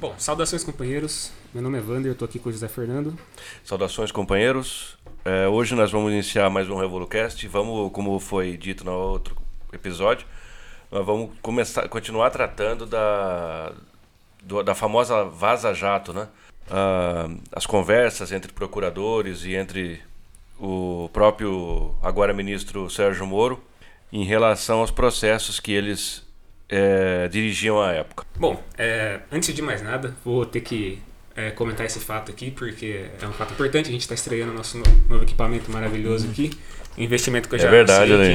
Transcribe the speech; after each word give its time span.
Bom, 0.00 0.14
saudações 0.16 0.62
companheiros. 0.62 1.32
Meu 1.52 1.60
nome 1.60 1.76
é 1.76 1.80
Vander, 1.80 2.12
eu 2.12 2.14
tô 2.14 2.24
aqui 2.24 2.38
com 2.38 2.48
o 2.48 2.52
José 2.52 2.68
Fernando. 2.68 3.18
Saudações 3.64 4.12
companheiros. 4.12 4.96
É, 5.24 5.48
hoje 5.48 5.74
nós 5.74 5.90
vamos 5.90 6.12
iniciar 6.12 6.48
mais 6.48 6.70
um 6.70 6.76
RevoluCast. 6.76 7.44
Vamos, 7.48 7.90
como 7.90 8.16
foi 8.20 8.56
dito 8.56 8.84
no 8.84 8.92
outro 8.92 9.36
episódio, 9.72 10.24
nós 10.88 11.04
vamos 11.04 11.30
começar, 11.42 11.88
continuar 11.88 12.30
tratando 12.30 12.86
da, 12.86 13.72
do, 14.40 14.62
da 14.62 14.72
famosa 14.72 15.24
Vaza 15.24 15.74
Jato, 15.74 16.12
né? 16.12 16.28
Ah, 16.70 17.28
as 17.50 17.66
conversas 17.66 18.30
entre 18.30 18.52
procuradores 18.52 19.44
e 19.44 19.56
entre 19.56 20.00
o 20.60 21.10
próprio 21.12 21.92
agora 22.00 22.32
ministro 22.32 22.88
Sérgio 22.88 23.26
Moro 23.26 23.60
em 24.12 24.22
relação 24.22 24.78
aos 24.78 24.92
processos 24.92 25.58
que 25.58 25.72
eles 25.72 26.24
é, 26.68 27.28
dirigiam 27.28 27.80
à 27.80 27.92
época. 27.92 28.24
Bom, 28.36 28.62
é, 28.76 29.20
antes 29.32 29.54
de 29.54 29.62
mais 29.62 29.82
nada, 29.82 30.14
vou 30.24 30.44
ter 30.44 30.60
que 30.60 31.00
é, 31.34 31.50
comentar 31.50 31.86
esse 31.86 32.00
fato 32.00 32.30
aqui, 32.30 32.50
porque 32.50 33.06
é 33.20 33.26
um 33.26 33.32
fato 33.32 33.52
importante. 33.52 33.88
A 33.88 33.92
gente 33.92 34.02
está 34.02 34.14
estreando 34.14 34.52
nosso 34.52 34.78
novo 35.08 35.22
equipamento 35.22 35.70
maravilhoso 35.70 36.28
aqui. 36.28 36.50
Um 36.96 37.02
investimento 37.02 37.48
que 37.48 37.54
eu 37.54 37.58
É 37.58 37.62
já 37.62 37.70
verdade, 37.70 38.10
sei 38.10 38.18
né? 38.18 38.34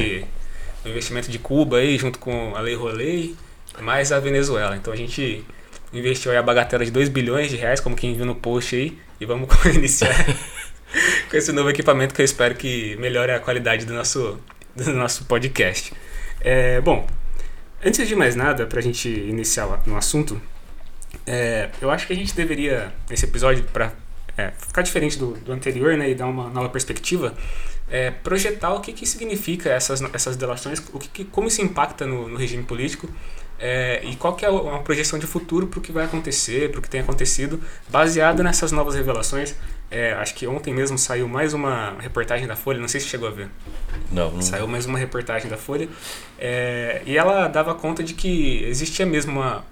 que 0.82 0.88
o 0.88 0.90
investimento 0.90 1.30
de 1.30 1.38
Cuba 1.38 1.78
aí, 1.78 1.96
junto 1.96 2.18
com 2.18 2.54
a 2.56 2.60
Lei 2.60 2.74
Rolei, 2.74 3.36
mais 3.80 4.10
a 4.12 4.20
Venezuela. 4.20 4.76
Então 4.76 4.92
a 4.92 4.96
gente 4.96 5.44
investiu 5.92 6.32
aí 6.32 6.36
a 6.36 6.42
bagatela 6.42 6.84
de 6.84 6.90
2 6.90 7.08
bilhões 7.08 7.50
de 7.50 7.56
reais, 7.56 7.80
como 7.80 7.94
quem 7.94 8.14
viu 8.14 8.26
no 8.26 8.34
post 8.34 8.74
aí, 8.74 8.98
e 9.20 9.26
vamos 9.26 9.48
iniciar 9.74 10.14
com 11.30 11.36
esse 11.36 11.52
novo 11.52 11.70
equipamento 11.70 12.14
que 12.14 12.20
eu 12.20 12.24
espero 12.24 12.54
que 12.54 12.96
melhore 12.96 13.32
a 13.32 13.40
qualidade 13.40 13.84
do 13.84 13.94
nosso, 13.94 14.38
do 14.74 14.92
nosso 14.92 15.24
podcast. 15.24 15.92
É, 16.40 16.80
bom, 16.80 17.06
antes 17.84 18.08
de 18.08 18.16
mais 18.16 18.34
nada, 18.34 18.66
para 18.66 18.78
a 18.78 18.82
gente 18.82 19.08
iniciar 19.08 19.82
no 19.86 19.96
assunto, 19.96 20.40
é, 21.26 21.70
eu 21.80 21.90
acho 21.90 22.06
que 22.06 22.12
a 22.12 22.16
gente 22.16 22.34
deveria, 22.34 22.92
nesse 23.08 23.24
episódio, 23.24 23.64
para 23.64 23.92
ficar 24.58 24.82
diferente 24.82 25.18
do, 25.18 25.32
do 25.34 25.52
anterior 25.52 25.96
né, 25.96 26.10
e 26.10 26.14
dar 26.14 26.26
uma 26.26 26.48
nova 26.50 26.68
perspectiva, 26.68 27.34
é, 27.90 28.10
projetar 28.10 28.72
o 28.74 28.80
que, 28.80 28.92
que 28.92 29.06
significa 29.06 29.68
essas, 29.70 30.00
essas 30.12 30.36
delações, 30.36 30.82
o 30.92 30.98
que, 30.98 31.08
que- 31.08 31.24
como 31.24 31.48
isso 31.48 31.60
impacta 31.62 32.06
no, 32.06 32.28
no 32.28 32.36
regime 32.36 32.62
político 32.64 33.08
é, 33.58 34.00
e 34.04 34.16
qual 34.16 34.34
que 34.34 34.44
é 34.44 34.50
uma 34.50 34.82
projeção 34.82 35.18
de 35.18 35.26
futuro 35.26 35.66
para 35.68 35.78
o 35.78 35.82
que 35.82 35.92
vai 35.92 36.04
acontecer, 36.04 36.70
para 36.70 36.80
o 36.80 36.82
que 36.82 36.88
tem 36.90 37.00
acontecido, 37.00 37.60
baseado 37.88 38.42
nessas 38.42 38.72
novas 38.72 38.94
revelações. 38.94 39.54
É, 39.90 40.12
acho 40.14 40.34
que 40.34 40.44
ontem 40.46 40.74
mesmo 40.74 40.98
saiu 40.98 41.28
mais 41.28 41.54
uma 41.54 41.94
reportagem 42.00 42.48
da 42.48 42.56
Folha, 42.56 42.80
não 42.80 42.88
sei 42.88 43.00
se 43.00 43.06
chegou 43.06 43.28
a 43.28 43.30
ver. 43.30 43.48
Não, 44.10 44.32
não 44.32 44.42
Saiu 44.42 44.66
mais 44.66 44.86
uma 44.86 44.98
reportagem 44.98 45.48
da 45.48 45.56
Folha 45.56 45.88
é, 46.38 47.00
e 47.06 47.16
ela 47.16 47.46
dava 47.46 47.74
conta 47.76 48.02
de 48.02 48.12
que 48.14 48.64
existia 48.64 49.06
mesmo 49.06 49.32
uma, 49.40 49.64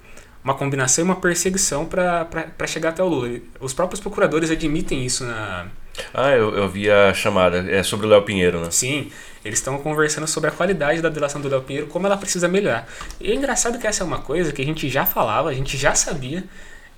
uma 0.43 0.55
combinação 0.55 1.05
e 1.05 1.07
uma 1.07 1.17
perseguição 1.17 1.87
para 1.87 2.67
chegar 2.67 2.91
até 2.91 3.03
o 3.03 3.09
Lula. 3.09 3.39
Os 3.61 3.73
próprios 3.73 4.01
procuradores 4.01 4.51
admitem 4.51 5.05
isso 5.05 5.25
na. 5.25 5.67
Ah, 6.13 6.31
eu, 6.31 6.57
eu 6.57 6.69
vi 6.69 6.91
a 6.91 7.13
chamada. 7.15 7.59
É 7.71 7.83
sobre 7.83 8.07
o 8.07 8.09
Léo 8.09 8.23
Pinheiro, 8.23 8.61
né? 8.61 8.71
Sim, 8.71 9.11
eles 9.45 9.59
estão 9.59 9.79
conversando 9.79 10.27
sobre 10.27 10.51
a 10.51 10.53
qualidade 10.53 11.01
da 11.01 11.09
delação 11.09 11.41
do 11.41 11.49
Léo 11.49 11.63
Pinheiro, 11.63 11.87
como 11.87 12.07
ela 12.07 12.17
precisa 12.17 12.49
melhorar. 12.49 12.89
E 13.21 13.31
é 13.31 13.35
engraçado 13.35 13.79
que 13.79 13.87
essa 13.87 14.03
é 14.03 14.07
uma 14.07 14.19
coisa 14.19 14.53
que 14.53 14.63
a 14.63 14.65
gente 14.65 14.89
já 14.89 15.05
falava, 15.05 15.49
a 15.49 15.55
gente 15.55 15.77
já 15.77 15.95
sabia. 15.95 16.45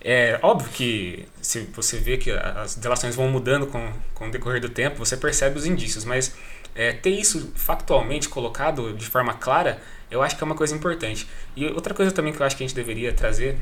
É 0.06 0.38
óbvio 0.42 0.70
que 0.70 1.26
se 1.40 1.60
você 1.74 1.96
vê 1.96 2.18
que 2.18 2.30
as 2.30 2.74
delações 2.74 3.16
vão 3.16 3.28
mudando 3.28 3.66
com, 3.66 3.90
com 4.14 4.28
o 4.28 4.30
decorrer 4.30 4.60
do 4.60 4.68
tempo, 4.68 4.98
você 4.98 5.16
percebe 5.16 5.58
os 5.58 5.64
indícios, 5.64 6.04
mas 6.04 6.34
é, 6.74 6.92
ter 6.92 7.10
isso 7.10 7.52
factualmente 7.54 8.28
colocado 8.28 8.92
de 8.92 9.06
forma 9.06 9.32
clara, 9.32 9.80
eu 10.14 10.22
acho 10.22 10.36
que 10.36 10.42
é 10.42 10.46
uma 10.46 10.54
coisa 10.54 10.74
importante. 10.74 11.26
E 11.56 11.66
outra 11.66 11.92
coisa 11.92 12.10
também 12.12 12.32
que 12.32 12.40
eu 12.40 12.46
acho 12.46 12.56
que 12.56 12.62
a 12.64 12.66
gente 12.66 12.76
deveria 12.76 13.12
trazer 13.12 13.56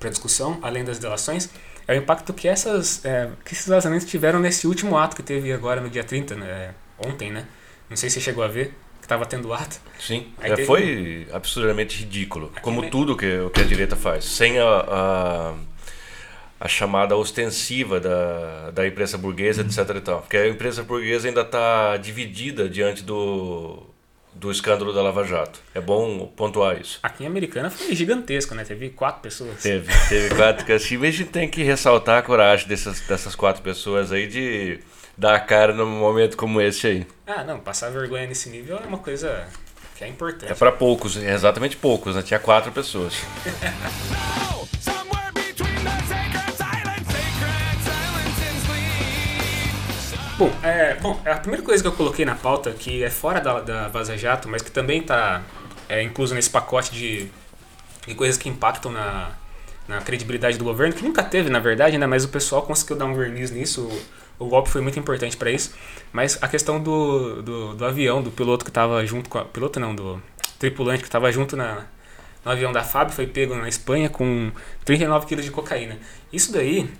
para 0.00 0.10
discussão, 0.10 0.58
além 0.62 0.84
das 0.84 0.98
delações, 0.98 1.48
é 1.86 1.94
o 1.94 1.96
impacto 1.96 2.32
que, 2.34 2.48
essas, 2.48 3.04
é, 3.04 3.30
que 3.44 3.54
esses 3.54 3.66
vazamentos 3.68 4.06
tiveram 4.06 4.40
nesse 4.40 4.66
último 4.66 4.96
ato 4.98 5.14
que 5.14 5.22
teve 5.22 5.52
agora 5.52 5.80
no 5.80 5.88
dia 5.88 6.02
30, 6.02 6.34
né, 6.34 6.74
ontem, 6.98 7.30
né? 7.30 7.46
Não 7.88 7.96
sei 7.96 8.10
se 8.10 8.14
você 8.14 8.20
chegou 8.20 8.42
a 8.42 8.48
ver, 8.48 8.74
que 9.00 9.04
estava 9.04 9.24
tendo 9.24 9.52
ato. 9.52 9.80
Sim. 9.98 10.32
É, 10.40 10.48
teve 10.50 10.64
foi 10.66 11.28
absurdamente 11.32 11.98
ridículo. 11.98 12.52
Como 12.60 12.82
me- 12.82 12.90
tudo 12.90 13.16
que, 13.16 13.38
o 13.38 13.50
que 13.50 13.60
a 13.60 13.64
direita 13.64 13.94
faz. 13.94 14.24
Sem 14.24 14.58
a, 14.58 14.64
a, 14.64 15.54
a 16.58 16.68
chamada 16.68 17.16
ostensiva 17.16 18.00
da, 18.00 18.72
da 18.72 18.86
imprensa 18.86 19.16
burguesa, 19.16 19.62
etc. 19.62 19.78
E 19.96 20.00
tal. 20.00 20.22
Porque 20.22 20.36
a 20.36 20.48
imprensa 20.48 20.82
burguesa 20.82 21.28
ainda 21.28 21.42
está 21.42 21.96
dividida 21.96 22.68
diante 22.68 23.02
do, 23.04 23.86
do 24.38 24.50
escândalo 24.50 24.92
da 24.92 25.02
Lava 25.02 25.24
Jato. 25.24 25.60
É 25.74 25.80
bom 25.80 26.26
pontuar 26.26 26.80
isso. 26.80 26.98
Aqui 27.02 27.24
em 27.24 27.26
Americana 27.26 27.70
foi 27.70 27.94
gigantesco, 27.94 28.54
né? 28.54 28.64
Teve 28.64 28.90
quatro 28.90 29.22
pessoas. 29.22 29.62
Teve, 29.62 29.92
teve 30.08 30.34
quatro 30.34 30.72
assim, 30.74 30.96
a 31.04 31.10
gente 31.10 31.30
tem 31.30 31.48
que 31.48 31.62
ressaltar 31.62 32.18
a 32.18 32.22
coragem 32.22 32.68
dessas, 32.68 33.00
dessas 33.00 33.34
quatro 33.34 33.62
pessoas 33.62 34.12
aí 34.12 34.26
de 34.26 34.78
dar 35.16 35.34
a 35.34 35.40
cara 35.40 35.72
num 35.72 35.86
momento 35.86 36.36
como 36.36 36.60
esse 36.60 36.86
aí. 36.86 37.06
Ah, 37.26 37.42
não, 37.42 37.58
passar 37.58 37.90
vergonha 37.90 38.26
nesse 38.26 38.50
nível 38.50 38.76
é 38.76 38.86
uma 38.86 38.98
coisa 38.98 39.48
que 39.96 40.04
é 40.04 40.08
importante. 40.08 40.52
É 40.52 40.54
para 40.54 40.70
poucos, 40.70 41.16
é 41.16 41.32
exatamente 41.32 41.76
poucos, 41.76 42.14
né? 42.14 42.22
Tinha 42.22 42.38
quatro 42.38 42.70
pessoas. 42.70 43.14
Bom, 50.38 50.52
é, 50.62 50.94
bom, 50.96 51.18
a 51.24 51.36
primeira 51.36 51.64
coisa 51.64 51.82
que 51.82 51.88
eu 51.88 51.92
coloquei 51.92 52.26
na 52.26 52.34
pauta, 52.34 52.70
que 52.70 53.02
é 53.02 53.08
fora 53.08 53.40
da, 53.40 53.58
da 53.60 53.88
Vaza 53.88 54.18
Jato, 54.18 54.50
mas 54.50 54.60
que 54.60 54.70
também 54.70 55.00
está 55.00 55.42
é, 55.88 56.02
incluso 56.02 56.34
nesse 56.34 56.50
pacote 56.50 56.92
de, 56.92 57.30
de 58.06 58.14
coisas 58.14 58.36
que 58.36 58.46
impactam 58.46 58.92
na, 58.92 59.30
na 59.88 60.02
credibilidade 60.02 60.58
do 60.58 60.64
governo, 60.64 60.94
que 60.94 61.02
nunca 61.02 61.22
teve, 61.22 61.48
na 61.48 61.58
verdade, 61.58 61.96
né, 61.96 62.06
mas 62.06 62.22
o 62.22 62.28
pessoal 62.28 62.60
conseguiu 62.60 62.96
dar 62.96 63.06
um 63.06 63.14
verniz 63.14 63.50
nisso, 63.50 63.88
o, 64.38 64.44
o 64.44 64.48
golpe 64.48 64.68
foi 64.68 64.82
muito 64.82 64.98
importante 64.98 65.38
para 65.38 65.50
isso, 65.50 65.74
mas 66.12 66.38
a 66.42 66.48
questão 66.48 66.82
do, 66.82 67.40
do, 67.40 67.74
do 67.74 67.84
avião, 67.86 68.22
do 68.22 68.30
piloto 68.30 68.62
que 68.62 68.70
estava 68.70 69.06
junto 69.06 69.30
com 69.30 69.38
a... 69.38 69.44
piloto 69.46 69.80
não, 69.80 69.94
do 69.94 70.22
tripulante 70.58 71.00
que 71.00 71.08
estava 71.08 71.32
junto 71.32 71.56
na, 71.56 71.86
no 72.44 72.50
avião 72.52 72.72
da 72.72 72.84
FAB, 72.84 73.10
foi 73.10 73.26
pego 73.26 73.54
na 73.54 73.70
Espanha 73.70 74.10
com 74.10 74.52
39 74.84 75.24
quilos 75.24 75.46
de 75.46 75.50
cocaína. 75.50 75.98
Isso 76.30 76.52
daí 76.52 76.90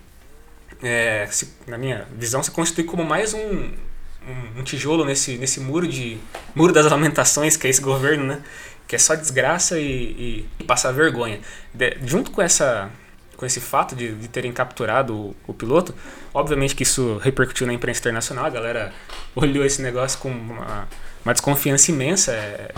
é, 0.82 1.26
se- 1.31 1.53
na 1.66 1.78
minha 1.78 2.06
visão, 2.16 2.42
se 2.42 2.50
constitui 2.50 2.84
como 2.84 3.04
mais 3.04 3.32
um, 3.34 3.38
um, 3.38 4.60
um 4.60 4.62
tijolo 4.64 5.04
nesse, 5.04 5.37
nesse 5.38 5.60
muro 5.60 5.87
de 5.88 6.19
muro 6.54 6.72
das 6.72 6.87
lamentações 6.91 7.56
que 7.56 7.66
é 7.66 7.70
esse 7.70 7.81
governo, 7.81 8.25
né? 8.25 8.42
Que 8.88 8.97
é 8.97 8.98
só 8.98 9.15
desgraça 9.15 9.78
e, 9.78 10.47
e 10.60 10.65
passar 10.65 10.92
vergonha. 10.92 11.41
De- 11.75 11.97
junto 12.04 12.31
com 12.31 12.41
essa 12.42 12.91
com 13.36 13.44
esse 13.44 13.60
fato 13.60 13.94
de, 13.94 14.15
de 14.15 14.28
terem 14.28 14.50
capturado 14.50 15.15
o, 15.15 15.36
o 15.47 15.53
piloto, 15.53 15.94
obviamente 16.32 16.75
que 16.75 16.84
isso 16.84 17.19
repercutiu 17.19 17.66
na 17.66 17.72
imprensa 17.75 18.00
internacional, 18.00 18.47
a 18.47 18.50
galera 18.50 18.94
olhou 19.36 19.62
esse 19.62 19.82
negócio 19.82 20.19
com 20.20 20.31
uma, 20.31 20.88
uma 21.26 21.32
desconfiança 21.32 21.91
imensa. 21.91 22.32
É, 22.32 22.72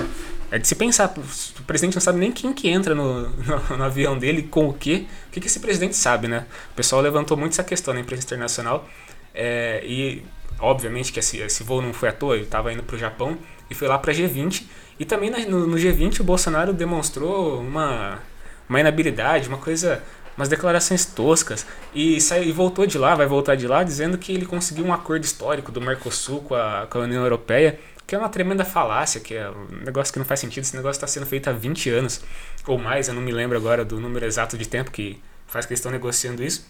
é 0.50 0.58
de 0.58 0.66
se 0.66 0.74
pensar, 0.74 1.12
o 1.14 1.62
presidente 1.64 1.94
não 1.94 2.00
sabe 2.00 2.18
nem 2.18 2.32
quem 2.32 2.54
que 2.54 2.68
entra 2.68 2.94
no, 2.94 3.28
no, 3.28 3.76
no 3.76 3.84
avião 3.84 4.18
dele, 4.18 4.44
com 4.44 4.66
o 4.66 4.72
quê, 4.72 5.04
o 5.28 5.30
que, 5.30 5.40
que 5.42 5.46
esse 5.46 5.60
presidente 5.60 5.94
sabe, 5.94 6.26
né? 6.26 6.46
O 6.72 6.74
pessoal 6.74 7.02
levantou 7.02 7.36
muito 7.36 7.52
essa 7.52 7.62
questão 7.62 7.92
na 7.92 8.00
imprensa 8.00 8.24
internacional 8.24 8.88
é, 9.34 9.84
e, 9.84 10.24
obviamente, 10.58 11.12
que 11.12 11.18
esse, 11.18 11.36
esse 11.38 11.62
voo 11.62 11.82
não 11.82 11.92
foi 11.92 12.08
à 12.08 12.12
toa, 12.12 12.34
ele 12.34 12.44
estava 12.44 12.72
indo 12.72 12.82
para 12.82 12.96
o 12.96 12.98
Japão 12.98 13.36
e 13.68 13.74
foi 13.74 13.86
lá 13.86 13.98
para 13.98 14.10
G20. 14.14 14.64
E 14.98 15.04
também 15.04 15.30
no, 15.46 15.66
no 15.66 15.76
G20 15.76 16.20
o 16.20 16.24
Bolsonaro 16.24 16.72
demonstrou 16.72 17.60
uma, 17.60 18.18
uma 18.66 18.80
inabilidade, 18.80 19.48
uma 19.48 19.58
coisa, 19.58 20.02
umas 20.34 20.48
declarações 20.48 21.04
toscas 21.04 21.66
e, 21.94 22.18
saiu, 22.22 22.44
e 22.44 22.52
voltou 22.52 22.86
de 22.86 22.96
lá, 22.96 23.14
vai 23.14 23.26
voltar 23.26 23.54
de 23.54 23.66
lá, 23.66 23.84
dizendo 23.84 24.16
que 24.16 24.32
ele 24.32 24.46
conseguiu 24.46 24.86
um 24.86 24.94
acordo 24.94 25.24
histórico 25.24 25.70
do 25.70 25.78
Mercosul 25.78 26.40
com 26.40 26.54
a, 26.54 26.86
com 26.88 26.98
a 26.98 27.02
União 27.02 27.22
Europeia, 27.22 27.78
que 28.08 28.14
é 28.14 28.18
uma 28.18 28.28
tremenda 28.30 28.64
falácia, 28.64 29.20
que 29.20 29.34
é 29.34 29.48
um 29.50 29.84
negócio 29.84 30.12
que 30.12 30.18
não 30.18 30.26
faz 30.26 30.40
sentido. 30.40 30.64
Esse 30.64 30.74
negócio 30.74 30.96
está 30.96 31.06
sendo 31.06 31.26
feito 31.26 31.48
há 31.48 31.52
20 31.52 31.90
anos 31.90 32.20
ou 32.66 32.78
mais, 32.78 33.06
eu 33.06 33.14
não 33.14 33.22
me 33.22 33.30
lembro 33.30 33.56
agora 33.56 33.84
do 33.84 34.00
número 34.00 34.24
exato 34.26 34.56
de 34.58 34.66
tempo 34.66 34.90
que 34.90 35.20
faz 35.46 35.66
que 35.66 35.72
eles 35.72 35.78
estão 35.80 35.92
negociando 35.92 36.42
isso. 36.42 36.66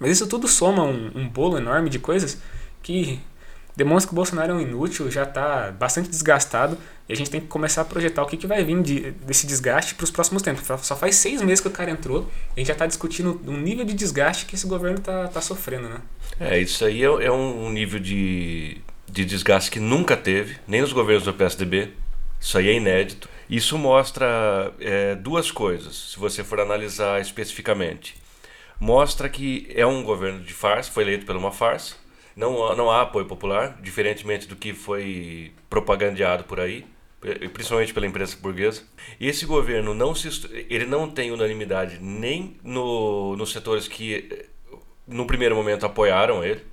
Mas 0.00 0.10
isso 0.12 0.26
tudo 0.26 0.48
soma 0.48 0.82
um, 0.82 1.12
um 1.14 1.28
bolo 1.28 1.58
enorme 1.58 1.90
de 1.90 1.98
coisas 1.98 2.38
que 2.82 3.20
demonstra 3.76 4.08
que 4.08 4.14
o 4.14 4.16
Bolsonaro 4.16 4.52
é 4.52 4.54
um 4.54 4.60
inútil, 4.60 5.10
já 5.10 5.22
está 5.24 5.70
bastante 5.70 6.08
desgastado 6.08 6.76
e 7.08 7.12
a 7.12 7.16
gente 7.16 7.30
tem 7.30 7.40
que 7.40 7.46
começar 7.46 7.82
a 7.82 7.84
projetar 7.84 8.22
o 8.22 8.26
que, 8.26 8.36
que 8.38 8.46
vai 8.46 8.64
vir 8.64 8.82
de- 8.82 9.10
desse 9.12 9.46
desgaste 9.46 9.94
para 9.94 10.04
os 10.04 10.10
próximos 10.10 10.42
tempos. 10.42 10.66
Só- 10.86 10.96
faz 10.96 11.16
seis 11.16 11.40
meses 11.42 11.60
que 11.60 11.68
o 11.68 11.70
cara 11.70 11.90
entrou 11.90 12.30
e 12.50 12.52
a 12.56 12.60
gente 12.60 12.66
já 12.68 12.72
está 12.72 12.86
discutindo 12.86 13.40
um 13.46 13.56
nível 13.58 13.84
de 13.84 13.92
desgaste 13.94 14.46
que 14.46 14.54
esse 14.54 14.66
governo 14.66 14.98
está 14.98 15.28
tá 15.28 15.40
sofrendo, 15.42 15.88
né? 15.88 15.98
É, 16.40 16.58
isso 16.58 16.82
aí 16.84 17.02
é, 17.02 17.06
é 17.26 17.30
um 17.30 17.70
nível 17.70 18.00
de, 18.00 18.78
de 19.12 19.26
desgaste 19.26 19.70
que 19.70 19.78
nunca 19.78 20.16
teve, 20.16 20.56
nem 20.66 20.80
nos 20.80 20.92
governos 20.92 21.24
do 21.24 21.34
PSDB. 21.34 21.90
Isso 22.40 22.56
aí 22.56 22.68
é 22.68 22.72
inédito. 22.72 23.28
Isso 23.48 23.76
mostra 23.76 24.72
é, 24.80 25.14
duas 25.14 25.50
coisas, 25.50 26.12
se 26.12 26.18
você 26.18 26.42
for 26.42 26.58
analisar 26.58 27.20
especificamente. 27.20 28.16
Mostra 28.80 29.28
que 29.28 29.70
é 29.74 29.86
um 29.86 30.02
governo 30.02 30.40
de 30.40 30.54
farsa, 30.54 30.90
foi 30.90 31.04
eleito 31.04 31.26
por 31.26 31.36
uma 31.36 31.52
farsa. 31.52 31.96
Não, 32.34 32.74
não 32.74 32.90
há 32.90 33.02
apoio 33.02 33.26
popular, 33.26 33.78
diferentemente 33.82 34.48
do 34.48 34.56
que 34.56 34.72
foi 34.72 35.52
propagandeado 35.68 36.44
por 36.44 36.58
aí. 36.58 36.86
principalmente 37.52 37.92
pela 37.92 38.06
imprensa 38.06 38.38
burguesa. 38.40 38.82
Esse 39.20 39.44
governo 39.44 39.94
não 39.94 40.14
se, 40.14 40.28
ele 40.70 40.86
não 40.86 41.08
tem 41.08 41.30
unanimidade 41.30 41.98
nem 42.00 42.56
no, 42.64 43.36
nos 43.36 43.52
setores 43.52 43.86
que 43.86 44.46
no 45.06 45.26
primeiro 45.26 45.54
momento 45.54 45.84
apoiaram 45.84 46.42
ele. 46.42 46.71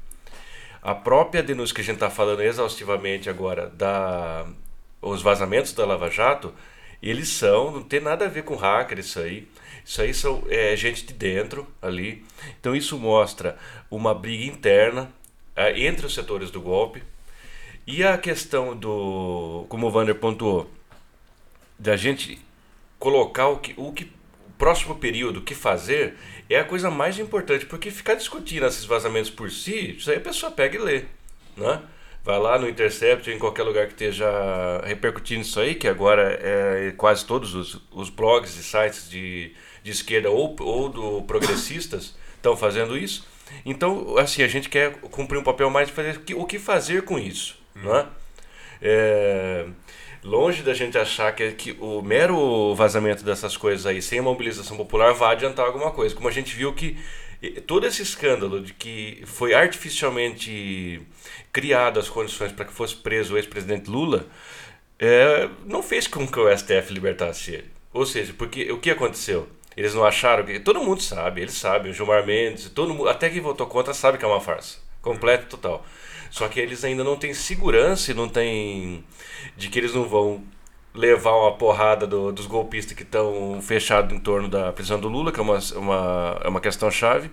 A 0.82 0.96
própria 0.96 1.44
denúncia 1.44 1.76
que 1.76 1.82
a 1.82 1.84
gente 1.84 1.96
está 1.96 2.10
falando 2.10 2.42
exaustivamente 2.42 3.30
agora 3.30 3.68
da 3.70 4.48
os 5.02 5.22
vazamentos 5.22 5.72
da 5.74 5.86
Lava 5.86 6.10
Jato, 6.10 6.54
eles 7.02 7.30
são, 7.30 7.72
não 7.72 7.84
tem 7.84 8.02
nada 8.02 8.26
a 8.26 8.30
ver 8.30 8.44
com 8.44 8.56
hacker 8.56 9.00
isso 9.00 9.20
aí. 9.20 9.48
Isso 9.86 10.02
aí 10.02 10.14
são 10.14 10.44
é, 10.50 10.76
gente 10.76 11.06
de 11.06 11.14
dentro 11.14 11.68
ali. 11.82 12.26
Então 12.60 12.76
isso 12.76 12.98
mostra 12.98 13.58
uma 13.90 14.14
briga 14.14 14.46
interna 14.46 15.12
é, 15.56 15.82
entre 15.82 16.06
os 16.06 16.14
setores 16.14 16.52
do 16.52 16.62
golpe. 16.62 17.02
E 17.88 18.04
a 18.04 18.18
questão 18.18 18.76
do, 18.76 19.66
como 19.70 19.88
o 19.88 19.92
Vander 19.92 20.16
pontuou, 20.16 20.70
da 21.78 21.96
gente 21.96 22.40
colocar 23.00 23.48
o 23.48 23.58
que, 23.58 23.74
o 23.78 23.92
que 23.92 24.12
próximo 24.60 24.94
período, 24.96 25.38
o 25.40 25.42
que 25.42 25.56
fazer, 25.56 26.14
é 26.48 26.60
a 26.60 26.64
coisa 26.64 26.92
mais 26.92 27.18
importante, 27.18 27.66
porque 27.66 27.90
ficar 27.90 28.14
discutindo 28.14 28.68
esses 28.68 28.86
vazamentos 28.86 29.32
por 29.32 29.50
si, 29.50 29.96
isso 29.98 30.12
aí 30.12 30.18
a 30.18 30.22
pessoa 30.22 30.52
pega 30.52 30.76
e 30.76 30.80
lê, 30.80 31.04
né? 31.58 31.82
Vai 32.24 32.38
lá 32.38 32.60
no 32.60 32.68
Intercept 32.70 33.28
ou 33.30 33.36
em 33.36 33.40
qualquer 33.40 33.64
lugar 33.64 33.88
que 33.88 33.94
esteja 33.94 34.30
repercutindo 34.86 35.42
isso 35.42 35.60
aí, 35.60 35.74
que 35.74 35.88
agora 35.88 36.38
é 36.44 36.94
quase 36.98 37.26
todos 37.26 37.56
os, 37.56 37.82
os 37.92 38.10
blogs 38.10 38.56
e 38.58 38.64
sites 38.64 39.10
de, 39.10 39.54
de 39.82 39.90
esquerda 39.92 40.30
ou, 40.30 40.56
ou 40.60 40.90
do 40.90 41.22
progressistas 41.24 42.16
estão 42.36 42.56
fazendo 42.58 42.98
isso. 42.98 43.26
Então, 43.66 44.18
assim, 44.18 44.44
a 44.44 44.48
gente 44.48 44.70
quer 44.70 44.92
cumprir 45.00 45.40
um 45.40 45.44
papel 45.44 45.70
mais 45.70 45.88
de 45.88 45.94
fazer 45.94 46.22
o 46.36 46.46
que- 46.46 46.60
fazer 46.60 47.04
com 47.04 47.18
isso, 47.18 47.58
né? 47.74 48.06
É, 48.82 49.66
longe 50.24 50.64
da 50.64 50.74
gente 50.74 50.98
achar 50.98 51.34
que, 51.34 51.52
que 51.52 51.78
o 51.80 52.02
mero 52.02 52.74
vazamento 52.76 53.24
dessas 53.24 53.56
coisas 53.56 53.86
aí, 53.86 54.02
sem 54.02 54.20
a 54.20 54.24
mobilização 54.24 54.76
popular, 54.76 55.14
vai 55.14 55.34
adiantar 55.34 55.66
alguma 55.66 55.92
coisa. 55.92 56.16
Como 56.16 56.28
a 56.28 56.32
gente 56.32 56.56
viu 56.56 56.74
que 56.74 56.98
todo 57.66 57.88
esse 57.88 58.02
escândalo 58.02 58.62
de 58.62 58.74
que 58.74 59.22
foi 59.26 59.54
artificialmente 59.54 61.02
criado 61.54 62.00
as 62.00 62.10
condições 62.10 62.52
para 62.52 62.66
que 62.66 62.74
fosse 62.74 62.96
preso 62.96 63.34
o 63.34 63.38
ex-presidente 63.38 63.90
Lula, 63.90 64.28
é, 65.00 65.50
não 65.66 65.82
fez 65.82 66.08
com 66.08 66.28
que 66.28 66.40
o 66.40 66.56
STF 66.56 66.94
libertasse 66.94 67.52
ele. 67.52 67.72
Ou 67.94 68.06
seja, 68.06 68.34
porque 68.38 68.72
o 68.72 68.78
que 68.78 68.92
aconteceu? 68.92 69.48
Eles 69.76 69.94
não 69.96 70.04
acharam 70.04 70.44
que. 70.44 70.60
Todo 70.60 70.82
mundo 70.82 71.02
sabe, 71.02 71.42
eles 71.42 71.54
sabem, 71.54 71.92
o 71.92 71.94
Gilmar 71.94 72.26
Mendes, 72.26 72.70
todo 72.70 72.94
mundo, 72.94 73.08
até 73.08 73.30
quem 73.30 73.40
votou 73.40 73.66
contra 73.66 73.94
sabe 73.94 74.18
que 74.18 74.26
é 74.26 74.28
uma 74.28 74.42
farsa. 74.42 74.78
Completa 75.02 75.44
e 75.44 75.48
total. 75.48 75.86
Só 76.30 76.48
que 76.48 76.60
eles 76.60 76.84
ainda 76.84 77.04
não 77.04 77.16
têm 77.18 77.34
segurança 77.34 78.12
e 78.12 78.14
não 78.14 78.28
têm. 78.30 79.04
de 79.58 79.70
que 79.70 79.80
eles 79.80 79.94
não 79.94 80.04
vão 80.06 80.44
levar 80.94 81.34
uma 81.36 81.54
porrada 81.54 82.06
do- 82.08 82.32
dos 82.32 82.46
golpistas 82.48 82.94
que 82.96 83.04
estão 83.04 83.60
fechados 83.62 84.14
em 84.16 84.20
torno 84.20 84.48
da 84.50 84.72
prisão 84.74 85.00
do 85.00 85.08
Lula, 85.08 85.32
que 85.32 85.40
é 85.40 85.44
uma, 85.44 85.60
uma, 85.76 86.42
é 86.44 86.48
uma 86.50 86.60
questão 86.62 86.90
chave. 86.92 87.30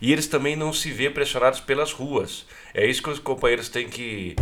E 0.00 0.12
eles 0.12 0.26
também 0.26 0.56
não 0.56 0.72
se 0.72 0.90
vê 0.90 1.10
pressionados 1.10 1.60
pelas 1.60 1.92
ruas. 1.92 2.46
É 2.72 2.86
isso 2.86 3.02
que 3.02 3.10
os 3.10 3.18
companheiros 3.18 3.68
têm 3.68 3.88
que 3.88 4.36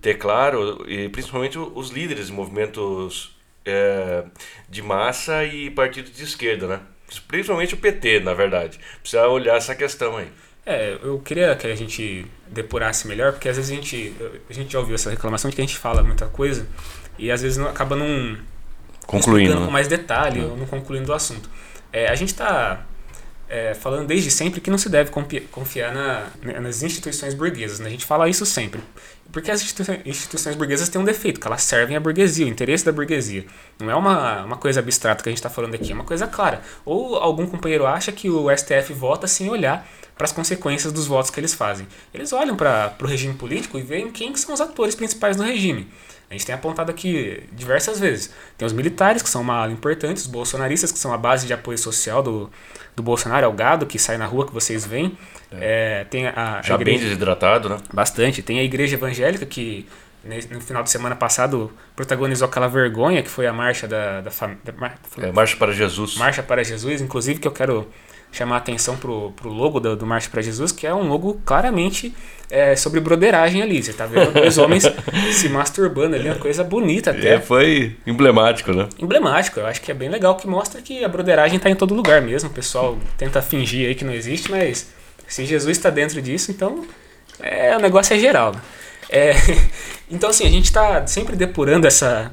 ter 0.00 0.14
claro, 0.14 0.84
e 0.88 1.08
principalmente 1.08 1.58
os 1.58 1.90
líderes 1.90 2.26
de 2.28 2.32
movimentos 2.32 3.36
é, 3.64 4.24
de 4.68 4.82
massa 4.82 5.44
e 5.44 5.70
partidos 5.70 6.12
de 6.12 6.24
esquerda, 6.24 6.66
né? 6.66 6.80
Principalmente 7.28 7.74
o 7.74 7.76
PT, 7.76 8.20
na 8.20 8.34
verdade. 8.34 8.78
Precisa 9.00 9.28
olhar 9.28 9.56
essa 9.56 9.74
questão 9.74 10.16
aí. 10.16 10.28
É, 10.66 10.98
eu 11.02 11.18
queria 11.18 11.54
que 11.56 11.66
a 11.66 11.74
gente 11.74 12.26
depurasse 12.48 13.06
melhor, 13.06 13.32
porque 13.32 13.48
às 13.48 13.56
vezes 13.56 13.70
a 13.70 13.74
gente, 13.74 14.14
a 14.48 14.52
gente 14.52 14.72
já 14.72 14.78
ouviu 14.78 14.94
essa 14.94 15.10
reclamação 15.10 15.50
de 15.50 15.56
que 15.56 15.62
a 15.62 15.66
gente 15.66 15.76
fala 15.76 16.02
muita 16.02 16.26
coisa 16.26 16.66
e 17.18 17.30
às 17.30 17.42
vezes 17.42 17.58
não, 17.58 17.68
acaba 17.68 17.94
não 17.94 18.38
Concluindo. 19.06 19.40
explicando 19.40 19.60
né? 19.60 19.66
com 19.66 19.72
mais 19.72 19.88
detalhe 19.88 20.40
ou 20.40 20.56
não 20.56 20.66
concluindo 20.66 21.12
o 21.12 21.14
assunto. 21.14 21.50
É, 21.92 22.08
a 22.08 22.14
gente 22.14 22.30
está 22.30 22.84
falando 23.74 24.06
desde 24.06 24.30
sempre 24.30 24.60
que 24.60 24.70
não 24.70 24.78
se 24.78 24.88
deve 24.88 25.10
confi- 25.10 25.40
confiar 25.52 25.92
na- 25.92 26.60
nas 26.60 26.82
instituições 26.82 27.34
burguesas. 27.34 27.78
Né? 27.78 27.86
A 27.88 27.90
gente 27.90 28.04
fala 28.04 28.28
isso 28.28 28.44
sempre. 28.46 28.80
Porque 29.32 29.50
as 29.50 29.60
instituições, 30.04 30.54
burguesas 30.54 30.88
têm 30.88 31.00
um 31.00 31.04
defeito, 31.04 31.40
que 31.40 31.46
elas 31.46 31.62
servem 31.62 31.96
à 31.96 32.00
burguesia, 32.00 32.46
o 32.46 32.48
interesse 32.48 32.84
da 32.84 32.92
burguesia. 32.92 33.44
Não 33.80 33.90
é 33.90 33.94
uma, 33.94 34.44
uma 34.44 34.56
coisa 34.56 34.78
abstrata 34.80 35.22
que 35.22 35.28
a 35.28 35.32
gente 35.32 35.38
está 35.38 35.50
falando 35.50 35.74
aqui, 35.74 35.90
é 35.90 35.94
uma 35.94 36.04
coisa 36.04 36.26
clara. 36.26 36.60
Ou 36.84 37.16
algum 37.16 37.46
companheiro 37.46 37.84
acha 37.86 38.12
que 38.12 38.30
o 38.30 38.48
STF 38.56 38.92
vota 38.92 39.26
sem 39.26 39.48
olhar 39.50 39.86
para 40.16 40.24
as 40.26 40.30
consequências 40.32 40.92
dos 40.92 41.06
votos 41.08 41.30
que 41.30 41.40
eles 41.40 41.52
fazem. 41.52 41.86
Eles 42.12 42.32
olham 42.32 42.54
para 42.54 42.94
o 43.02 43.06
regime 43.06 43.34
político 43.34 43.76
e 43.78 43.82
veem 43.82 44.12
quem 44.12 44.32
que 44.32 44.38
são 44.38 44.54
os 44.54 44.60
atores 44.60 44.94
principais 44.94 45.36
do 45.36 45.42
regime. 45.42 45.88
A 46.30 46.34
gente 46.34 46.46
tem 46.46 46.54
apontado 46.54 46.90
aqui 46.90 47.42
diversas 47.52 47.98
vezes. 47.98 48.30
Tem 48.56 48.64
os 48.64 48.72
militares, 48.72 49.20
que 49.22 49.28
são 49.28 49.42
uma 49.42 49.54
ala 49.56 49.72
importante, 49.72 50.18
os 50.18 50.26
bolsonaristas, 50.26 50.92
que 50.92 50.98
são 50.98 51.12
a 51.12 51.18
base 51.18 51.46
de 51.46 51.52
apoio 51.52 51.76
social 51.76 52.22
do, 52.22 52.50
do 52.96 53.02
Bolsonaro, 53.02 53.44
é 53.44 53.48
o 53.48 53.52
gado 53.52 53.86
que 53.86 53.98
sai 53.98 54.16
na 54.16 54.26
rua 54.26 54.46
que 54.46 54.52
vocês 54.52 54.84
veem. 54.86 55.16
É, 55.52 56.04
tem 56.10 56.26
a, 56.26 56.58
a 56.58 56.62
Já 56.62 56.76
bem 56.76 56.88
igreja- 56.94 57.04
desidratado, 57.04 57.68
né? 57.68 57.76
Bastante. 57.92 58.42
Tem 58.42 58.58
a 58.58 58.62
igreja 58.62 58.96
evangélica 58.96 59.44
que 59.46 59.86
no 60.50 60.60
final 60.60 60.82
de 60.82 60.90
semana 60.90 61.14
passado 61.14 61.70
protagonizou 61.94 62.48
aquela 62.48 62.66
vergonha 62.66 63.22
que 63.22 63.28
foi 63.28 63.46
a 63.46 63.52
marcha 63.52 63.86
da, 63.86 64.20
da, 64.22 64.30
fam- 64.30 64.56
da 64.64 64.72
É, 65.26 65.30
Marcha 65.32 65.56
para 65.56 65.70
Jesus. 65.72 66.16
Marcha 66.16 66.42
para 66.42 66.64
Jesus, 66.64 67.00
inclusive 67.02 67.38
que 67.40 67.46
eu 67.46 67.52
quero 67.52 67.86
chamar 68.34 68.56
a 68.56 68.58
atenção 68.58 68.96
pro, 68.96 69.30
pro 69.32 69.48
logo 69.48 69.78
do, 69.78 69.94
do 69.94 70.04
Marcha 70.04 70.28
para 70.28 70.42
Jesus, 70.42 70.72
que 70.72 70.86
é 70.86 70.92
um 70.92 71.08
logo 71.08 71.40
claramente 71.44 72.12
é, 72.50 72.74
sobre 72.74 72.98
broderagem 73.00 73.62
ali. 73.62 73.80
Você 73.80 73.92
tá 73.92 74.06
vendo 74.06 74.32
dois 74.32 74.58
homens 74.58 74.82
se 75.32 75.48
masturbando 75.48 76.16
ali, 76.16 76.28
uma 76.28 76.38
coisa 76.38 76.64
bonita 76.64 77.12
até. 77.12 77.34
É, 77.34 77.40
foi 77.40 77.96
emblemático, 78.04 78.72
né? 78.72 78.88
Emblemático, 78.98 79.60
eu 79.60 79.66
acho 79.66 79.80
que 79.80 79.90
é 79.90 79.94
bem 79.94 80.08
legal 80.08 80.34
que 80.34 80.48
mostra 80.48 80.82
que 80.82 81.04
a 81.04 81.08
broderagem 81.08 81.58
tá 81.60 81.70
em 81.70 81.76
todo 81.76 81.94
lugar 81.94 82.20
mesmo. 82.20 82.50
O 82.50 82.52
pessoal 82.52 82.98
tenta 83.16 83.40
fingir 83.40 83.88
aí 83.88 83.94
que 83.94 84.04
não 84.04 84.12
existe, 84.12 84.50
mas 84.50 84.92
se 85.28 85.46
Jesus 85.46 85.76
está 85.76 85.88
dentro 85.88 86.20
disso, 86.20 86.50
então 86.50 86.84
é, 87.38 87.76
o 87.76 87.80
negócio 87.80 88.14
é 88.14 88.18
geral. 88.18 88.52
né? 88.52 88.60
É, 89.08 89.32
então 90.10 90.30
assim, 90.30 90.44
a 90.44 90.50
gente 90.50 90.64
está 90.64 91.06
sempre 91.06 91.36
depurando 91.36 91.86
essa, 91.86 92.32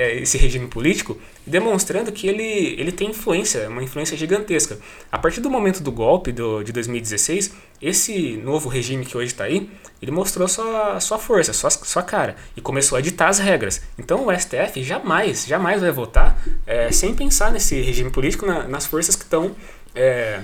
é, 0.00 0.20
esse 0.22 0.36
regime 0.38 0.66
político 0.68 1.18
demonstrando 1.46 2.10
que 2.12 2.26
ele, 2.28 2.42
ele 2.80 2.92
tem 2.92 3.10
influência, 3.10 3.68
uma 3.68 3.82
influência 3.82 4.16
gigantesca. 4.16 4.78
A 5.10 5.18
partir 5.18 5.40
do 5.40 5.50
momento 5.50 5.82
do 5.82 5.92
golpe 5.92 6.30
do, 6.32 6.62
de 6.62 6.72
2016, 6.72 7.52
esse 7.82 8.36
novo 8.38 8.68
regime 8.68 9.04
que 9.04 9.16
hoje 9.16 9.28
está 9.32 9.44
aí, 9.44 9.68
ele 10.00 10.10
mostrou 10.10 10.46
sua, 10.48 11.00
sua 11.00 11.18
força, 11.18 11.52
sua, 11.52 11.70
sua 11.70 12.02
cara 12.02 12.36
e 12.56 12.60
começou 12.60 12.96
a 12.96 13.00
ditar 13.00 13.28
as 13.28 13.38
regras. 13.38 13.82
Então 13.98 14.26
o 14.26 14.32
STF 14.38 14.82
jamais, 14.82 15.46
jamais 15.46 15.80
vai 15.80 15.90
votar 15.90 16.40
é, 16.66 16.90
sem 16.92 17.14
pensar 17.14 17.50
nesse 17.52 17.80
regime 17.80 18.10
político, 18.10 18.46
na- 18.46 18.66
nas 18.68 18.86
forças 18.86 19.14
que 19.16 19.24
estão 19.24 19.54
é, 19.94 20.40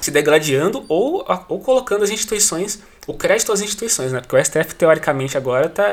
se 0.00 0.10
degladiando 0.10 0.84
ou, 0.88 1.24
ou 1.48 1.60
colocando 1.60 2.04
as 2.04 2.10
instituições, 2.10 2.82
o 3.06 3.14
crédito 3.14 3.52
às 3.52 3.60
instituições, 3.60 4.12
né? 4.12 4.20
Porque 4.20 4.36
o 4.36 4.44
STF, 4.44 4.74
teoricamente, 4.74 5.36
agora 5.36 5.66
está 5.66 5.88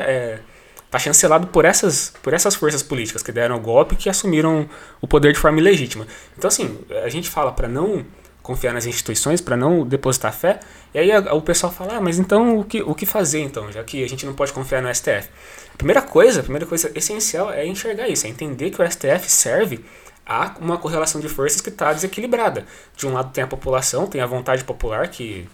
é, 0.92 0.98
tá 0.98 0.98
chancelado 0.98 1.46
por 1.46 1.64
essas, 1.64 2.12
por 2.22 2.34
essas 2.34 2.54
forças 2.54 2.82
políticas 2.82 3.22
que 3.22 3.32
deram 3.32 3.56
o 3.56 3.60
golpe 3.60 3.94
e 3.94 3.96
que 3.96 4.10
assumiram 4.10 4.68
o 5.00 5.08
poder 5.08 5.32
de 5.32 5.38
forma 5.38 5.58
ilegítima. 5.58 6.06
Então, 6.36 6.48
assim, 6.48 6.78
a 7.02 7.08
gente 7.08 7.28
fala 7.30 7.50
para 7.52 7.66
não 7.68 8.04
confiar 8.42 8.72
nas 8.74 8.86
instituições, 8.86 9.40
para 9.40 9.56
não 9.56 9.86
depositar 9.86 10.32
fé, 10.32 10.58
e 10.92 10.98
aí 10.98 11.12
a- 11.12 11.32
o 11.32 11.40
pessoal 11.40 11.72
fala, 11.72 11.96
ah, 11.96 12.00
mas 12.00 12.18
então 12.18 12.58
o 12.58 12.64
que, 12.64 12.82
o 12.82 12.92
que 12.94 13.06
fazer 13.06 13.40
então, 13.40 13.70
já 13.70 13.84
que 13.84 14.02
a 14.02 14.08
gente 14.08 14.26
não 14.26 14.34
pode 14.34 14.52
confiar 14.52 14.82
no 14.82 14.88
STF? 14.92 15.28
A 15.72 15.76
primeira 15.76 16.02
coisa, 16.02 16.40
a 16.40 16.42
primeira 16.42 16.66
coisa 16.66 16.90
essencial 16.94 17.52
é 17.52 17.64
enxergar 17.64 18.08
isso, 18.08 18.26
é 18.26 18.30
entender 18.30 18.70
que 18.70 18.82
o 18.82 18.84
STF 18.84 19.30
serve 19.30 19.84
a 20.26 20.54
uma 20.60 20.76
correlação 20.76 21.20
de 21.20 21.28
forças 21.28 21.60
que 21.60 21.68
está 21.68 21.92
desequilibrada. 21.92 22.64
De 22.96 23.06
um 23.06 23.12
lado 23.12 23.32
tem 23.32 23.44
a 23.44 23.46
população, 23.46 24.06
tem 24.06 24.20
a 24.20 24.26
vontade 24.26 24.64
popular 24.64 25.08
que 25.08 25.48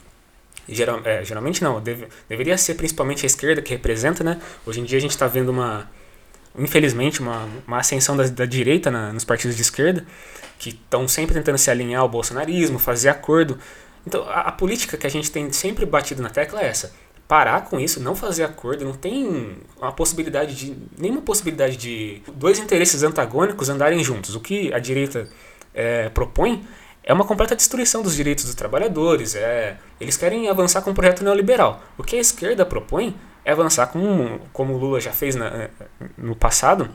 geral, 0.68 1.00
é, 1.04 1.24
geralmente 1.24 1.62
não, 1.62 1.80
deve- 1.80 2.08
deveria 2.28 2.56
ser 2.58 2.74
principalmente 2.74 3.24
a 3.24 3.26
esquerda 3.26 3.62
que 3.62 3.70
representa, 3.72 4.22
né? 4.24 4.40
Hoje 4.66 4.80
em 4.80 4.84
dia 4.84 4.98
a 4.98 5.00
gente 5.00 5.10
está 5.12 5.26
vendo 5.26 5.48
uma, 5.50 5.88
infelizmente, 6.56 7.20
uma, 7.20 7.48
uma 7.66 7.78
ascensão 7.78 8.16
da, 8.16 8.24
da 8.26 8.44
direita 8.46 8.90
na- 8.90 9.12
nos 9.12 9.24
partidos 9.24 9.56
de 9.56 9.62
esquerda, 9.62 10.04
que 10.58 10.70
estão 10.70 11.06
sempre 11.06 11.34
tentando 11.34 11.58
se 11.58 11.70
alinhar 11.70 12.00
ao 12.02 12.08
bolsonarismo, 12.08 12.78
fazer 12.78 13.08
acordo. 13.08 13.58
Então, 14.06 14.22
a, 14.28 14.40
a 14.42 14.52
política 14.52 14.96
que 14.96 15.06
a 15.06 15.10
gente 15.10 15.30
tem 15.30 15.52
sempre 15.52 15.84
batido 15.86 16.22
na 16.22 16.30
tecla 16.30 16.60
é 16.62 16.66
essa. 16.66 16.92
Parar 17.28 17.66
com 17.66 17.78
isso, 17.78 18.00
não 18.00 18.16
fazer 18.16 18.42
acordo, 18.42 18.84
não 18.86 18.94
tem 18.94 19.58
uma 19.78 19.92
possibilidade 19.92 20.54
de. 20.54 20.74
nenhuma 20.96 21.20
possibilidade 21.20 21.76
de 21.76 22.22
dois 22.34 22.58
interesses 22.58 23.02
antagônicos 23.02 23.68
andarem 23.68 24.02
juntos. 24.02 24.34
O 24.34 24.40
que 24.40 24.72
a 24.72 24.78
direita 24.78 25.28
é, 25.74 26.08
propõe 26.08 26.64
é 27.08 27.12
uma 27.12 27.24
completa 27.24 27.56
destruição 27.56 28.02
dos 28.02 28.14
direitos 28.14 28.44
dos 28.44 28.54
trabalhadores. 28.54 29.34
É, 29.34 29.76
eles 30.00 30.16
querem 30.16 30.48
avançar 30.48 30.82
com 30.82 30.90
um 30.90 30.94
projeto 30.94 31.24
neoliberal. 31.24 31.82
O 31.96 32.02
que 32.04 32.14
a 32.16 32.20
esquerda 32.20 32.64
propõe 32.66 33.16
é 33.44 33.50
avançar 33.52 33.86
com, 33.86 34.38
como 34.52 34.74
o 34.74 34.78
Lula 34.78 35.00
já 35.00 35.10
fez 35.10 35.34
na- 35.34 35.68
no 36.18 36.36
passado, 36.36 36.88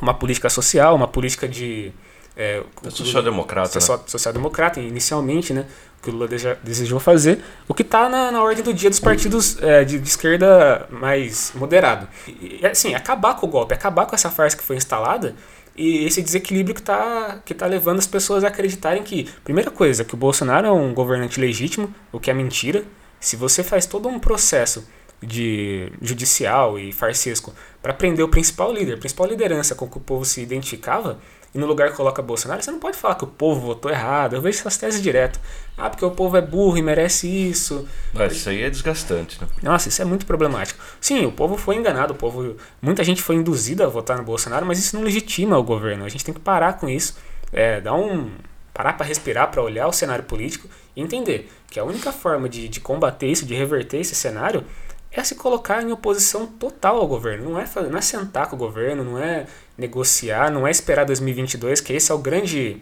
uma 0.00 0.14
política 0.14 0.48
social, 0.48 0.94
uma 0.96 1.06
política 1.06 1.46
de 1.46 1.92
É, 2.34 2.62
É 2.82 2.88
social-democrata, 2.90 3.68
né? 3.68 3.72
social- 3.80 4.04
social-democrata, 4.06 4.80
inicialmente, 4.80 5.52
né? 5.52 5.66
O 5.98 6.02
que 6.02 6.08
o 6.08 6.14
Lula 6.14 6.26
deja- 6.26 6.56
desejou 6.64 6.98
fazer, 6.98 7.44
o 7.68 7.74
que 7.74 7.82
está 7.82 8.08
na, 8.08 8.30
na 8.32 8.42
ordem 8.42 8.64
do 8.64 8.72
dia 8.72 8.88
dos 8.88 8.98
partidos 8.98 9.62
é, 9.62 9.84
de, 9.84 9.98
de 9.98 10.08
esquerda 10.08 10.86
mais 10.90 11.52
moderado. 11.54 12.08
E, 12.26 12.64
assim, 12.66 12.94
acabar 12.94 13.34
com 13.36 13.44
o 13.46 13.50
golpe, 13.50 13.74
acabar 13.74 14.06
com 14.06 14.14
essa 14.14 14.30
farsa 14.30 14.56
que 14.56 14.62
foi 14.64 14.76
instalada 14.76 15.34
e 15.76 16.04
esse 16.04 16.22
desequilíbrio 16.22 16.74
que 16.74 16.80
está 16.80 17.40
que 17.44 17.54
tá 17.54 17.66
levando 17.66 17.98
as 17.98 18.06
pessoas 18.06 18.44
a 18.44 18.48
acreditarem 18.48 19.02
que, 19.02 19.28
primeira 19.44 19.70
coisa, 19.70 20.04
que 20.04 20.14
o 20.14 20.16
Bolsonaro 20.18 20.66
é 20.66 20.72
um 20.72 20.92
governante 20.92 21.40
legítimo, 21.40 21.92
o 22.10 22.20
que 22.20 22.30
é 22.30 22.34
mentira. 22.34 22.84
Se 23.18 23.36
você 23.36 23.62
faz 23.62 23.86
todo 23.86 24.08
um 24.08 24.18
processo 24.18 24.86
de 25.22 25.92
judicial 26.02 26.78
e 26.78 26.92
farsesco 26.92 27.54
para 27.80 27.94
prender 27.94 28.24
o 28.24 28.28
principal 28.28 28.72
líder, 28.72 28.98
principal 28.98 29.26
liderança 29.26 29.74
com 29.74 29.88
que 29.88 29.96
o 29.96 30.00
povo 30.00 30.24
se 30.24 30.40
identificava, 30.40 31.20
e 31.54 31.58
no 31.58 31.66
lugar 31.66 31.92
coloca 31.92 32.22
Bolsonaro, 32.22 32.62
você 32.62 32.70
não 32.70 32.78
pode 32.78 32.96
falar 32.96 33.14
que 33.14 33.24
o 33.24 33.26
povo 33.26 33.60
votou 33.60 33.90
errado. 33.90 34.34
Eu 34.34 34.40
vejo 34.40 34.58
essas 34.58 34.78
teses 34.78 35.02
direto. 35.02 35.38
Ah, 35.76 35.90
porque 35.90 36.04
o 36.04 36.10
povo 36.10 36.36
é 36.36 36.40
burro 36.40 36.78
e 36.78 36.82
merece 36.82 37.28
isso. 37.28 37.86
Mas 38.14 38.32
isso 38.32 38.48
aí 38.48 38.62
é 38.62 38.70
desgastante, 38.70 39.40
né? 39.40 39.46
Nossa, 39.62 39.88
isso 39.88 40.00
é 40.00 40.04
muito 40.04 40.24
problemático. 40.24 40.82
Sim, 41.00 41.26
o 41.26 41.32
povo 41.32 41.56
foi 41.58 41.76
enganado, 41.76 42.14
o 42.14 42.16
povo, 42.16 42.56
muita 42.80 43.04
gente 43.04 43.22
foi 43.22 43.36
induzida 43.36 43.84
a 43.84 43.88
votar 43.88 44.16
no 44.16 44.24
Bolsonaro, 44.24 44.64
mas 44.64 44.78
isso 44.78 44.96
não 44.96 45.02
legitima 45.02 45.58
o 45.58 45.62
governo. 45.62 46.04
A 46.04 46.08
gente 46.08 46.24
tem 46.24 46.32
que 46.32 46.40
parar 46.40 46.74
com 46.78 46.88
isso, 46.88 47.16
é, 47.52 47.80
dar 47.80 47.94
um 47.94 48.30
parar 48.72 48.94
para 48.94 49.04
respirar, 49.04 49.50
para 49.50 49.62
olhar 49.62 49.86
o 49.86 49.92
cenário 49.92 50.24
político 50.24 50.66
e 50.96 51.02
entender 51.02 51.52
que 51.70 51.78
a 51.78 51.84
única 51.84 52.10
forma 52.10 52.48
de, 52.48 52.68
de 52.68 52.80
combater 52.80 53.26
isso, 53.26 53.44
de 53.44 53.54
reverter 53.54 53.98
esse 53.98 54.14
cenário, 54.14 54.64
é 55.10 55.22
se 55.22 55.34
colocar 55.34 55.82
em 55.82 55.92
oposição 55.92 56.46
total 56.46 56.96
ao 56.96 57.06
governo. 57.06 57.50
Não 57.50 57.60
é, 57.60 57.66
não 57.90 57.98
é 57.98 58.00
sentar 58.00 58.48
com 58.48 58.56
o 58.56 58.58
governo, 58.58 59.04
não 59.04 59.18
é 59.18 59.46
negociar, 59.76 60.50
não 60.50 60.66
é 60.66 60.70
esperar 60.70 61.04
2022, 61.04 61.80
que 61.80 61.92
esse 61.92 62.10
é 62.10 62.14
o 62.14 62.18
grande. 62.18 62.76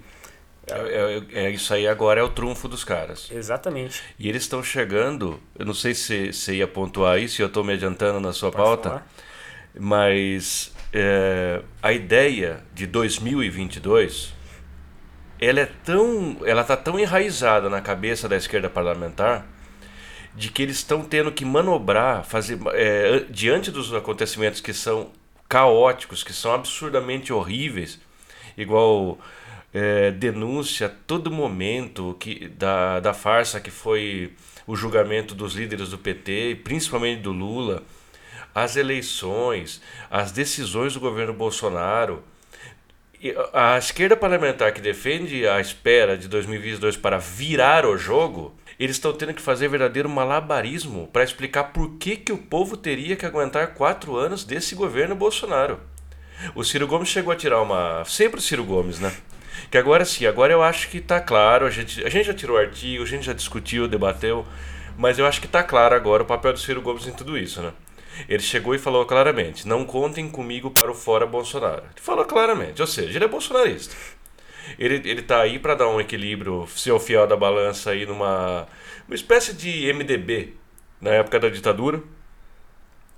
É, 0.67 1.23
é- 1.35 1.45
é 1.47 1.51
isso 1.51 1.73
aí 1.75 1.87
agora 1.89 2.21
é 2.21 2.23
o 2.23 2.29
trunfo 2.29 2.69
dos 2.69 2.85
caras. 2.85 3.29
Exatamente. 3.33 4.03
E 4.19 4.29
eles 4.29 4.43
estão 4.43 4.63
chegando, 4.63 5.41
eu 5.59 5.65
não 5.67 5.75
sei 5.75 5.95
se 5.95 6.33
você 6.33 6.57
ia 6.57 6.69
pontuar 6.69 7.19
isso, 7.19 7.41
eu 7.43 7.47
estou 7.47 7.65
me 7.65 7.73
adiantando 7.73 8.21
na 8.21 8.33
sua 8.33 8.51
Pode 8.51 8.63
pauta, 8.65 8.89
falar. 8.91 9.07
mas 9.79 10.73
é, 10.93 11.63
a 11.83 11.93
ideia 11.93 12.63
de 12.75 12.87
2022, 12.87 14.33
ela 15.41 15.61
é 15.61 15.67
tão, 15.85 16.37
ela 16.45 16.63
tá 16.63 16.77
tão 16.77 16.99
enraizada 17.01 17.69
na 17.71 17.81
cabeça 17.81 18.29
da 18.29 18.37
esquerda 18.37 18.69
parlamentar 18.69 19.47
de 20.37 20.51
que 20.51 20.63
eles 20.63 20.77
estão 20.77 21.03
tendo 21.03 21.33
que 21.33 21.45
manobrar, 21.45 22.25
fazer 22.25 22.59
é, 22.75 23.25
diante 23.31 23.71
dos 23.71 23.93
acontecimentos 23.93 24.61
que 24.61 24.73
são 24.73 25.11
caóticos, 25.51 26.23
que 26.23 26.33
são 26.33 26.55
absurdamente 26.55 27.33
horríveis, 27.33 27.99
igual 28.57 29.19
é, 29.75 30.13
denúncia 30.13 30.87
a 30.87 30.91
todo 30.91 31.29
momento 31.29 32.17
que, 32.21 32.47
da, 32.47 33.01
da 33.01 33.13
farsa 33.13 33.59
que 33.59 33.71
foi 33.71 34.33
o 34.65 34.77
julgamento 34.77 35.35
dos 35.35 35.55
líderes 35.55 35.89
do 35.89 35.99
PT, 35.99 36.61
principalmente 36.63 37.23
do 37.23 37.33
Lula, 37.33 37.83
as 38.55 38.77
eleições, 38.77 39.83
as 40.09 40.31
decisões 40.31 40.95
do 40.95 41.01
governo 41.01 41.33
Bolsonaro. 41.33 42.23
A 43.53 43.77
esquerda 43.77 44.17
parlamentar 44.17 44.73
que 44.73 44.81
defende 44.81 45.49
a 45.49 45.61
espera 45.61 46.17
de 46.17 46.29
2022 46.29 46.97
para 46.97 47.19
virar 47.19 47.85
o 47.85 47.99
jogo, 47.99 48.55
eles 48.81 48.97
estão 48.97 49.13
tendo 49.13 49.35
que 49.35 49.43
fazer 49.43 49.69
verdadeiro 49.69 50.09
malabarismo 50.09 51.07
para 51.13 51.23
explicar 51.23 51.65
por 51.65 51.99
que, 51.99 52.17
que 52.17 52.33
o 52.33 52.39
povo 52.39 52.79
teria 52.79 53.15
que 53.15 53.27
aguentar 53.27 53.75
quatro 53.75 54.17
anos 54.17 54.43
desse 54.43 54.75
governo 54.75 55.15
Bolsonaro. 55.15 55.79
O 56.55 56.65
Ciro 56.65 56.87
Gomes 56.87 57.11
chegou 57.11 57.31
a 57.31 57.37
tirar 57.37 57.61
uma. 57.61 58.03
Sempre 58.07 58.41
o 58.41 58.43
Ciro 58.43 58.65
Gomes, 58.65 58.99
né? 58.99 59.13
Que 59.71 59.77
agora 59.77 60.07
sim, 60.07 60.25
agora 60.25 60.51
eu 60.51 60.63
acho 60.63 60.89
que 60.89 60.99
tá 60.99 61.21
claro. 61.21 61.67
A 61.67 61.71
gente, 61.71 62.03
a 62.03 62.09
gente 62.09 62.25
já 62.25 62.33
tirou 62.33 62.57
artigo, 62.57 63.03
a 63.03 63.07
gente 63.07 63.27
já 63.27 63.35
discutiu, 63.35 63.87
debateu, 63.87 64.47
mas 64.97 65.19
eu 65.19 65.27
acho 65.27 65.43
que 65.43 65.49
tá 65.49 65.63
claro 65.63 65.95
agora 65.95 66.23
o 66.23 66.27
papel 66.27 66.55
do 66.55 66.59
Ciro 66.59 66.81
Gomes 66.81 67.07
em 67.07 67.13
tudo 67.13 67.37
isso, 67.37 67.61
né? 67.61 67.73
Ele 68.27 68.43
chegou 68.43 68.75
e 68.75 68.79
falou 68.79 69.05
claramente: 69.05 69.69
não 69.69 69.85
contem 69.85 70.27
comigo 70.31 70.71
para 70.71 70.91
o 70.91 70.95
fora 70.95 71.27
Bolsonaro. 71.27 71.83
Ele 71.83 72.01
falou 72.01 72.25
claramente, 72.25 72.81
ou 72.81 72.89
seja, 72.89 73.19
ele 73.19 73.25
é 73.27 73.29
bolsonarista. 73.29 73.95
Ele, 74.79 74.97
ele 75.09 75.23
tá 75.23 75.41
aí 75.41 75.59
para 75.59 75.75
dar 75.75 75.89
um 75.89 76.01
equilíbrio, 76.01 76.67
ser 76.69 76.93
o 76.93 77.01
fiel 77.01 77.27
da 77.27 77.37
balança 77.37 77.91
aí 77.91 78.07
numa 78.07 78.67
uma 79.07 79.15
espécie 79.15 79.53
de 79.53 79.93
MDB 79.93 80.55
na 81.01 81.11
época 81.11 81.41
da 81.41 81.49
ditadura. 81.49 82.03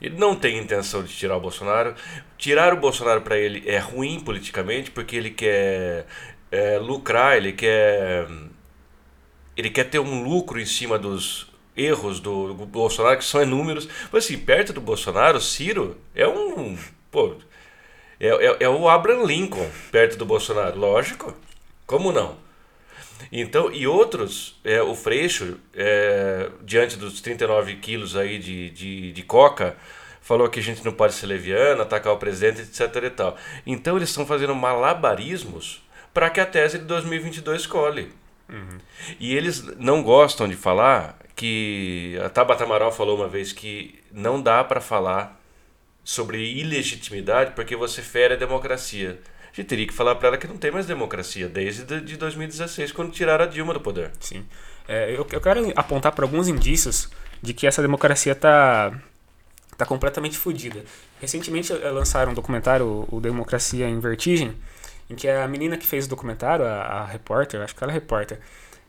Ele 0.01 0.17
não 0.17 0.35
tem 0.35 0.59
intenção 0.59 1.03
de 1.05 1.15
tirar 1.15 1.37
o 1.37 1.41
Bolsonaro. 1.41 1.95
Tirar 2.37 2.75
o 2.75 2.77
Bolsonaro 2.77 3.21
para 3.21 3.39
ele 3.39 3.63
é 3.67 3.79
ruim 3.79 4.19
politicamente 4.21 4.91
porque 4.91 5.15
ele 5.15 5.31
quer 5.31 6.07
é, 6.51 6.79
lucrar, 6.79 7.37
ele 7.37 7.53
quer 7.53 8.27
ele 9.57 9.71
quer 9.71 9.85
ter 9.85 9.99
um 9.99 10.25
lucro 10.25 10.59
em 10.59 10.67
cima 10.67 10.99
dos 10.99 11.53
erros 11.77 12.21
do, 12.21 12.55
do 12.55 12.67
Bolsonaro 12.67 13.19
que 13.19 13.25
são 13.25 13.43
inúmeros. 13.43 13.89
Mas 14.11 14.25
assim, 14.25 14.39
perto 14.39 14.73
do 14.73 14.81
Bolsonaro, 14.81 15.41
Ciro 15.41 15.99
é 16.15 16.27
um 16.27 16.77
pô, 17.11 17.37
é, 18.23 18.29
é, 18.29 18.57
é 18.61 18.69
o 18.69 18.89
Abraham 18.89 19.25
Lincoln 19.25 19.69
perto 19.91 20.17
do 20.17 20.25
Bolsonaro, 20.25 20.79
lógico. 20.79 21.35
Como 21.85 22.13
não? 22.13 22.37
Então, 23.31 23.73
e 23.73 23.87
outros, 23.87 24.61
é, 24.63 24.81
o 24.81 24.95
Freixo, 24.95 25.59
é, 25.75 26.49
diante 26.63 26.97
dos 26.97 27.21
39 27.21 27.77
quilos 27.77 28.17
aí 28.17 28.39
de, 28.39 28.71
de, 28.71 29.13
de 29.13 29.23
coca, 29.23 29.77
falou 30.21 30.49
que 30.49 30.61
a 30.61 30.63
gente 30.63 30.85
não 30.85 30.93
pode 30.93 31.15
ser 31.15 31.27
leviano, 31.27 31.83
atacar 31.83 32.13
o 32.13 32.17
presidente, 32.19 32.61
etc 32.61 33.05
e 33.05 33.11
tal. 33.11 33.37
Então, 33.67 33.97
eles 33.97 34.11
estão 34.11 34.25
fazendo 34.25 34.55
malabarismos 34.55 35.83
para 36.15 36.31
que 36.31 36.41
a 36.41 36.47
tese 36.47 36.79
de 36.79 36.85
2022 36.85 37.63
escolhe. 37.63 38.13
E 39.19 39.35
eles 39.35 39.63
não 39.79 40.03
gostam 40.03 40.47
de 40.47 40.55
falar 40.55 41.19
que 41.35 42.19
a 42.25 42.29
Tabata 42.29 42.65
Amaral 42.65 42.93
falou 42.93 43.17
uma 43.17 43.29
vez 43.29 43.53
que 43.53 43.99
não 44.13 44.41
dá 44.41 44.63
para 44.63 44.81
falar 44.81 45.42
sobre 46.05 46.39
ilegitimidade 46.59 47.53
porque 47.55 47.77
você 47.77 48.03
fere 48.03 48.35
a 48.35 48.37
democracia. 48.37 49.19
A 49.53 49.57
gente 49.57 49.67
teria 49.67 49.87
que 49.87 49.93
falar 49.93 50.15
para 50.15 50.29
ela 50.29 50.39
que 50.39 50.47
não 50.49 50.57
tem 50.57 50.71
mais 50.71 50.87
democracia 50.87 51.49
desde 51.49 51.85
de- 51.85 52.01
de 52.01 52.17
2016, 52.17 52.91
quando 52.93 53.13
tiraram 53.13 53.45
a 53.45 53.47
Dilma 53.49 53.75
do 53.75 53.81
poder. 53.81 54.11
Sim. 54.19 54.45
É, 54.89 55.11
eu, 55.15 55.27
eu 55.31 55.41
quero 55.41 55.73
apontar 55.77 56.13
para 56.13 56.25
alguns 56.25 56.49
indícios 56.49 57.09
de 57.41 57.53
que 57.53 57.67
essa 57.67 57.83
democracia 57.83 58.33
está 58.33 58.93
tá 59.77 59.85
completamente 59.87 60.39
fodida. 60.39 60.83
Recentemente 61.21 61.73
eh, 61.73 61.91
lançaram 61.91 62.33
um 62.33 62.35
documentário, 62.35 63.07
o 63.11 63.21
Democracia 63.21 63.89
em 63.89 63.99
Vertigem, 64.01 64.55
em 65.11 65.15
que 65.15 65.29
a 65.29 65.47
menina 65.47 65.77
que 65.77 65.87
fez 65.87 66.07
o 66.07 66.09
documentário, 66.09 66.65
a, 66.65 66.83
a 66.83 67.07
repórter, 67.07 67.61
acho 67.61 67.75
que 67.75 67.83
ela 67.85 67.93
é 67.93 67.95
repórter, 67.95 68.39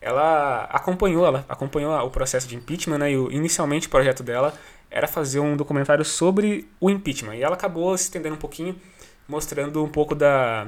ela 0.01 0.63
acompanhou, 0.65 1.25
ela 1.25 1.46
acompanhou 1.48 1.93
o 2.05 2.10
processo 2.10 2.48
de 2.48 2.55
impeachment, 2.55 2.98
né, 2.98 3.12
e 3.12 3.17
o, 3.17 3.32
inicialmente 3.32 3.88
o 3.88 3.89
projeto 3.89 4.22
dela 4.24 4.53
era 4.93 5.07
fazer 5.07 5.39
um 5.39 5.57
documentário 5.57 6.05
sobre 6.05 6.69
o 6.79 6.88
impeachment, 6.88 7.35
e 7.35 7.41
ela 7.41 7.55
acabou 7.55 7.97
se 7.97 8.03
estendendo 8.05 8.35
um 8.35 8.39
pouquinho, 8.39 8.79
mostrando 9.27 9.83
um 9.83 9.89
pouco 9.89 10.13
da, 10.13 10.67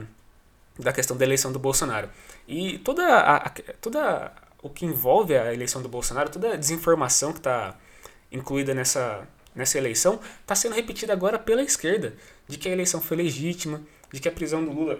da 0.80 0.92
questão 0.92 1.16
da 1.16 1.24
eleição 1.24 1.52
do 1.52 1.60
Bolsonaro. 1.60 2.10
E 2.48 2.80
toda, 2.80 3.20
a, 3.20 3.50
toda 3.80 4.34
o 4.64 4.70
que 4.70 4.84
envolve 4.84 5.38
a 5.38 5.54
eleição 5.54 5.80
do 5.80 5.88
Bolsonaro, 5.88 6.30
toda 6.30 6.54
a 6.54 6.56
desinformação 6.56 7.32
que 7.32 7.38
está 7.38 7.76
incluída 8.32 8.74
nessa, 8.74 9.28
nessa 9.54 9.78
eleição, 9.78 10.20
está 10.42 10.56
sendo 10.56 10.74
repetida 10.74 11.14
agora 11.14 11.38
pela 11.38 11.62
esquerda, 11.62 12.16
de 12.48 12.58
que 12.58 12.68
a 12.68 12.72
eleição 12.72 13.00
foi 13.00 13.18
legítima, 13.18 13.80
de 14.12 14.20
que 14.20 14.28
a 14.28 14.32
prisão 14.32 14.66
do 14.66 14.72
Lula, 14.72 15.00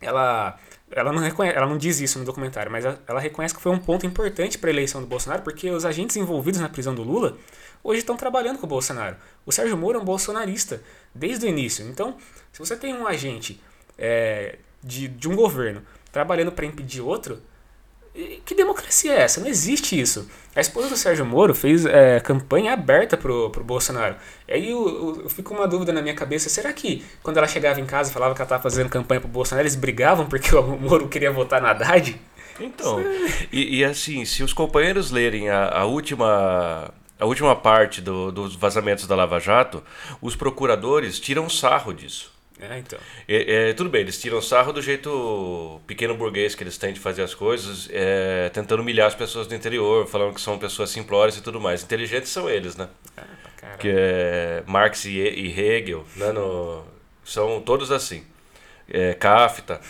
ela, 0.00 0.58
ela, 0.90 1.12
não, 1.12 1.20
reconhece, 1.20 1.58
ela 1.58 1.66
não 1.66 1.76
diz 1.76 2.00
isso 2.00 2.18
no 2.18 2.24
documentário, 2.24 2.72
mas 2.72 2.86
ela, 2.86 3.02
ela 3.06 3.20
reconhece 3.20 3.54
que 3.54 3.60
foi 3.60 3.70
um 3.70 3.78
ponto 3.78 4.06
importante 4.06 4.56
para 4.56 4.70
a 4.70 4.72
eleição 4.72 5.02
do 5.02 5.06
Bolsonaro, 5.06 5.42
porque 5.42 5.68
os 5.70 5.84
agentes 5.84 6.16
envolvidos 6.16 6.58
na 6.58 6.70
prisão 6.70 6.94
do 6.94 7.02
Lula 7.02 7.36
hoje 7.86 8.00
estão 8.00 8.16
trabalhando 8.16 8.58
com 8.58 8.66
o 8.66 8.68
Bolsonaro. 8.68 9.16
O 9.44 9.52
Sérgio 9.52 9.76
Moro 9.76 9.98
é 9.98 10.02
um 10.02 10.04
bolsonarista 10.04 10.82
desde 11.14 11.46
o 11.46 11.48
início. 11.48 11.86
Então, 11.88 12.16
se 12.52 12.58
você 12.58 12.76
tem 12.76 12.92
um 12.92 13.06
agente 13.06 13.60
é, 13.96 14.56
de, 14.82 15.06
de 15.06 15.28
um 15.28 15.36
governo 15.36 15.82
trabalhando 16.10 16.50
para 16.50 16.66
impedir 16.66 17.00
outro, 17.00 17.40
que 18.44 18.54
democracia 18.54 19.12
é 19.12 19.20
essa? 19.20 19.40
Não 19.40 19.46
existe 19.46 19.98
isso. 19.98 20.28
A 20.54 20.60
esposa 20.60 20.88
do 20.88 20.96
Sérgio 20.96 21.24
Moro 21.24 21.54
fez 21.54 21.84
é, 21.84 22.18
campanha 22.18 22.72
aberta 22.72 23.16
pro, 23.16 23.50
pro 23.50 23.62
Bolsonaro. 23.62 24.16
E 24.48 24.52
aí 24.52 24.70
eu, 24.70 24.88
eu, 24.88 25.22
eu 25.24 25.28
fico 25.28 25.52
uma 25.52 25.68
dúvida 25.68 25.92
na 25.92 26.00
minha 26.00 26.14
cabeça: 26.14 26.48
será 26.48 26.72
que 26.72 27.04
quando 27.22 27.36
ela 27.36 27.46
chegava 27.46 27.78
em 27.78 27.84
casa 27.84 28.10
e 28.10 28.12
falava 28.12 28.34
que 28.34 28.40
ela 28.40 28.46
estava 28.46 28.62
fazendo 28.62 28.88
campanha 28.88 29.20
pro 29.20 29.28
Bolsonaro, 29.28 29.62
eles 29.62 29.76
brigavam 29.76 30.26
porque 30.26 30.54
o 30.54 30.62
Moro 30.80 31.08
queria 31.08 31.30
votar 31.30 31.60
na 31.60 31.70
Haddad? 31.70 32.18
Então, 32.58 33.00
e, 33.52 33.80
e 33.80 33.84
assim, 33.84 34.24
se 34.24 34.42
os 34.42 34.54
companheiros 34.54 35.10
lerem 35.10 35.50
a, 35.50 35.80
a 35.80 35.84
última 35.84 36.90
a 37.18 37.24
última 37.26 37.54
parte 37.56 38.00
do- 38.00 38.30
dos 38.30 38.54
vazamentos 38.54 39.06
da 39.06 39.14
Lava 39.16 39.38
Jato, 39.40 39.82
os 40.20 40.36
procuradores 40.36 41.18
tiram 41.20 41.48
sarro 41.48 41.92
disso. 41.92 42.34
É, 42.58 42.78
então. 42.78 42.98
É, 43.28 43.68
é, 43.68 43.72
tudo 43.74 43.90
bem, 43.90 44.00
eles 44.00 44.18
tiram 44.18 44.40
sarro 44.40 44.72
do 44.72 44.80
jeito 44.80 45.78
pequeno 45.86 46.14
burguês 46.16 46.54
que 46.54 46.62
eles 46.64 46.78
têm 46.78 46.92
de 46.94 46.98
fazer 47.00 47.22
as 47.22 47.34
coisas, 47.34 47.86
é, 47.92 48.48
tentando 48.48 48.80
humilhar 48.80 49.06
as 49.08 49.14
pessoas 49.14 49.46
do 49.46 49.54
interior, 49.54 50.06
falando 50.06 50.32
que 50.34 50.40
são 50.40 50.58
pessoas 50.58 50.88
simplórias 50.88 51.36
e 51.36 51.42
tudo 51.42 51.60
mais. 51.60 51.82
Inteligentes 51.82 52.30
são 52.30 52.48
eles, 52.48 52.74
né? 52.74 52.88
Ah, 53.16 53.22
caralho. 53.58 53.78
que 53.78 53.88
é 53.94 54.62
Marx 54.66 55.04
e, 55.04 55.18
e 55.18 55.60
Hegel, 55.60 56.06
né, 56.16 56.32
no- 56.32 56.82
são 57.24 57.60
todos 57.60 57.92
assim, 57.92 58.24
é, 58.88 59.12
Kafta. 59.12 59.80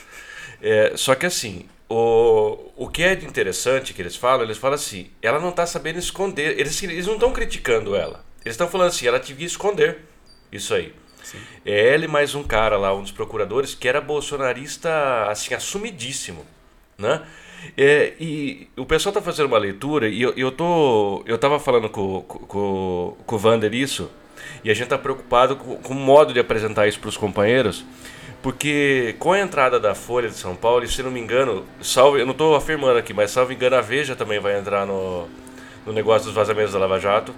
É, 0.61 0.92
só 0.97 1.14
que 1.14 1.26
assim, 1.26 1.68
o, 1.88 2.73
o 2.76 2.88
que 2.88 3.02
é 3.02 3.14
de 3.14 3.26
interessante 3.26 3.95
que 3.95 4.02
eles 4.02 4.16
falam, 4.16 4.45
eles 4.45 4.59
falam 4.59 4.75
assim, 4.75 5.11
ela 5.23 5.38
não 5.38 5.50
está 5.50 5.66
sabendo 5.66 5.99
esconder, 5.99 6.59
eles, 6.59 6.83
eles 6.83 7.07
não 7.07 7.14
estão 7.14 7.33
criticando 7.33 7.95
ela. 7.95 8.25
Eles 8.45 8.55
estão 8.55 8.69
falando 8.69 8.88
assim, 8.88 9.07
ela 9.07 9.19
devia 9.19 9.47
esconder 9.47 9.99
isso 10.50 10.75
aí. 10.75 10.93
É 11.64 11.95
ele 11.95 12.07
mais 12.07 12.35
um 12.35 12.43
cara 12.43 12.76
lá, 12.76 12.95
um 12.95 13.02
dos 13.02 13.11
procuradores, 13.11 13.75
que 13.75 13.88
era 13.88 14.00
bolsonarista, 14.00 15.26
assim, 15.28 15.55
assumidíssimo, 15.55 16.47
né? 16.97 17.23
É, 17.76 18.14
e 18.21 18.69
o 18.76 18.87
pessoal 18.87 19.12
tá 19.12 19.21
fazendo 19.21 19.47
uma 19.47 19.59
leitura 19.59 20.09
e 20.09 20.23
eu, 20.23 20.33
eu 20.37 20.52
tô 20.52 21.25
eu 21.26 21.37
tava 21.37 21.59
falando 21.59 21.88
com, 21.88 22.21
com, 22.23 23.16
com 23.26 23.35
o 23.35 23.38
Vander 23.38 23.75
isso 23.75 24.09
e 24.62 24.71
a 24.71 24.75
gente 24.75 24.88
tá 24.88 24.99
preocupado 24.99 25.57
com, 25.57 25.76
com 25.76 25.95
o 25.95 25.97
modo 25.97 26.33
de 26.33 26.38
apresentar 26.38 26.87
isso 26.87 27.00
para 27.00 27.09
os 27.09 27.16
companheiros 27.16 27.85
porque 28.46 29.16
com 29.18 29.32
a 29.32 29.40
entrada 29.40 29.80
da 29.80 29.92
Folha 29.92 30.28
de 30.28 30.36
São 30.36 30.54
Paulo 30.54 30.84
e 30.84 30.88
se 30.88 31.02
não 31.02 31.10
me 31.10 31.18
engano 31.18 31.66
salvo 31.82 32.16
eu 32.16 32.24
não 32.24 32.30
estou 32.30 32.54
afirmando 32.54 32.96
aqui 32.96 33.12
mas 33.12 33.32
salvo 33.32 33.52
engano 33.52 33.74
a 33.74 33.80
Veja 33.80 34.14
também 34.14 34.38
vai 34.38 34.56
entrar 34.56 34.86
no, 34.86 35.26
no 35.84 35.92
negócio 35.92 36.26
dos 36.26 36.34
vazamentos 36.34 36.72
da 36.72 36.78
Lava 36.78 37.00
Jato 37.00 37.34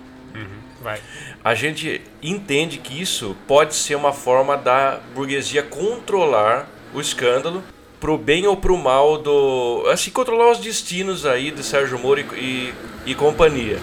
Vai. 0.83 1.01
a 1.43 1.55
gente 1.55 2.03
entende 2.23 2.77
que 2.77 3.01
isso 3.01 3.35
pode 3.47 3.75
ser 3.75 3.95
uma 3.95 4.13
forma 4.13 4.55
da 4.55 5.01
burguesia 5.15 5.63
controlar 5.63 6.69
o 6.93 7.01
escândalo 7.01 7.65
pro 7.99 8.19
bem 8.19 8.47
ou 8.47 8.59
pro 8.59 8.77
mal 8.77 9.17
do. 9.17 9.85
Assim, 9.91 10.11
controlar 10.11 10.53
os 10.53 10.59
destinos 10.59 11.25
aí 11.25 11.51
de 11.51 11.65
Sérgio 11.65 11.99
Moro 11.99 12.21
e, 12.21 12.25
e, 12.35 12.75
e 13.07 13.15
companhia. 13.15 13.79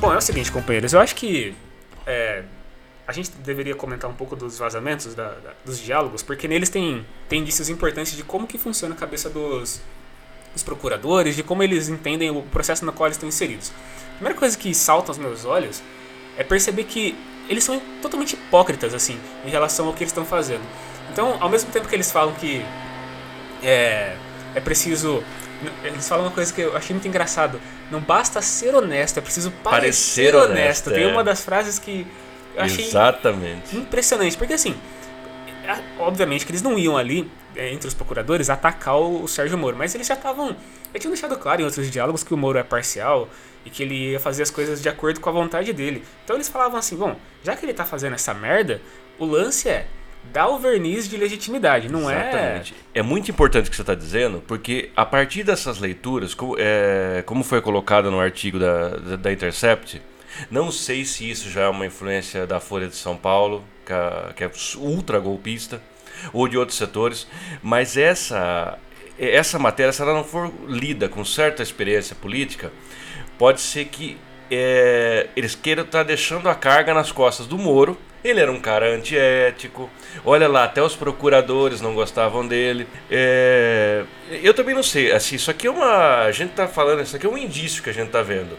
Bom, 0.00 0.12
é 0.12 0.16
o 0.18 0.20
seguinte, 0.20 0.50
companheiros, 0.52 0.92
eu 0.92 1.00
acho 1.00 1.14
que 1.14 1.54
é, 2.06 2.44
a 3.06 3.12
gente 3.12 3.30
deveria 3.32 3.74
comentar 3.74 4.08
um 4.08 4.14
pouco 4.14 4.36
dos 4.36 4.56
vazamentos, 4.58 5.14
da- 5.14 5.30
da- 5.30 5.52
dos 5.64 5.78
diálogos, 5.80 6.22
porque 6.22 6.46
neles 6.46 6.68
tem, 6.68 7.04
tem 7.28 7.40
indícios 7.40 7.68
importantes 7.68 8.16
de 8.16 8.22
como 8.22 8.46
que 8.46 8.56
funciona 8.58 8.94
a 8.94 8.98
cabeça 8.98 9.28
dos, 9.28 9.80
dos 10.52 10.62
procuradores, 10.62 11.34
de 11.34 11.42
como 11.42 11.62
eles 11.64 11.88
entendem 11.88 12.30
o 12.30 12.42
processo 12.42 12.84
no 12.84 12.92
qual 12.92 13.08
eles 13.08 13.16
estão 13.16 13.28
inseridos. 13.28 13.72
A 14.12 14.14
primeira 14.14 14.38
coisa 14.38 14.56
que 14.56 14.72
salta 14.72 15.10
aos 15.10 15.18
meus 15.18 15.44
olhos 15.44 15.82
é 16.36 16.44
perceber 16.44 16.84
que 16.84 17.16
eles 17.48 17.64
são 17.64 17.80
totalmente 18.00 18.34
hipócritas, 18.34 18.94
assim, 18.94 19.18
em 19.44 19.50
relação 19.50 19.86
ao 19.88 19.92
que 19.94 20.04
eles 20.04 20.12
estão 20.12 20.24
fazendo. 20.24 20.62
Então, 21.10 21.36
ao 21.40 21.48
mesmo 21.48 21.72
tempo 21.72 21.88
que 21.88 21.94
eles 21.94 22.12
falam 22.12 22.34
que 22.34 22.64
é, 23.64 24.16
é 24.54 24.60
preciso. 24.60 25.24
Eles 25.82 26.08
falam 26.08 26.26
uma 26.26 26.30
coisa 26.30 26.52
que 26.52 26.60
eu 26.60 26.76
achei 26.76 26.94
muito 26.94 27.08
engraçado. 27.08 27.60
Não 27.90 28.00
basta 28.00 28.40
ser 28.40 28.74
honesto, 28.74 29.18
é 29.18 29.20
preciso 29.20 29.50
parecer, 29.50 30.32
Parecer 30.32 30.34
honesto. 30.36 30.50
honesto, 30.52 30.90
Tem 30.92 31.04
é. 31.04 31.06
uma 31.12 31.24
das 31.24 31.42
frases 31.44 31.78
que 31.78 32.06
eu 32.54 32.62
achei 32.62 32.84
Exatamente. 32.86 33.76
impressionante, 33.76 34.36
porque 34.36 34.52
assim, 34.52 34.76
obviamente 35.98 36.46
que 36.46 36.52
eles 36.52 36.62
não 36.62 36.78
iam 36.78 36.96
ali, 36.96 37.30
é, 37.56 37.72
entre 37.72 37.88
os 37.88 37.94
procuradores, 37.94 38.48
atacar 38.50 38.96
o, 38.96 39.24
o 39.24 39.28
Sérgio 39.28 39.58
Moro, 39.58 39.76
mas 39.76 39.94
eles 39.94 40.06
já 40.06 40.14
estavam. 40.14 40.56
Já 40.92 41.00
tinham 41.00 41.12
deixado 41.12 41.36
claro 41.36 41.60
em 41.60 41.64
outros 41.64 41.90
diálogos 41.90 42.22
que 42.22 42.32
o 42.32 42.36
Moro 42.36 42.58
é 42.58 42.62
parcial 42.62 43.28
e 43.64 43.70
que 43.70 43.82
ele 43.82 44.12
ia 44.12 44.20
fazer 44.20 44.42
as 44.42 44.50
coisas 44.50 44.80
de 44.80 44.88
acordo 44.88 45.20
com 45.20 45.28
a 45.28 45.32
vontade 45.32 45.72
dele. 45.72 46.04
Então 46.24 46.36
eles 46.36 46.48
falavam 46.48 46.78
assim: 46.78 46.96
bom, 46.96 47.16
já 47.42 47.56
que 47.56 47.64
ele 47.64 47.74
tá 47.74 47.84
fazendo 47.84 48.14
essa 48.14 48.32
merda, 48.32 48.80
o 49.18 49.24
lance 49.26 49.68
é 49.68 49.86
dar 50.32 50.48
o 50.48 50.58
verniz 50.58 51.08
de 51.08 51.16
legitimidade, 51.16 51.88
não 51.88 52.10
Exatamente. 52.10 52.74
É 52.94 53.02
muito 53.02 53.30
importante 53.30 53.66
o 53.68 53.70
que 53.70 53.76
você 53.76 53.82
está 53.82 53.94
dizendo, 53.94 54.42
porque 54.46 54.90
a 54.96 55.04
partir 55.06 55.42
dessas 55.42 55.78
leituras, 55.78 56.34
como, 56.34 56.56
é, 56.58 57.22
como 57.26 57.42
foi 57.42 57.60
colocado 57.60 58.10
no 58.10 58.20
artigo 58.20 58.58
da, 58.58 58.88
da, 58.90 59.16
da 59.16 59.32
Intercept, 59.32 60.02
não 60.50 60.70
sei 60.70 61.04
se 61.04 61.28
isso 61.28 61.50
já 61.50 61.62
é 61.62 61.68
uma 61.68 61.86
influência 61.86 62.46
da 62.46 62.60
Folha 62.60 62.86
de 62.88 62.94
São 62.96 63.16
Paulo, 63.16 63.64
que, 63.86 63.92
a- 63.92 64.32
que 64.36 64.44
é 64.44 64.50
ultra 64.76 65.18
golpista, 65.18 65.80
ou 66.32 66.46
de 66.48 66.58
outros 66.58 66.76
setores, 66.76 67.26
mas 67.62 67.96
essa, 67.96 68.76
essa 69.18 69.58
matéria, 69.58 69.92
se 69.92 70.02
ela 70.02 70.12
não 70.12 70.24
for 70.24 70.52
lida 70.66 71.08
com 71.08 71.24
certa 71.24 71.62
experiência 71.62 72.14
política, 72.14 72.70
pode 73.38 73.60
ser 73.60 73.86
que 73.86 74.18
é, 74.50 75.28
eles 75.36 75.54
queiram 75.54 75.84
estar 75.84 76.02
deixando 76.02 76.48
a 76.48 76.54
carga 76.54 76.92
nas 76.92 77.10
costas 77.12 77.46
do 77.46 77.56
Moro. 77.56 77.96
Ele 78.24 78.40
era 78.40 78.50
um 78.50 78.60
cara 78.60 78.92
antiético. 78.94 79.88
Olha 80.24 80.48
lá, 80.48 80.64
até 80.64 80.82
os 80.82 80.96
procuradores 80.96 81.80
não 81.80 81.94
gostavam 81.94 82.46
dele. 82.46 82.86
É, 83.10 84.04
eu 84.42 84.52
também 84.52 84.74
não 84.74 84.82
sei. 84.82 85.12
Assim, 85.12 85.36
isso 85.36 85.50
aqui 85.50 85.66
é 85.66 85.70
uma. 85.70 86.22
A 86.24 86.32
gente 86.32 86.50
tá 86.50 86.66
falando, 86.66 87.02
isso 87.02 87.14
aqui 87.16 87.26
é 87.26 87.28
um 87.28 87.38
indício 87.38 87.82
que 87.82 87.90
a 87.90 87.92
gente 87.92 88.10
tá 88.10 88.22
vendo. 88.22 88.58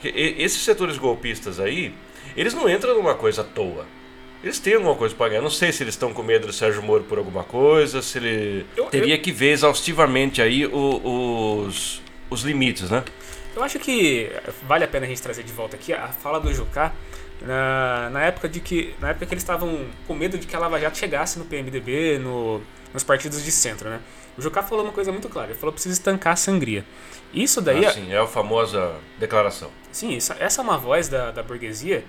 Que 0.00 0.08
e- 0.08 0.42
esses 0.42 0.62
setores 0.62 0.98
golpistas 0.98 1.60
aí, 1.60 1.94
eles 2.36 2.52
não 2.54 2.68
entram 2.68 2.94
numa 2.94 3.14
coisa 3.14 3.42
à 3.42 3.44
toa. 3.44 3.86
Eles 4.42 4.58
têm 4.58 4.74
alguma 4.74 4.94
coisa 4.96 5.14
para 5.14 5.28
ganhar. 5.28 5.42
Não 5.42 5.50
sei 5.50 5.70
se 5.70 5.82
eles 5.84 5.94
estão 5.94 6.12
com 6.12 6.22
medo 6.22 6.46
do 6.46 6.52
Sérgio 6.52 6.82
Moro 6.82 7.04
por 7.04 7.18
alguma 7.18 7.44
coisa, 7.44 8.02
se 8.02 8.18
ele. 8.18 8.66
Eu- 8.76 8.86
Teria 8.86 9.16
que 9.18 9.30
ver 9.30 9.50
exaustivamente 9.52 10.40
aí 10.42 10.66
o- 10.66 11.64
os, 11.66 12.02
os 12.28 12.42
limites, 12.42 12.90
né? 12.90 13.04
Eu 13.54 13.62
acho 13.62 13.78
que 13.78 14.30
vale 14.62 14.84
a 14.84 14.88
pena 14.88 15.04
a 15.06 15.08
gente 15.08 15.20
trazer 15.20 15.42
de 15.42 15.52
volta 15.52 15.76
aqui 15.76 15.92
a 15.92 16.08
fala 16.08 16.40
do 16.40 16.52
Jucá 16.54 16.92
na, 17.42 18.10
na 18.10 18.22
época 18.24 18.48
de 18.48 18.60
que 18.60 18.94
na 19.00 19.10
época 19.10 19.26
que 19.26 19.34
eles 19.34 19.42
estavam 19.42 19.86
com 20.06 20.14
medo 20.14 20.38
de 20.38 20.46
que 20.46 20.54
a 20.54 20.58
Lava 20.58 20.78
Jato 20.78 20.98
chegasse 20.98 21.38
no 21.38 21.44
PMDB, 21.44 22.18
no, 22.18 22.60
nos 22.92 23.02
partidos 23.04 23.42
de 23.44 23.50
centro, 23.50 23.88
né? 23.88 24.00
O 24.38 24.42
Jucá 24.42 24.62
falou 24.62 24.84
uma 24.84 24.92
coisa 24.92 25.10
muito 25.12 25.28
clara, 25.28 25.50
ele 25.50 25.58
falou 25.58 25.72
que 25.72 25.76
precisa 25.76 25.94
estancar 25.94 26.32
a 26.34 26.36
sangria. 26.36 26.84
Isso 27.32 27.60
daí, 27.60 27.84
Assim, 27.84 28.12
é 28.12 28.18
a 28.18 28.26
famosa 28.26 28.94
declaração. 29.18 29.70
sim, 29.92 30.16
isso- 30.16 30.34
essa 30.38 30.60
é 30.60 30.64
uma 30.64 30.78
voz 30.78 31.08
da, 31.08 31.30
da 31.30 31.42
burguesia, 31.42 32.04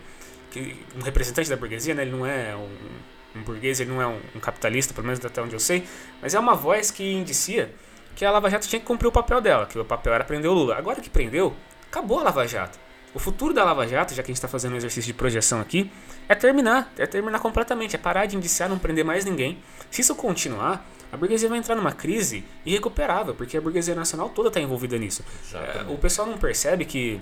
que, 0.52 0.76
um 0.96 1.02
representante 1.02 1.50
da 1.50 1.56
burguesia, 1.56 1.94
né? 1.94 2.02
Ele 2.04 2.12
não 2.12 2.26
é 2.26 2.56
um, 2.56 3.40
um 3.40 3.44
burguês, 3.44 3.80
ele 3.80 3.90
não 3.92 4.02
é 4.02 4.08
um, 4.08 4.20
um 4.36 4.40
capitalista, 4.40 4.94
pelo 4.94 5.08
menos 5.08 5.24
até 5.26 5.42
onde 5.42 5.54
eu 5.56 5.60
sei, 5.60 5.84
mas 6.22 6.34
é 6.34 6.40
uma 6.40 6.56
voz 6.56 6.92
que 6.92 7.14
indicia 7.14 7.74
que 8.16 8.26
a 8.26 8.32
Lava 8.32 8.50
Jato 8.50 8.68
tinha 8.68 8.80
que 8.80 8.86
cumprir 8.86 9.08
o 9.08 9.12
papel 9.12 9.40
dela, 9.42 9.66
que 9.66 9.80
o 9.80 9.86
papel 9.86 10.14
era 10.14 10.24
prender 10.24 10.50
o 10.52 10.54
Lula. 10.54 10.76
Agora 10.76 11.00
que 11.00 11.10
prendeu, 11.10 11.56
acabou 11.90 12.20
a 12.20 12.24
Lava 12.24 12.46
Jato. 12.48 12.78
O 13.14 13.20
futuro 13.20 13.54
da 13.54 13.64
Lava 13.64 13.86
Jato, 13.88 14.14
já 14.14 14.24
que 14.24 14.28
a 14.28 14.32
gente 14.32 14.38
está 14.38 14.48
fazendo 14.48 14.74
um 14.74 14.78
exercício 14.78 15.08
de 15.08 15.14
projeção 15.14 15.60
aqui, 15.60 15.92
é 16.30 16.36
terminar, 16.36 16.92
é 16.98 17.06
terminar 17.06 17.40
completamente, 17.40 17.96
é 17.96 18.00
parar 18.00 18.26
de 18.26 18.38
indiciar, 18.38 18.70
não 18.70 18.80
prender 18.80 19.04
mais 19.04 19.26
ninguém. 19.26 19.62
Se 19.90 20.02
isso 20.02 20.16
continuar, 20.16 20.86
a 21.12 21.18
burguesia 21.18 21.50
vai 21.50 21.58
entrar 21.58 21.76
numa 21.76 21.92
crise 21.92 22.46
irrecuperável, 22.66 23.36
porque 23.36 23.58
a 23.58 23.62
burguesia 23.62 23.94
nacional 23.94 24.30
toda 24.30 24.48
está 24.48 24.62
envolvida 24.62 24.98
nisso. 24.98 25.26
Exatamente. 25.46 25.92
É, 25.92 25.94
o 25.94 25.98
pessoal 25.98 26.28
não 26.28 26.38
percebe 26.38 26.86
que 26.86 27.20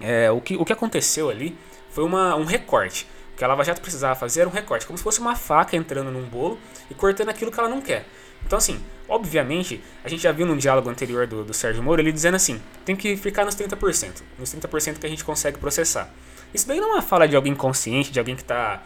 é, 0.00 0.30
o, 0.30 0.40
que 0.40 0.54
o 0.56 0.64
que 0.64 0.72
aconteceu 0.72 1.30
ali 1.30 1.56
foi 1.90 2.04
uma, 2.04 2.36
um 2.36 2.44
recorte. 2.44 3.08
O 3.32 3.36
que 3.38 3.44
a 3.44 3.48
Lava 3.48 3.64
Jato 3.64 3.80
precisava 3.80 4.14
fazer 4.14 4.40
era 4.40 4.48
um 4.48 4.52
recorte, 4.52 4.86
como 4.86 4.98
se 4.98 5.04
fosse 5.04 5.18
uma 5.18 5.34
faca 5.34 5.76
entrando 5.76 6.10
num 6.10 6.24
bolo 6.24 6.58
e 6.90 6.94
cortando 6.94 7.30
aquilo 7.30 7.50
que 7.50 7.58
ela 7.58 7.68
não 7.68 7.80
quer. 7.80 8.06
Então, 8.46 8.56
assim, 8.56 8.80
obviamente, 9.08 9.82
a 10.04 10.08
gente 10.08 10.22
já 10.22 10.30
viu 10.30 10.46
num 10.46 10.56
diálogo 10.56 10.88
anterior 10.88 11.26
do, 11.26 11.44
do 11.44 11.52
Sérgio 11.52 11.82
Moro 11.82 12.00
ele 12.00 12.12
dizendo 12.12 12.36
assim: 12.36 12.60
tem 12.84 12.94
que 12.94 13.16
ficar 13.16 13.44
nos 13.44 13.56
30%, 13.56 14.22
nos 14.38 14.54
30% 14.54 14.98
que 14.98 15.06
a 15.06 15.08
gente 15.08 15.24
consegue 15.24 15.58
processar. 15.58 16.10
Isso 16.54 16.66
daí 16.66 16.80
não 16.80 16.90
é 16.90 16.92
uma 16.94 17.02
fala 17.02 17.26
de 17.26 17.34
alguém 17.34 17.54
consciente, 17.54 18.12
de 18.12 18.18
alguém 18.18 18.36
que 18.36 18.42
está 18.42 18.82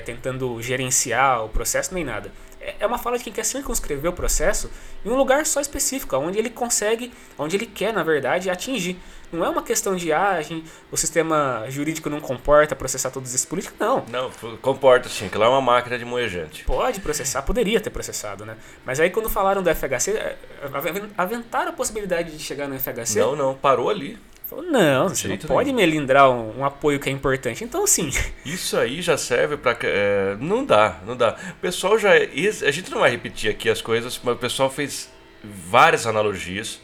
tentando 0.00 0.60
gerenciar 0.62 1.44
o 1.44 1.48
processo, 1.48 1.92
nem 1.94 2.04
nada. 2.04 2.30
É, 2.60 2.76
é 2.80 2.86
uma 2.86 2.96
fala 2.98 3.18
de 3.18 3.24
quem 3.24 3.32
quer 3.32 3.44
circunscrever 3.44 4.10
o 4.10 4.14
processo 4.14 4.70
em 5.04 5.10
um 5.10 5.14
lugar 5.16 5.44
só 5.44 5.60
específico, 5.60 6.16
onde 6.16 6.38
ele 6.38 6.48
consegue, 6.50 7.12
onde 7.38 7.56
ele 7.56 7.66
quer, 7.66 7.92
na 7.92 8.02
verdade, 8.02 8.48
atingir. 8.48 8.96
Não 9.30 9.44
é 9.44 9.48
uma 9.48 9.62
questão 9.62 9.96
de, 9.96 10.12
ah, 10.12 10.40
gente- 10.40 10.64
o 10.92 10.96
sistema 10.96 11.64
jurídico 11.68 12.08
não 12.08 12.20
comporta 12.20 12.74
processar 12.76 13.10
todos 13.10 13.34
esses 13.34 13.44
políticos, 13.44 13.76
não. 13.80 14.04
Não, 14.08 14.30
comporta 14.62 15.08
sim, 15.08 15.28
que 15.28 15.36
lá 15.36 15.46
é 15.46 15.48
uma 15.48 15.60
máquina 15.60 15.98
de 15.98 16.04
moer 16.04 16.28
gente. 16.28 16.64
Pode 16.64 17.00
processar, 17.00 17.42
poderia 17.42 17.80
ter 17.80 17.90
processado, 17.90 18.46
né? 18.46 18.56
Mas 18.86 19.00
aí 19.00 19.10
quando 19.10 19.28
falaram 19.28 19.62
do 19.62 19.68
FHC, 19.68 20.12
é, 20.12 20.36
aven- 20.72 21.10
aventaram 21.18 21.70
a 21.70 21.72
possibilidade 21.72 22.30
de 22.30 22.42
chegar 22.42 22.68
no 22.68 22.76
FHC. 22.76 23.18
Não, 23.18 23.34
não, 23.36 23.54
parou 23.54 23.90
ali. 23.90 24.18
Falou, 24.56 24.70
não, 24.70 25.08
você 25.08 25.28
não 25.28 25.36
pode 25.38 25.66
nenhum. 25.72 25.76
melindrar 25.76 26.30
um, 26.30 26.58
um 26.60 26.64
apoio 26.64 26.98
que 27.00 27.08
é 27.08 27.12
importante. 27.12 27.64
Então, 27.64 27.86
sim, 27.86 28.10
Isso 28.44 28.76
aí 28.78 29.00
já 29.02 29.16
serve 29.16 29.56
pra. 29.56 29.76
é, 29.82 30.36
não 30.40 30.64
dá, 30.64 30.98
não 31.06 31.16
dá. 31.16 31.36
O 31.50 31.60
pessoal 31.60 31.98
já. 31.98 32.12
A 32.12 32.70
gente 32.70 32.90
não 32.90 33.00
vai 33.00 33.10
repetir 33.10 33.50
aqui 33.50 33.68
as 33.68 33.80
coisas, 33.82 34.20
mas 34.22 34.34
o 34.34 34.38
pessoal 34.38 34.70
fez 34.70 35.10
várias 35.42 36.06
analogias. 36.06 36.80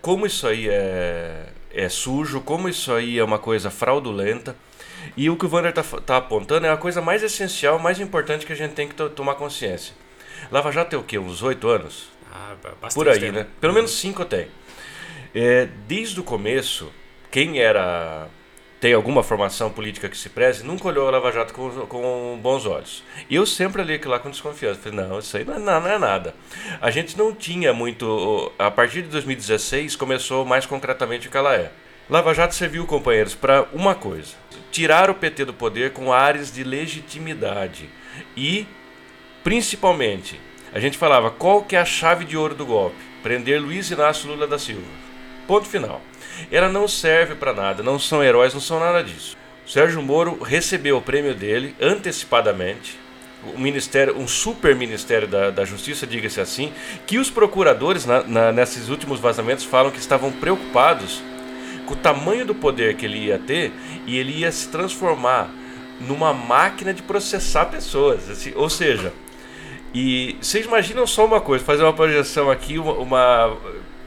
Como 0.00 0.26
isso 0.26 0.46
aí 0.46 0.68
é, 0.68 1.46
é 1.72 1.88
sujo, 1.88 2.40
como 2.40 2.68
isso 2.68 2.92
aí 2.92 3.18
é 3.18 3.24
uma 3.24 3.38
coisa 3.38 3.68
fraudulenta. 3.70 4.54
E 5.16 5.28
o 5.30 5.36
que 5.36 5.46
o 5.46 5.48
Wander 5.52 5.72
tá, 5.72 5.82
tá 5.82 6.16
apontando 6.18 6.66
é 6.66 6.70
a 6.70 6.76
coisa 6.76 7.00
mais 7.00 7.22
essencial, 7.22 7.78
mais 7.78 7.98
importante 8.00 8.44
que 8.46 8.52
a 8.52 8.56
gente 8.56 8.74
tem 8.74 8.86
que 8.88 8.94
to- 8.94 9.10
tomar 9.10 9.34
consciência. 9.36 9.94
Lava 10.52 10.70
Jato 10.70 10.90
tem 10.90 10.98
o 10.98 11.02
quê? 11.02 11.18
Uns 11.18 11.42
oito 11.42 11.68
anos? 11.68 12.08
Ah, 12.32 12.54
Por 12.94 13.08
aí, 13.08 13.18
tempo. 13.18 13.32
né? 13.32 13.46
Pelo 13.60 13.72
menos 13.72 13.90
cinco 13.92 14.22
eu 14.22 14.26
tenho. 14.26 14.48
É, 15.34 15.68
desde 15.86 16.18
o 16.20 16.24
começo, 16.24 16.92
quem 17.30 17.58
era 17.58 18.28
tem 18.80 18.92
alguma 18.94 19.22
formação 19.22 19.70
política 19.70 20.08
que 20.08 20.16
se 20.16 20.28
preze, 20.28 20.64
nunca 20.64 20.86
olhou 20.86 21.08
a 21.08 21.10
Lava 21.10 21.32
Jato 21.32 21.52
com, 21.52 21.68
com 21.86 22.38
bons 22.40 22.64
olhos. 22.64 23.02
E 23.28 23.34
eu 23.34 23.44
sempre 23.44 23.82
olhei 23.82 23.96
aquilo 23.96 24.12
lá 24.12 24.20
com 24.20 24.30
desconfiança. 24.30 24.80
Falei, 24.80 24.98
não, 24.98 25.18
isso 25.18 25.36
aí 25.36 25.44
não 25.44 25.54
é, 25.54 25.58
não 25.58 25.86
é 25.88 25.98
nada. 25.98 26.34
A 26.80 26.90
gente 26.90 27.18
não 27.18 27.34
tinha 27.34 27.72
muito... 27.72 28.52
A 28.58 28.70
partir 28.70 29.02
de 29.02 29.08
2016 29.08 29.96
começou 29.96 30.44
mais 30.44 30.64
concretamente 30.64 31.26
o 31.26 31.30
que 31.30 31.36
ela 31.36 31.54
é. 31.56 31.72
Lava 32.08 32.32
Jato 32.32 32.54
serviu, 32.54 32.86
companheiros, 32.86 33.34
para 33.34 33.66
uma 33.72 33.94
coisa. 33.94 34.34
tirar 34.70 35.10
o 35.10 35.14
PT 35.14 35.46
do 35.46 35.52
poder 35.52 35.92
com 35.92 36.12
ares 36.12 36.52
de 36.52 36.62
legitimidade. 36.62 37.90
E, 38.36 38.66
principalmente, 39.42 40.40
a 40.72 40.78
gente 40.78 40.96
falava 40.96 41.30
qual 41.30 41.64
que 41.64 41.74
é 41.74 41.80
a 41.80 41.84
chave 41.84 42.24
de 42.24 42.36
ouro 42.36 42.54
do 42.54 42.64
golpe? 42.64 42.96
Prender 43.24 43.60
Luiz 43.60 43.90
Inácio 43.90 44.28
Lula 44.28 44.46
da 44.46 44.58
Silva. 44.58 45.07
Ponto 45.48 45.66
final. 45.66 46.02
Ela 46.52 46.68
não 46.68 46.86
serve 46.86 47.34
para 47.34 47.54
nada, 47.54 47.82
não 47.82 47.98
são 47.98 48.22
heróis, 48.22 48.52
não 48.52 48.60
são 48.60 48.78
nada 48.78 49.02
disso. 49.02 49.34
O 49.66 49.70
Sérgio 49.70 50.02
Moro 50.02 50.38
recebeu 50.42 50.98
o 50.98 51.02
prêmio 51.02 51.34
dele 51.34 51.74
antecipadamente. 51.80 53.00
O 53.54 53.58
ministério, 53.58 54.18
um 54.18 54.28
super 54.28 54.76
ministério 54.76 55.26
da, 55.26 55.48
da 55.48 55.64
Justiça, 55.64 56.06
diga-se 56.06 56.38
assim, 56.38 56.70
que 57.06 57.16
os 57.16 57.30
procuradores 57.30 58.04
na, 58.04 58.22
na, 58.24 58.52
nesses 58.52 58.90
últimos 58.90 59.20
vazamentos 59.20 59.64
falam 59.64 59.90
que 59.90 59.98
estavam 59.98 60.30
preocupados 60.30 61.22
com 61.86 61.94
o 61.94 61.96
tamanho 61.96 62.44
do 62.44 62.54
poder 62.54 62.96
que 62.96 63.06
ele 63.06 63.18
ia 63.18 63.38
ter 63.38 63.72
e 64.06 64.18
ele 64.18 64.40
ia 64.40 64.52
se 64.52 64.68
transformar 64.68 65.48
numa 65.98 66.34
máquina 66.34 66.92
de 66.92 67.02
processar 67.02 67.66
pessoas. 67.66 68.28
assim, 68.28 68.52
ou 68.54 68.68
seja, 68.68 69.14
e 69.94 70.36
vocês 70.42 70.66
imaginam 70.66 71.06
só 71.06 71.24
uma 71.24 71.40
coisa, 71.40 71.64
fazer 71.64 71.84
uma 71.84 71.94
projeção 71.94 72.50
aqui, 72.50 72.78
uma, 72.78 72.92
uma 72.92 73.56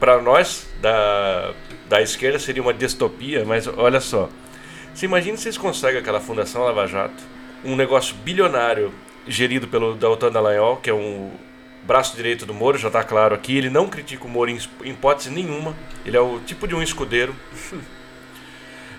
para 0.02 0.20
nós 0.20 0.66
da, 0.80 1.52
da 1.88 2.02
esquerda 2.02 2.36
seria 2.36 2.60
uma 2.60 2.74
distopia, 2.74 3.44
mas 3.44 3.68
olha 3.68 4.00
só. 4.00 4.28
Você 4.92 5.06
imagina 5.06 5.36
se 5.36 5.44
vocês 5.44 5.56
conseguem 5.56 6.00
aquela 6.00 6.18
Fundação 6.18 6.64
Lava 6.64 6.88
Jato, 6.88 7.22
um 7.64 7.76
negócio 7.76 8.16
bilionário 8.16 8.92
gerido 9.28 9.68
pelo 9.68 9.94
Deltan 9.94 10.32
Dallagnol, 10.32 10.78
que 10.78 10.90
é 10.90 10.92
um 10.92 11.30
braço 11.84 12.16
direito 12.16 12.44
do 12.44 12.52
Moro, 12.52 12.78
já 12.78 12.88
está 12.88 13.04
claro 13.04 13.32
aqui. 13.32 13.56
Ele 13.56 13.70
não 13.70 13.86
critica 13.86 14.24
o 14.24 14.28
Moro 14.28 14.50
em, 14.50 14.58
em 14.82 14.90
hipótese 14.90 15.30
nenhuma. 15.30 15.72
Ele 16.04 16.16
é 16.16 16.20
o 16.20 16.40
tipo 16.40 16.66
de 16.66 16.74
um 16.74 16.82
escudeiro. 16.82 17.32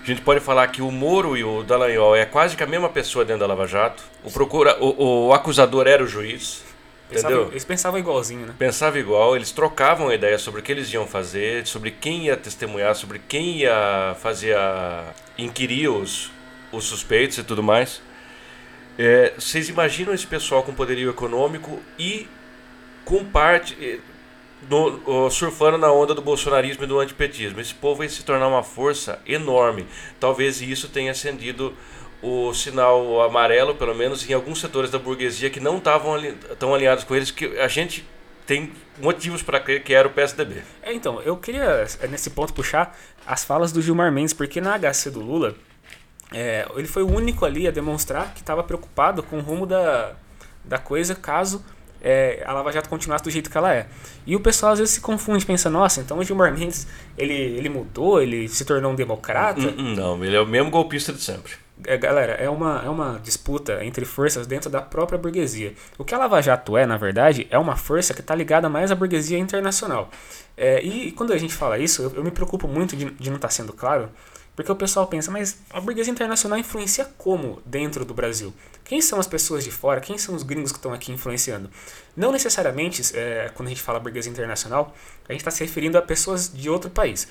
A 0.02 0.06
gente 0.06 0.22
pode 0.22 0.40
falar 0.40 0.66
que 0.68 0.80
o 0.80 0.90
Moro 0.90 1.36
e 1.36 1.44
o 1.44 1.62
Dallagnol 1.62 2.16
é 2.16 2.24
quase 2.24 2.56
que 2.56 2.62
a 2.62 2.66
mesma 2.66 2.88
pessoa 2.88 3.26
dentro 3.26 3.40
da 3.40 3.46
Lava 3.46 3.66
Jato. 3.66 4.02
O, 4.22 4.30
procura, 4.30 4.82
o, 4.82 5.26
o 5.26 5.34
acusador 5.34 5.86
era 5.86 6.02
o 6.02 6.06
juiz. 6.06 6.64
Pensava- 7.10 7.34
Entendeu? 7.34 7.52
eles 7.52 7.64
pensavam 7.64 8.00
igualzinho, 8.00 8.46
né? 8.46 8.54
Pensava 8.58 8.98
igual, 8.98 9.36
eles 9.36 9.52
trocavam 9.52 10.12
ideia 10.12 10.38
sobre 10.38 10.60
o 10.60 10.62
que 10.64 10.72
eles 10.72 10.92
iam 10.92 11.06
fazer, 11.06 11.66
sobre 11.66 11.90
quem 11.90 12.24
ia 12.26 12.36
testemunhar, 12.36 12.94
sobre 12.94 13.18
quem 13.18 13.58
ia 13.58 14.16
fazer 14.20 14.56
a. 14.56 15.12
inquirir 15.36 15.88
os, 15.88 16.30
os 16.72 16.84
suspeitos 16.84 17.38
e 17.38 17.44
tudo 17.44 17.62
mais. 17.62 18.00
É, 18.98 19.32
vocês 19.38 19.68
imaginam 19.68 20.14
esse 20.14 20.26
pessoal 20.26 20.62
com 20.62 20.72
poderio 20.72 21.10
econômico 21.10 21.80
e 21.98 22.26
com 23.04 23.24
parte. 23.24 23.76
eh, 23.80 23.98
no- 24.70 25.02
ó, 25.06 25.28
surfando 25.28 25.76
na 25.76 25.92
onda 25.92 26.14
do 26.14 26.22
bolsonarismo 26.22 26.84
e 26.84 26.86
do 26.86 26.98
antipetismo. 26.98 27.60
Esse 27.60 27.74
povo 27.74 27.96
vai 27.98 28.08
se 28.08 28.22
tornar 28.24 28.48
uma 28.48 28.62
força 28.62 29.20
enorme. 29.26 29.86
Talvez 30.18 30.62
isso 30.62 30.88
tenha 30.88 31.10
acendido 31.10 31.74
o 32.24 32.54
sinal 32.54 33.20
amarelo, 33.20 33.74
pelo 33.74 33.94
menos 33.94 34.28
em 34.28 34.32
alguns 34.32 34.58
setores 34.58 34.90
da 34.90 34.98
burguesia 34.98 35.50
que 35.50 35.60
não 35.60 35.76
estavam 35.76 36.14
tão 36.58 36.74
alinhados 36.74 37.04
com 37.04 37.14
eles, 37.14 37.30
que 37.30 37.44
a 37.58 37.68
gente 37.68 38.02
tem 38.46 38.72
motivos 39.00 39.42
para 39.42 39.60
crer 39.60 39.82
que 39.82 39.92
era 39.92 40.08
o 40.08 40.10
PSDB. 40.10 40.62
É, 40.82 40.94
então, 40.94 41.20
eu 41.20 41.36
queria, 41.36 41.86
é, 42.00 42.06
nesse 42.06 42.30
ponto, 42.30 42.54
puxar 42.54 42.96
as 43.26 43.44
falas 43.44 43.72
do 43.72 43.82
Gilmar 43.82 44.10
Mendes, 44.10 44.32
porque 44.32 44.58
na 44.58 44.78
HC 44.78 45.10
do 45.10 45.20
Lula, 45.20 45.54
é, 46.32 46.66
ele 46.74 46.88
foi 46.88 47.02
o 47.02 47.10
único 47.10 47.44
ali 47.44 47.68
a 47.68 47.70
demonstrar 47.70 48.32
que 48.32 48.40
estava 48.40 48.62
preocupado 48.62 49.22
com 49.22 49.38
o 49.38 49.42
rumo 49.42 49.66
da, 49.66 50.14
da 50.64 50.78
coisa 50.78 51.14
caso 51.14 51.62
é, 52.04 52.42
a 52.46 52.52
Lava 52.52 52.70
Jato 52.70 52.88
continuasse 52.88 53.24
do 53.24 53.30
jeito 53.30 53.50
que 53.50 53.56
ela 53.56 53.74
é. 53.74 53.86
E 54.26 54.36
o 54.36 54.40
pessoal 54.40 54.72
às 54.72 54.78
vezes 54.78 54.94
se 54.94 55.00
confunde, 55.00 55.46
pensa, 55.46 55.70
nossa, 55.70 56.02
então 56.02 56.18
o 56.18 56.24
Gilmar 56.24 56.52
Mendes, 56.52 56.86
ele, 57.16 57.32
ele 57.32 57.70
mudou, 57.70 58.20
ele 58.20 58.46
se 58.46 58.62
tornou 58.64 58.92
um 58.92 58.94
democrata? 58.94 59.60
Não, 59.72 60.22
ele 60.22 60.36
é 60.36 60.40
o 60.40 60.46
mesmo 60.46 60.70
golpista 60.70 61.14
de 61.14 61.20
sempre. 61.22 61.63
É, 61.86 61.96
galera, 61.96 62.32
é 62.34 62.48
uma, 62.48 62.82
é 62.84 62.88
uma 62.88 63.20
disputa 63.22 63.84
entre 63.84 64.04
forças 64.04 64.46
dentro 64.46 64.70
da 64.70 64.80
própria 64.80 65.18
burguesia. 65.18 65.74
O 65.98 66.04
que 66.04 66.14
a 66.14 66.18
Lava 66.18 66.40
Jato 66.40 66.76
é, 66.76 66.86
na 66.86 66.96
verdade, 66.96 67.46
é 67.50 67.58
uma 67.58 67.76
força 67.76 68.14
que 68.14 68.20
está 68.20 68.34
ligada 68.34 68.68
mais 68.68 68.90
à 68.90 68.94
burguesia 68.94 69.38
internacional. 69.38 70.10
É, 70.56 70.82
e, 70.82 71.12
quando 71.12 71.32
a 71.32 71.38
gente 71.38 71.54
fala 71.54 71.78
isso, 71.78 72.02
eu, 72.02 72.14
eu 72.16 72.24
me 72.24 72.30
preocupo 72.30 72.66
muito 72.68 72.96
de, 72.96 73.10
de 73.10 73.28
não 73.28 73.36
estar 73.36 73.50
sendo 73.50 73.72
claro, 73.72 74.08
porque 74.56 74.70
o 74.70 74.76
pessoal 74.76 75.06
pensa, 75.06 75.30
mas 75.30 75.58
a 75.70 75.80
burguesia 75.80 76.12
internacional 76.12 76.58
influencia 76.58 77.04
como 77.18 77.60
dentro 77.66 78.04
do 78.04 78.14
Brasil? 78.14 78.54
Quem 78.84 79.00
são 79.00 79.18
as 79.18 79.26
pessoas 79.26 79.64
de 79.64 79.70
fora? 79.70 80.00
Quem 80.00 80.16
são 80.16 80.34
os 80.34 80.44
gringos 80.44 80.70
que 80.70 80.78
estão 80.78 80.92
aqui 80.92 81.10
influenciando? 81.10 81.68
Não 82.16 82.30
necessariamente, 82.30 83.02
é, 83.16 83.50
quando 83.54 83.66
a 83.66 83.70
gente 83.70 83.82
fala 83.82 83.98
burguesia 83.98 84.30
internacional, 84.30 84.94
a 85.28 85.32
gente 85.32 85.40
está 85.40 85.50
se 85.50 85.64
referindo 85.64 85.98
a 85.98 86.02
pessoas 86.02 86.52
de 86.52 86.70
outro 86.70 86.88
país. 86.88 87.26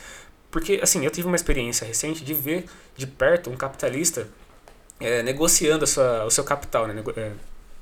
Porque, 0.52 0.80
assim, 0.84 1.04
eu 1.06 1.10
tive 1.10 1.26
uma 1.26 1.36
experiência 1.36 1.88
recente 1.88 2.24
de 2.24 2.34
ver 2.34 2.66
de 2.96 3.08
perto 3.08 3.50
um 3.50 3.56
capitalista 3.56 4.28
é, 5.04 5.22
negociando 5.24 5.86
sua, 5.86 6.26
o 6.26 6.32
seu 6.32 6.44
capital, 6.44 6.88
né? 6.88 6.94
Nego- 6.94 7.14
é, 7.16 7.32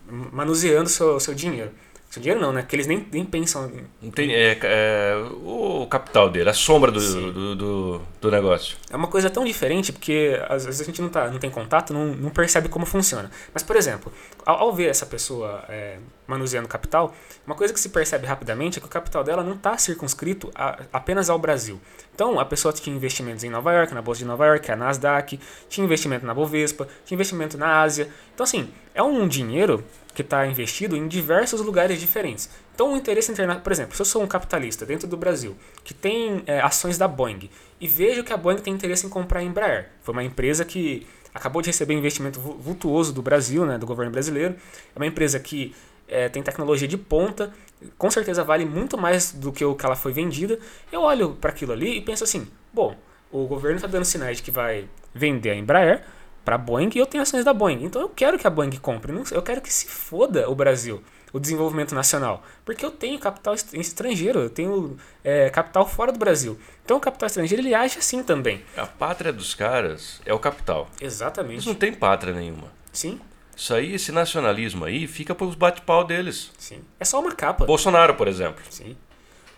manuseando 0.10 0.86
o 0.86 0.90
seu, 0.90 1.16
o 1.16 1.20
seu 1.20 1.34
dinheiro. 1.34 1.72
Seu 2.10 2.22
dinheiro 2.22 2.42
não, 2.42 2.52
né? 2.52 2.62
Porque 2.62 2.76
eles 2.76 2.88
nem, 2.88 3.08
nem 3.10 3.24
pensam. 3.24 3.72
tem- 4.14 4.34
é, 4.34 4.60
é 4.62 5.16
o 5.46 5.88
capital 5.90 6.30
dele, 6.30 6.50
a 6.50 6.54
sombra 6.54 6.92
do, 6.92 7.32
do, 7.32 7.56
do, 7.56 8.02
do 8.20 8.30
negócio. 8.32 8.76
É 8.90 8.98
uma 8.98 9.08
coisa 9.08 9.30
tão 9.30 9.46
diferente 9.46 9.94
porque 9.94 10.38
às 10.50 10.66
vezes 10.66 10.82
a 10.82 10.84
gente 10.84 11.02
não, 11.02 11.08
tá, 11.08 11.30
não 11.32 11.40
tem 11.40 11.50
contato, 11.50 11.94
não, 11.94 12.08
não 12.08 12.30
percebe 12.30 12.68
como 12.68 12.86
funciona. 12.86 13.32
Mas, 13.54 13.64
por 13.64 13.78
exemplo, 13.78 14.12
ao, 14.46 14.58
ao 14.60 14.74
ver 14.74 14.90
essa 14.90 15.06
pessoa 15.06 15.64
é, 15.70 16.00
manuseando 16.32 16.68
capital, 16.68 17.14
uma 17.46 17.56
coisa 17.56 17.74
que 17.74 17.80
se 17.80 17.90
percebe 17.90 18.26
rapidamente 18.26 18.78
é 18.80 18.82
que 18.82 18.88
o 18.88 18.90
capital 18.90 19.24
dela 19.24 19.44
não 19.44 19.54
está 19.54 19.78
circunscrito 19.78 20.50
a- 20.56 20.80
apenas 20.92 21.30
ao 21.30 21.38
Brasil. 21.38 21.80
Então, 22.16 22.40
a 22.40 22.46
pessoa 22.46 22.74
tinha 22.74 22.96
investimentos 22.96 23.44
em 23.44 23.50
Nova 23.50 23.72
York, 23.74 23.94
na 23.94 24.02
Bolsa 24.02 24.20
de 24.20 24.26
Nova 24.26 24.46
York, 24.46 24.72
a 24.72 24.76
Nasdaq, 24.76 25.40
tinha 25.70 25.86
investimento 25.86 26.26
na 26.26 26.34
Bovespa, 26.34 26.88
tinha 27.06 27.16
investimento 27.16 27.58
na 27.58 27.82
Ásia. 27.82 28.10
Então, 28.34 28.44
assim, 28.44 28.70
é 28.94 29.02
um 29.04 29.28
dinheiro 29.28 29.84
que 30.14 30.22
está 30.22 30.46
investido 30.46 30.96
em 30.96 31.08
diversos 31.08 31.62
lugares 31.62 32.00
diferentes. 32.00 32.50
Então, 32.76 32.94
o 32.94 32.98
interesse 32.98 33.32
internacional, 33.32 33.64
por 33.64 33.72
exemplo, 33.72 33.96
se 33.96 34.02
eu 34.02 34.06
sou 34.06 34.22
um 34.24 34.28
capitalista 34.28 34.86
dentro 34.86 35.08
do 35.08 35.16
Brasil 35.16 35.56
que 35.84 35.94
tem 35.94 36.44
é, 36.46 36.60
ações 36.60 36.98
da 36.98 37.08
Boeing 37.08 37.50
e 37.80 37.88
vejo 37.88 38.24
que 38.24 38.34
a 38.34 38.38
Boeing 38.38 38.58
tem 38.58 38.74
interesse 38.74 39.06
em 39.06 39.10
comprar 39.10 39.40
a 39.40 39.44
Embraer, 39.44 39.90
foi 40.04 40.12
uma 40.14 40.24
empresa 40.24 40.66
que 40.66 41.08
acabou 41.34 41.62
de 41.62 41.70
receber 41.70 41.94
investimento 41.94 42.42
vu- 42.42 42.58
vultuoso 42.58 43.14
do 43.14 43.22
Brasil, 43.22 43.66
né, 43.66 43.78
do 43.78 43.86
governo 43.86 44.12
brasileiro, 44.12 44.54
é 44.94 45.00
uma 45.00 45.06
empresa 45.08 45.40
que 45.40 45.74
é, 46.12 46.30
tem 46.30 46.44
tecnologia 46.44 46.88
de 46.88 46.98
ponta, 46.98 47.52
com 47.98 48.12
certeza 48.12 48.44
vale 48.44 48.66
muito 48.66 48.98
mais 48.98 49.32
do 49.32 49.52
que 49.52 49.66
o 49.66 49.74
que 49.74 49.86
ela 49.86 49.96
foi 49.96 50.12
vendida. 50.14 50.60
Eu 50.92 51.02
olho 51.02 51.32
para 51.36 51.50
aquilo 51.50 51.72
ali 51.72 51.98
e 51.98 52.02
penso 52.02 52.24
assim: 52.24 52.48
bom, 52.72 52.96
o 53.32 53.48
governo 53.48 53.78
está 53.78 53.88
dando 53.88 54.06
sinais 54.06 54.38
de 54.38 54.44
que 54.44 54.52
vai 54.52 54.88
vender 55.14 55.50
a 55.52 55.56
Embraer 55.56 56.04
para 56.46 56.56
a 56.56 56.58
Boeing 56.58 56.90
e 56.94 56.98
eu 57.00 57.06
tenho 57.06 57.22
ações 57.24 57.46
da 57.46 57.54
Boeing. 57.54 57.84
Então 57.84 58.02
eu 58.02 58.10
quero 58.10 58.38
que 58.38 58.46
a 58.46 58.50
Boeing 58.50 58.72
compre, 58.78 59.12
eu 59.32 59.42
quero 59.42 59.62
que 59.62 59.72
se 59.74 59.88
foda 59.88 60.50
o 60.50 60.56
Brasil, 60.56 61.02
o 61.32 61.40
desenvolvimento 61.40 61.94
nacional, 61.96 62.44
porque 62.66 62.84
eu 62.86 62.92
tenho 62.92 63.18
capital 63.20 63.54
est- 63.54 63.74
estrangeiro, 63.76 64.40
eu 64.40 64.50
tenho 64.50 64.98
é, 65.24 65.50
capital 65.50 65.88
fora 65.88 66.12
do 66.12 66.20
Brasil. 66.20 66.60
Então 66.84 66.98
o 66.98 67.00
capital 67.00 67.28
estrangeiro 67.28 67.62
ele 67.64 67.74
age 67.74 67.98
assim 68.00 68.22
também. 68.24 68.62
A 68.76 68.86
pátria 68.86 69.32
dos 69.32 69.54
caras 69.56 70.20
é 70.26 70.34
o 70.34 70.40
capital. 70.40 70.90
Eles 71.00 71.14
Exatamente. 71.14 71.66
não 71.68 71.76
têm 71.76 71.94
pátria 71.94 72.34
nenhuma. 72.34 72.68
Sim, 72.92 73.22
Isso 73.56 73.74
aí, 73.74 73.94
esse 73.94 74.12
nacionalismo 74.12 74.86
aí, 74.86 75.08
fica 75.08 75.36
pros 75.36 75.56
bate-pau 75.56 76.04
deles. 76.04 76.52
sim. 76.58 76.82
É 77.00 77.06
só 77.06 77.20
uma 77.20 77.34
capa. 77.34 77.66
Bolsonaro, 77.66 78.16
por 78.16 78.28
exemplo. 78.28 78.64
Sim. 78.70 78.96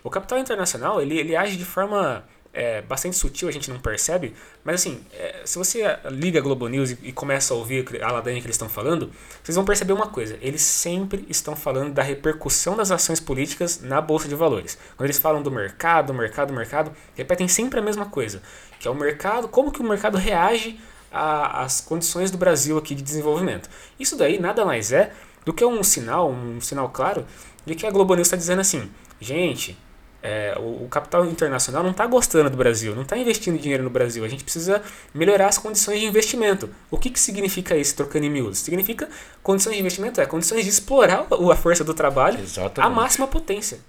O 0.03 0.09
capital 0.09 0.37
internacional, 0.37 1.01
ele, 1.01 1.17
ele 1.17 1.35
age 1.35 1.55
de 1.55 1.63
forma 1.63 2.25
é, 2.53 2.81
bastante 2.83 3.15
sutil, 3.15 3.49
a 3.49 3.51
gente 3.51 3.69
não 3.69 3.79
percebe, 3.79 4.35
mas 4.63 4.75
assim, 4.75 5.03
é, 5.11 5.41
se 5.43 5.57
você 5.57 5.83
liga 6.11 6.39
a 6.39 6.41
Globo 6.41 6.67
News 6.67 6.91
e, 6.91 6.99
e 7.03 7.11
começa 7.11 7.53
a 7.53 7.57
ouvir 7.57 8.01
a 8.01 8.11
ladainha 8.11 8.39
que 8.39 8.45
eles 8.45 8.55
estão 8.55 8.69
falando, 8.69 9.11
vocês 9.43 9.55
vão 9.55 9.65
perceber 9.65 9.91
uma 9.91 10.07
coisa, 10.07 10.37
eles 10.39 10.61
sempre 10.61 11.25
estão 11.29 11.55
falando 11.55 11.93
da 11.93 12.03
repercussão 12.03 12.77
das 12.77 12.91
ações 12.91 13.19
políticas 13.19 13.81
na 13.81 13.99
Bolsa 13.99 14.27
de 14.27 14.35
Valores. 14.35 14.77
Quando 14.95 15.07
eles 15.07 15.17
falam 15.17 15.41
do 15.41 15.49
mercado, 15.49 16.13
mercado, 16.13 16.53
mercado, 16.53 16.91
repetem 17.15 17.47
sempre 17.47 17.79
a 17.79 17.83
mesma 17.83 18.05
coisa, 18.05 18.41
que 18.79 18.87
é 18.87 18.91
o 18.91 18.95
mercado, 18.95 19.47
como 19.47 19.71
que 19.71 19.81
o 19.81 19.83
mercado 19.83 20.17
reage 20.17 20.79
a- 21.13 21.61
às 21.63 21.79
condições 21.79 22.31
do 22.31 22.37
Brasil 22.37 22.77
aqui 22.77 22.95
de 22.95 23.01
desenvolvimento. 23.03 23.69
Isso 23.99 24.17
daí 24.17 24.39
nada 24.39 24.65
mais 24.65 24.91
é 24.91 25.11
do 25.45 25.53
que 25.53 25.63
um 25.63 25.83
sinal, 25.83 26.31
um 26.31 26.59
sinal 26.59 26.89
claro, 26.89 27.25
de 27.65 27.75
que 27.75 27.85
a 27.85 27.91
Globo 27.91 28.15
News 28.15 28.27
está 28.27 28.35
dizendo 28.37 28.59
assim, 28.61 28.89
gente, 29.21 29.77
é, 30.21 30.55
o, 30.57 30.85
o 30.85 30.87
capital 30.89 31.25
internacional 31.25 31.83
não 31.83 31.91
está 31.91 32.07
gostando 32.07 32.49
do 32.49 32.55
Brasil, 32.55 32.95
não 32.95 33.01
está 33.03 33.17
investindo 33.17 33.59
dinheiro 33.59 33.83
no 33.83 33.89
Brasil. 33.89 34.23
A 34.23 34.27
gente 34.29 34.41
precisa 34.43 34.81
melhorar 35.13 35.47
as 35.47 35.57
condições 35.57 35.99
de 35.99 36.05
investimento. 36.05 36.69
O 36.89 36.97
que, 36.97 37.09
que 37.09 37.19
significa 37.19 37.75
isso, 37.75 37.93
trocando 37.95 38.25
em 38.25 38.29
miúdos? 38.29 38.59
Significa 38.59 39.09
condições 39.41 39.73
de 39.73 39.79
investimento, 39.81 40.21
é 40.21 40.25
condições 40.25 40.63
de 40.63 40.69
explorar 40.69 41.27
a 41.29 41.55
força 41.57 41.83
do 41.83 41.93
trabalho 41.93 42.39
Exatamente. 42.39 42.79
à 42.79 42.89
máxima 42.89 43.27
potência. 43.27 43.79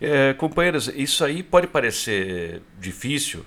É, 0.00 0.32
companheiros, 0.34 0.88
isso 0.94 1.22
aí 1.24 1.42
pode 1.42 1.66
parecer 1.66 2.62
difícil 2.80 3.44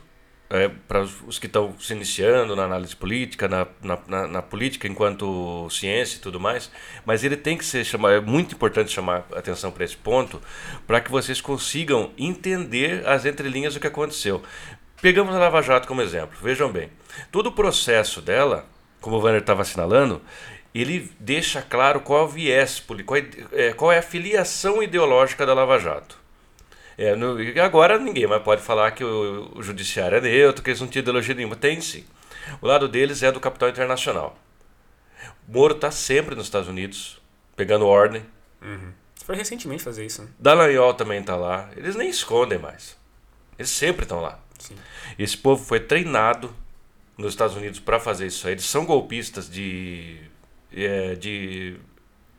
para 0.87 1.01
os 1.01 1.37
que 1.37 1.45
estão 1.45 1.75
se 1.79 1.93
iniciando 1.93 2.55
na 2.55 2.63
análise 2.63 2.95
política, 2.95 3.47
na, 3.47 3.67
na, 3.81 3.99
na- 4.07 4.27
na 4.27 4.41
política 4.41 4.87
enquanto 4.87 5.69
ciência 5.69 6.17
e 6.17 6.19
tudo 6.21 6.39
mais, 6.39 6.71
mas 7.05 7.23
ele 7.23 7.35
tem 7.35 7.57
que 7.57 7.65
ser 7.65 7.83
chamado, 7.83 8.15
é 8.15 8.21
muito 8.21 8.55
importante 8.55 8.91
chamar 8.91 9.25
atenção 9.35 9.71
para 9.71 9.83
esse 9.83 9.97
ponto, 9.97 10.41
para 10.85 11.01
que 11.01 11.11
vocês 11.11 11.41
consigam 11.41 12.11
entender 12.17 13.05
as 13.07 13.25
entrelinhas 13.25 13.73
do 13.73 13.79
que 13.79 13.87
aconteceu. 13.87 14.41
Pegamos 15.01 15.35
a 15.35 15.39
Lava 15.39 15.61
Jato 15.61 15.87
como 15.87 16.01
exemplo, 16.01 16.37
vejam 16.41 16.71
bem, 16.71 16.89
todo 17.31 17.47
o 17.47 17.51
processo 17.51 18.21
dela 18.21 18.65
como 19.01 19.17
o 19.17 19.19
Wanner 19.21 19.41
estava 19.41 19.61
assinalando, 19.61 20.21
ele 20.73 21.11
deixa 21.19 21.61
claro 21.61 21.99
qual 22.01 22.21
é 22.21 22.23
o 22.23 22.27
viés, 22.27 22.83
qual 23.05 23.17
é, 23.19 23.25
é, 23.51 23.73
qual 23.73 23.91
é 23.91 23.99
a 23.99 24.01
filiação 24.01 24.81
ideológica 24.81 25.45
da 25.45 25.53
Lava 25.53 25.77
Jato. 25.79 26.17
É, 26.97 27.15
no- 27.15 27.37
agora 27.61 27.97
ninguém 27.99 28.25
mais 28.27 28.41
pode 28.41 28.61
falar 28.61 28.91
que 28.91 29.03
o, 29.03 29.51
o 29.55 29.61
judiciário 29.63 30.17
é 30.17 30.21
neutro, 30.21 30.63
que 30.63 30.69
eles 30.71 30.81
não 30.81 30.87
tinham 30.87 31.01
ideologia 31.03 31.35
nenhuma. 31.35 31.55
Tem 31.55 31.79
sim. 31.79 32.03
O 32.61 32.67
lado 32.67 32.87
deles 32.87 33.21
é 33.23 33.31
do 33.31 33.39
capital 33.39 33.69
internacional. 33.69 34.37
Moro 35.47 35.75
está 35.75 35.91
sempre 35.91 36.35
nos 36.35 36.45
Estados 36.45 36.67
Unidos, 36.67 37.21
pegando 37.55 37.85
ordem. 37.85 38.23
Foi 39.23 39.35
recentemente 39.35 39.83
fazer 39.83 40.05
isso, 40.05 40.23
né? 40.23 40.29
Dallagnol 40.39 40.93
também 40.93 41.19
está 41.19 41.35
lá. 41.35 41.69
Eles 41.75 41.95
nem 41.95 42.09
escondem 42.09 42.57
mais. 42.57 42.97
Eles 43.59 43.69
sempre 43.69 44.03
estão 44.03 44.21
lá. 44.21 44.39
Sim. 44.57 44.75
Esse 45.19 45.37
povo 45.37 45.63
foi 45.63 45.79
treinado 45.79 46.53
nos 47.17 47.33
Estados 47.33 47.55
Unidos 47.55 47.79
para 47.79 47.99
fazer 47.99 48.27
isso 48.27 48.47
aí. 48.47 48.53
Eles 48.53 48.65
são 48.65 48.85
golpistas 48.85 49.49
de, 49.49 50.17
é, 50.73 51.15
de 51.15 51.75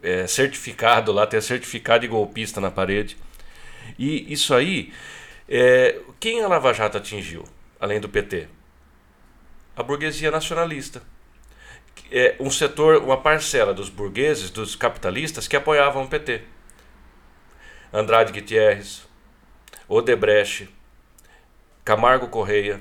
é, 0.03 0.27
certificado 0.27 1.13
lá, 1.13 1.27
tem 1.27 1.41
certificado 1.41 2.01
de 2.01 2.09
golpista 2.09 2.61
na 2.61 2.71
parede. 2.71 3.17
E 3.99 4.33
isso 4.33 4.55
aí, 4.55 4.93
é, 5.49 6.01
quem 6.21 6.43
a 6.43 6.49
Lava 6.49 6.73
Jato 6.73 6.99
atingiu, 6.99 7.45
além 7.81 8.01
do 8.01 8.09
PT? 8.09 8.49
A 9.77 9.83
burguesia 9.83 10.31
nacionalista. 10.31 11.03
É 12.11 12.37
um 12.39 12.51
setor, 12.51 13.03
uma 13.03 13.21
parcela 13.21 13.75
dos 13.75 13.89
burgueses, 13.89 14.51
dos 14.51 14.77
capitalistas 14.77 15.49
que 15.49 15.57
apoiavam 15.57 16.05
o 16.05 16.09
PT. 16.09 16.43
Andrade 17.93 18.33
Gutierrez, 18.33 19.07
Odebrecht, 19.89 20.69
Camargo 21.85 22.29
Correia. 22.29 22.81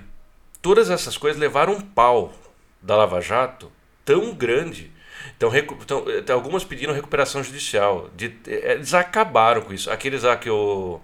Todas 0.62 0.90
essas 0.90 1.18
coisas 1.18 1.40
levaram 1.40 1.74
um 1.74 1.82
pau 1.82 2.34
da 2.82 2.96
Lava 2.96 3.22
Jato 3.22 3.72
tão 4.04 4.34
grande. 4.34 4.92
Então, 5.36 5.50
recu- 5.50 5.78
então, 5.82 6.06
eh, 6.08 6.32
algumas 6.32 6.64
pediram 6.64 6.94
recuperação 6.94 7.44
judicial. 7.44 8.10
De, 8.16 8.28
eh, 8.48 8.74
eles 8.74 8.94
acabaram 8.94 9.62
com 9.62 9.74
isso. 9.74 9.90
Aqueles 9.92 10.24
lá 10.24 10.38
que 10.38 10.50
o. 10.50 11.00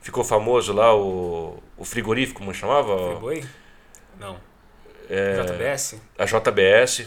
Ficou 0.00 0.24
famoso 0.24 0.72
lá, 0.72 0.92
o, 0.96 1.62
o 1.76 1.84
frigorífico, 1.84 2.40
como 2.40 2.52
chamava? 2.52 2.96
Foi 2.96 3.16
boi? 3.20 3.44
Não. 4.18 4.36
É, 5.08 5.42
JBS? 5.44 5.96
a 6.18 6.24
JBS, 6.24 7.06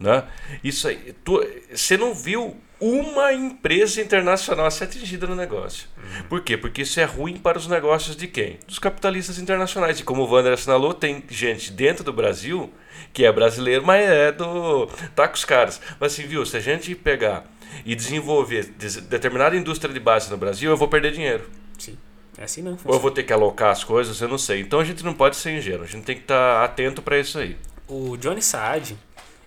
né? 0.00 0.24
Isso 0.62 0.88
aí, 0.88 1.14
tu- 1.24 1.44
você 1.72 1.96
não 1.96 2.12
viu 2.14 2.60
uma 2.80 3.32
empresa 3.32 4.00
internacional 4.00 4.68
ser 4.70 4.84
atingida 4.84 5.26
no 5.28 5.36
negócio. 5.36 5.88
Por 6.28 6.40
quê? 6.42 6.56
Porque 6.56 6.82
isso 6.82 6.98
é 6.98 7.04
ruim 7.04 7.36
para 7.36 7.56
os 7.56 7.66
negócios 7.68 8.16
de 8.16 8.26
quem? 8.26 8.58
Dos 8.66 8.78
capitalistas 8.80 9.38
internacionais. 9.38 10.00
E 10.00 10.02
como 10.02 10.22
o 10.22 10.26
Wander 10.30 10.52
assinalou, 10.54 10.92
tem 10.92 11.22
gente 11.28 11.70
dentro 11.70 12.02
do 12.02 12.12
Brasil 12.12 12.72
que 13.12 13.24
é 13.24 13.32
brasileiro, 13.32 13.84
mas 13.84 14.04
é 14.08 14.32
do. 14.32 14.86
tá 15.14 15.28
com 15.28 15.34
os 15.34 15.44
caras. 15.44 15.80
Mas 16.00 16.12
assim, 16.12 16.26
viu? 16.26 16.44
Se 16.46 16.56
a 16.56 16.60
gente 16.60 16.94
pegar 16.94 17.44
e 17.84 17.94
desenvolver 17.94 18.64
des- 18.78 18.96
determinada 18.96 19.56
indústria 19.56 19.92
de 19.92 20.00
base 20.00 20.30
no 20.30 20.36
Brasil, 20.36 20.70
eu 20.70 20.76
vou 20.76 20.88
perder 20.88 21.12
dinheiro. 21.12 21.48
Sim. 21.78 21.96
É 22.38 22.44
assim 22.44 22.62
não. 22.62 22.72
Ou 22.72 22.76
eu 22.76 22.78
funciona. 22.78 22.98
vou 23.00 23.10
ter 23.10 23.22
que 23.22 23.32
alocar 23.32 23.70
as 23.70 23.84
coisas, 23.84 24.20
eu 24.20 24.28
não 24.28 24.38
sei. 24.38 24.60
Então 24.60 24.80
a 24.80 24.84
gente 24.84 25.04
não 25.04 25.14
pode 25.14 25.36
ser 25.36 25.56
ingênuo, 25.56 25.84
a 25.84 25.86
gente 25.88 26.04
tem 26.04 26.16
que 26.16 26.22
estar 26.22 26.64
atento 26.64 27.00
para 27.02 27.18
isso 27.18 27.38
aí. 27.38 27.56
O 27.86 28.16
Johnny 28.16 28.42
Saad, 28.42 28.96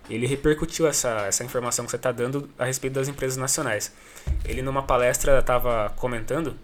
ele 0.08 0.26
repercutiu 0.26 0.86
essa, 0.86 1.26
essa 1.26 1.44
informação 1.44 1.84
que 1.84 1.90
você 1.90 1.96
está 1.96 2.12
dando 2.12 2.48
a 2.58 2.64
respeito 2.64 2.94
das 2.94 3.08
empresas 3.08 3.36
nacionais. 3.36 3.92
Ele, 4.44 4.62
numa 4.62 4.82
palestra, 4.82 5.38
estava 5.38 5.92
comentando 5.96 6.56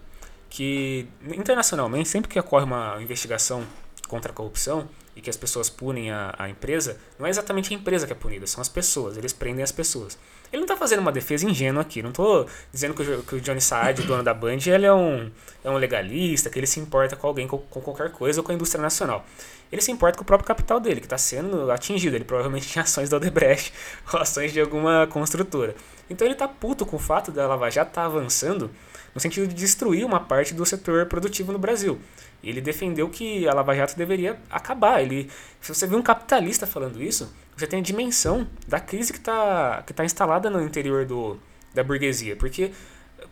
que, 0.49 1.07
internacionalmente, 1.27 2.09
sempre 2.09 2.29
que 2.31 2.39
ocorre 2.39 2.63
uma 2.65 2.97
investigação 3.01 3.63
contra 4.07 4.31
a 4.31 4.35
corrupção 4.35 4.87
e 5.15 5.21
que 5.21 5.29
as 5.29 5.37
pessoas 5.37 5.69
punem 5.69 6.11
a, 6.11 6.35
a 6.37 6.49
empresa, 6.49 6.97
não 7.17 7.25
é 7.25 7.29
exatamente 7.29 7.73
a 7.73 7.77
empresa 7.77 8.05
que 8.05 8.13
é 8.13 8.15
punida, 8.15 8.45
são 8.45 8.61
as 8.61 8.67
pessoas, 8.69 9.17
eles 9.17 9.31
prendem 9.31 9.63
as 9.63 9.71
pessoas. 9.71 10.17
Ele 10.51 10.61
não 10.61 10.65
está 10.65 10.77
fazendo 10.77 10.99
uma 10.99 11.11
defesa 11.11 11.45
ingênua 11.45 11.81
aqui, 11.81 12.01
não 12.01 12.11
estou 12.11 12.47
dizendo 12.71 12.93
que 12.93 13.01
o, 13.01 13.23
que 13.23 13.35
o 13.35 13.41
Johnny 13.41 13.61
Saad, 13.61 14.01
dono 14.03 14.23
da 14.23 14.33
Band, 14.33 14.59
ele 14.67 14.85
é 14.85 14.93
um, 14.93 15.31
é 15.63 15.69
um 15.69 15.77
legalista, 15.77 16.49
que 16.49 16.59
ele 16.59 16.67
se 16.67 16.79
importa 16.79 17.15
com 17.15 17.27
alguém, 17.27 17.47
com, 17.47 17.57
com 17.57 17.81
qualquer 17.81 18.11
coisa 18.11 18.39
ou 18.39 18.43
com 18.43 18.51
a 18.51 18.55
indústria 18.55 18.81
nacional. 18.81 19.25
Ele 19.71 19.81
se 19.81 19.91
importa 19.91 20.17
com 20.17 20.23
o 20.23 20.25
próprio 20.25 20.47
capital 20.47 20.79
dele, 20.79 20.99
que 20.99 21.07
está 21.07 21.17
sendo 21.17 21.71
atingido. 21.71 22.15
Ele 22.15 22.23
provavelmente 22.23 22.67
tinha 22.69 22.83
ações 22.83 23.09
da 23.09 23.17
Odebrecht 23.17 23.73
ou 24.13 24.19
ações 24.19 24.53
de 24.53 24.61
alguma 24.61 25.07
construtora. 25.07 25.75
Então 26.09 26.25
ele 26.25 26.35
está 26.35 26.47
puto 26.47 26.85
com 26.85 26.97
o 26.97 26.99
fato 26.99 27.31
da 27.31 27.47
Lava 27.47 27.69
Jato 27.69 27.89
estar 27.89 28.05
avançando 28.05 28.69
no 29.13 29.21
sentido 29.21 29.47
de 29.47 29.55
destruir 29.55 30.05
uma 30.05 30.19
parte 30.19 30.53
do 30.53 30.65
setor 30.65 31.05
produtivo 31.07 31.51
no 31.51 31.57
Brasil. 31.57 31.99
Ele 32.45 32.61
defendeu 32.61 33.09
que 33.09 33.47
a 33.47 33.53
Lava 33.53 33.75
Jato 33.75 33.97
deveria 33.97 34.39
acabar. 34.49 35.01
Ele, 35.01 35.29
se 35.59 35.73
você 35.73 35.87
vê 35.87 35.95
um 35.95 36.01
capitalista 36.01 36.67
falando 36.67 37.01
isso, 37.01 37.33
você 37.57 37.65
tem 37.65 37.79
a 37.79 37.83
dimensão 37.83 38.47
da 38.67 38.79
crise 38.79 39.11
que 39.11 39.19
está 39.19 39.83
que 39.85 39.93
tá 39.93 40.05
instalada 40.05 40.49
no 40.49 40.61
interior 40.61 41.05
do, 41.05 41.37
da 41.73 41.83
burguesia. 41.83 42.35
Porque 42.35 42.71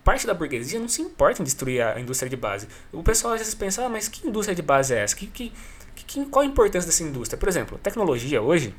parte 0.03 0.25
da 0.25 0.33
burguesia 0.33 0.79
não 0.79 0.87
se 0.87 1.01
importa 1.01 1.41
em 1.41 1.45
destruir 1.45 1.81
a 1.81 1.99
indústria 1.99 2.29
de 2.29 2.35
base. 2.35 2.67
O 2.91 3.03
pessoal 3.03 3.33
às 3.33 3.39
vezes 3.39 3.53
pensa, 3.53 3.85
ah, 3.85 3.89
mas 3.89 4.07
que 4.07 4.27
indústria 4.27 4.55
de 4.55 4.61
base 4.61 4.93
é 4.93 4.99
essa? 4.99 5.15
Que, 5.15 5.27
que, 5.27 5.53
que, 5.95 6.25
qual 6.25 6.43
a 6.43 6.45
importância 6.45 6.87
dessa 6.87 7.03
indústria? 7.03 7.37
Por 7.37 7.47
exemplo, 7.47 7.77
tecnologia 7.77 8.41
hoje 8.41 8.73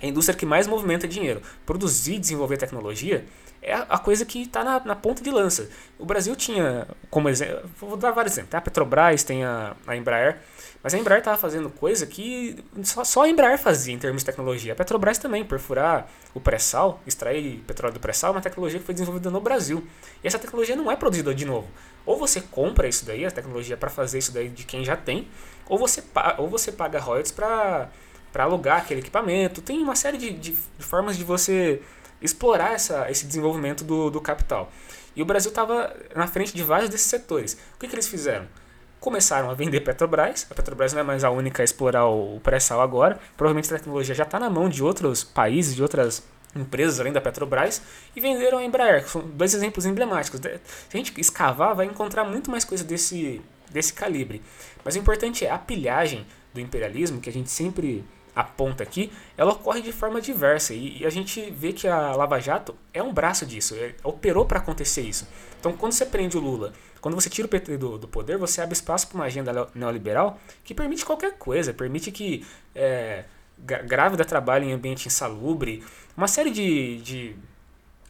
é 0.00 0.06
a 0.06 0.08
indústria 0.08 0.36
que 0.36 0.46
mais 0.46 0.66
movimenta 0.66 1.08
dinheiro. 1.08 1.42
Produzir 1.64 2.14
e 2.14 2.18
desenvolver 2.18 2.56
tecnologia 2.56 3.24
é 3.62 3.74
a 3.74 3.98
coisa 3.98 4.24
que 4.24 4.42
está 4.42 4.62
na, 4.62 4.80
na 4.84 4.94
ponta 4.94 5.22
de 5.22 5.30
lança. 5.30 5.68
O 5.98 6.04
Brasil 6.04 6.36
tinha, 6.36 6.86
como 7.10 7.28
exemplo, 7.28 7.68
vou 7.80 7.96
dar 7.96 8.10
vários 8.12 8.34
exemplos. 8.34 8.50
Tem 8.50 8.58
a 8.58 8.60
Petrobras, 8.60 9.22
tem 9.24 9.44
a, 9.44 9.74
a 9.86 9.96
Embraer, 9.96 10.38
mas 10.82 10.94
a 10.94 10.98
Embraer 10.98 11.18
estava 11.18 11.36
fazendo 11.36 11.68
coisa 11.70 12.06
que 12.06 12.62
só, 12.82 13.02
só 13.02 13.22
a 13.22 13.28
Embraer 13.28 13.58
fazia 13.58 13.92
em 13.94 13.98
termos 13.98 14.22
de 14.22 14.26
tecnologia. 14.26 14.72
A 14.72 14.76
Petrobras 14.76 15.18
também, 15.18 15.44
perfurar 15.44 16.08
o 16.34 16.40
pré-sal, 16.40 17.00
extrair 17.06 17.58
petróleo 17.66 17.94
do 17.94 18.00
pré-sal, 18.00 18.30
é 18.32 18.36
uma 18.36 18.40
tecnologia 18.42 18.78
que 18.78 18.84
foi 18.86 18.94
desenvolvida 18.94 19.30
no 19.30 19.40
Brasil. 19.40 19.84
E 20.22 20.26
essa 20.26 20.38
tecnologia 20.38 20.76
não 20.76 20.90
é 20.90 20.96
produzida 20.96 21.34
de 21.34 21.44
novo. 21.44 21.68
Ou 22.04 22.16
você 22.16 22.40
compra 22.40 22.86
isso 22.86 23.04
daí, 23.04 23.24
a 23.26 23.30
tecnologia 23.30 23.76
para 23.76 23.90
fazer 23.90 24.18
isso 24.18 24.32
daí 24.32 24.48
de 24.48 24.64
quem 24.64 24.84
já 24.84 24.96
tem, 24.96 25.26
ou 25.68 25.76
você, 25.76 26.02
ou 26.38 26.48
você 26.48 26.70
paga 26.70 27.00
royalties 27.00 27.32
para 27.32 27.88
para 28.32 28.44
alugar 28.44 28.78
aquele 28.82 29.00
equipamento. 29.00 29.62
Tem 29.62 29.82
uma 29.82 29.96
série 29.96 30.18
de, 30.18 30.30
de- 30.30 30.52
de 30.52 30.84
formas 30.84 31.16
de 31.16 31.24
você 31.24 31.80
explorar 32.26 32.74
essa, 32.74 33.10
esse 33.10 33.26
desenvolvimento 33.26 33.84
do, 33.84 34.10
do 34.10 34.20
capital. 34.20 34.70
E 35.16 35.22
o 35.22 35.24
Brasil 35.24 35.48
estava 35.48 35.96
na 36.14 36.26
frente 36.26 36.54
de 36.54 36.62
vários 36.62 36.90
desses 36.90 37.06
setores. 37.06 37.54
O 37.74 37.78
que, 37.78 37.88
que 37.88 37.94
eles 37.94 38.06
fizeram? 38.06 38.46
Começaram 39.00 39.48
a 39.50 39.54
vender 39.54 39.80
Petrobras. 39.80 40.46
A 40.50 40.54
Petrobras 40.54 40.92
não 40.92 41.00
é 41.00 41.02
mais 41.02 41.24
a 41.24 41.30
única 41.30 41.62
a 41.62 41.64
explorar 41.64 42.06
o, 42.06 42.38
pré-sal 42.40 42.82
agora. 42.82 43.18
Provavelmente 43.36 43.72
a 43.72 43.78
tecnologia 43.78 44.14
já 44.14 44.24
está 44.24 44.38
na 44.38 44.50
mão 44.50 44.68
de 44.68 44.82
outros 44.82 45.24
países, 45.24 45.74
de 45.74 45.82
outras 45.82 46.22
empresas 46.54 47.00
além 47.00 47.12
da 47.12 47.20
Petrobras. 47.20 47.80
E 48.14 48.20
venderam 48.20 48.58
a 48.58 48.64
Embraer. 48.64 49.04
que 49.04 49.10
São 49.10 49.22
dois 49.22 49.54
exemplos 49.54 49.86
emblemáticos. 49.86 50.38
Se 50.40 50.58
a 50.92 50.96
gente 50.96 51.18
escavar, 51.18 51.74
vai 51.74 51.86
encontrar 51.86 52.24
muito 52.24 52.50
mais 52.50 52.64
coisa 52.64 52.84
desse, 52.84 53.40
desse 53.70 53.94
calibre. 53.94 54.42
Mas 54.84 54.96
o 54.96 54.98
importante 54.98 55.46
é 55.46 55.50
a 55.50 55.58
pilhagem 55.58 56.26
do 56.52 56.60
imperialismo, 56.60 57.20
que 57.20 57.30
a 57.30 57.32
gente 57.32 57.50
sempre 57.50 58.04
aponta 58.36 58.82
aqui, 58.82 59.10
ela 59.36 59.52
ocorre 59.52 59.80
de 59.80 59.92
forma 59.92 60.20
diversa 60.20 60.74
e, 60.74 60.98
e 61.00 61.06
a 61.06 61.10
gente 61.10 61.50
vê 61.50 61.72
que 61.72 61.88
a 61.88 62.14
Lava 62.14 62.38
Jato 62.38 62.76
é 62.92 63.02
um 63.02 63.12
braço 63.12 63.46
disso, 63.46 63.74
é- 63.74 63.94
operou 64.04 64.44
para 64.44 64.58
acontecer 64.58 65.00
isso. 65.00 65.26
Então, 65.58 65.72
quando 65.72 65.92
você 65.92 66.04
prende 66.04 66.36
o 66.36 66.40
Lula, 66.40 66.74
quando 67.00 67.14
você 67.14 67.30
tira 67.30 67.46
o 67.46 67.48
PT 67.48 67.78
do, 67.78 67.96
do 67.96 68.06
poder, 68.06 68.36
você 68.36 68.60
abre 68.60 68.74
espaço 68.74 69.08
para 69.08 69.14
uma 69.16 69.24
agenda 69.24 69.68
neoliberal 69.74 70.38
que 70.62 70.74
permite 70.74 71.04
qualquer 71.04 71.32
coisa, 71.38 71.72
permite 71.72 72.12
que 72.12 72.46
é, 72.74 73.24
grávida 73.58 74.22
trabalhe 74.24 74.66
em 74.66 74.72
ambiente 74.72 75.06
insalubre, 75.08 75.82
uma 76.14 76.28
série 76.28 76.50
de, 76.50 77.00
de, 77.00 77.36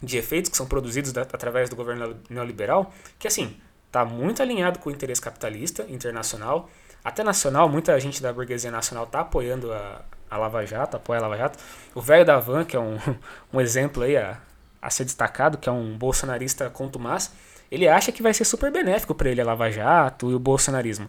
de 0.03 0.17
efeitos 0.19 0.51
que 0.51 0.57
são 0.57 0.67
produzidos 0.67 1.13
da- 1.13 1.23
através 1.23 1.71
do 1.71 1.77
governo 1.77 2.17
neoliberal, 2.29 2.93
que 3.19 3.29
assim, 3.29 3.57
está 3.87 4.05
muito 4.05 4.43
alinhado 4.43 4.81
com 4.81 4.91
o 4.91 4.93
interesse 4.93 5.21
capitalista 5.21 5.87
internacional, 5.89 6.69
até 7.05 7.23
nacional, 7.23 7.69
muita 7.69 7.99
gente 8.01 8.21
da 8.21 8.33
burguesia 8.33 8.71
nacional 8.73 9.05
está 9.05 9.21
apoiando 9.21 9.73
a, 9.73 10.05
a 10.31 10.37
Lava 10.37 10.65
Jato, 10.67 10.97
apoia 10.97 11.19
a 11.19 11.23
Lava 11.23 11.37
Jato. 11.37 11.59
O 11.95 12.01
velho 12.01 12.25
da 12.25 12.39
Van, 12.39 12.65
que 12.65 12.77
é 12.77 12.81
um, 12.81 12.99
um 13.53 13.61
exemplo 13.61 14.03
aí 14.03 14.17
a, 14.17 14.39
a 14.81 14.91
ser 14.91 15.05
destacado, 15.05 15.59
que 15.59 15.69
é 15.69 15.73
um 15.73 15.97
bolsonarista 15.97 16.69
contumaz, 16.71 17.33
ele 17.71 17.89
acha 17.89 18.13
que 18.13 18.23
vai 18.23 18.33
ser 18.33 18.45
super 18.45 18.71
benéfico 18.71 19.15
para 19.15 19.29
ele 19.29 19.41
a 19.41 19.45
Lava 19.45 19.71
Jato 19.71 20.31
e 20.31 20.35
o 20.35 20.39
bolsonarismo. 20.39 21.09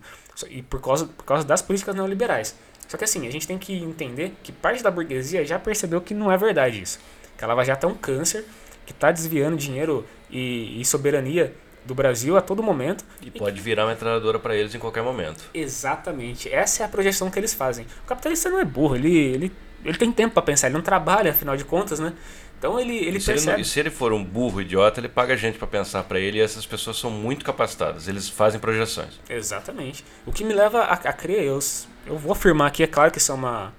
E 0.49 0.61
por 0.61 0.81
causa, 0.81 1.05
por 1.05 1.23
causa 1.23 1.45
das 1.45 1.61
políticas 1.61 1.95
neoliberais. 1.95 2.55
Só 2.87 2.97
que 2.97 3.03
assim, 3.03 3.27
a 3.27 3.31
gente 3.31 3.47
tem 3.47 3.57
que 3.57 3.73
entender 3.83 4.33
que 4.41 4.51
parte 4.51 4.81
da 4.81 4.89
burguesia 4.89 5.45
já 5.45 5.59
percebeu 5.59 6.01
que 6.01 6.13
não 6.13 6.31
é 6.31 6.37
verdade 6.37 6.81
isso. 6.81 6.99
Que 7.37 7.43
a 7.43 7.47
Lava 7.47 7.63
Jato 7.63 7.85
é 7.85 7.89
um 7.89 7.95
câncer 7.95 8.45
que 8.85 8.93
está 8.93 9.11
desviando 9.11 9.57
dinheiro 9.57 10.05
e, 10.29 10.79
e 10.81 10.85
soberania 10.85 11.53
do 11.87 11.95
Brasil 11.95 12.37
a 12.37 12.41
todo 12.41 12.61
momento. 12.61 13.03
E 13.21 13.31
pode 13.31 13.59
virar 13.61 13.83
uma 13.85 13.91
metralhadora 13.91 14.37
para 14.37 14.55
eles 14.55 14.75
em 14.75 14.79
qualquer 14.79 15.01
momento. 15.03 15.45
Exatamente. 15.53 16.53
Essa 16.53 16.83
é 16.83 16.85
a 16.85 16.89
projeção 16.89 17.31
que 17.31 17.39
eles 17.39 17.53
fazem. 17.53 17.85
O 18.03 18.07
capitalista 18.07 18.49
não 18.49 18.59
é 18.59 18.65
burro, 18.65 18.95
ele, 18.95 19.15
ele, 19.15 19.51
ele 19.83 19.97
tem 19.97 20.11
tempo 20.11 20.33
para 20.33 20.43
pensar, 20.43 20.67
ele 20.67 20.75
não 20.75 20.81
trabalha, 20.83 21.31
afinal 21.31 21.55
de 21.57 21.63
contas, 21.65 21.99
né? 21.99 22.13
Então 22.59 22.79
ele, 22.79 22.95
ele 22.97 23.17
E 23.17 23.21
se, 23.21 23.29
ele 23.31 23.37
percebe. 23.39 23.61
e 23.61 23.65
se 23.65 23.79
ele 23.79 23.89
for 23.91 24.11
um 24.11 24.23
burro 24.23 24.61
idiota, 24.61 24.99
ele 24.99 25.07
paga 25.07 25.37
gente 25.37 25.57
para 25.59 25.67
pensar 25.67 26.03
para 26.03 26.19
ele 26.19 26.39
e 26.39 26.41
essas 26.41 26.65
pessoas 26.65 26.97
são 26.97 27.09
muito 27.11 27.45
capacitadas. 27.45 28.07
Eles 28.07 28.27
fazem 28.27 28.59
projeções. 28.59 29.19
Exatamente. 29.29 30.03
O 30.25 30.31
que 30.31 30.43
me 30.43 30.53
leva 30.53 30.79
a, 30.81 30.93
a 30.93 31.13
crer, 31.13 31.43
eu, 31.43 31.59
eu 32.05 32.17
vou 32.17 32.31
afirmar 32.31 32.67
aqui, 32.67 32.81
é 32.83 32.87
claro 32.87 33.11
que 33.11 33.19
isso 33.19 33.31
é 33.31 33.35
uma, 33.35 33.71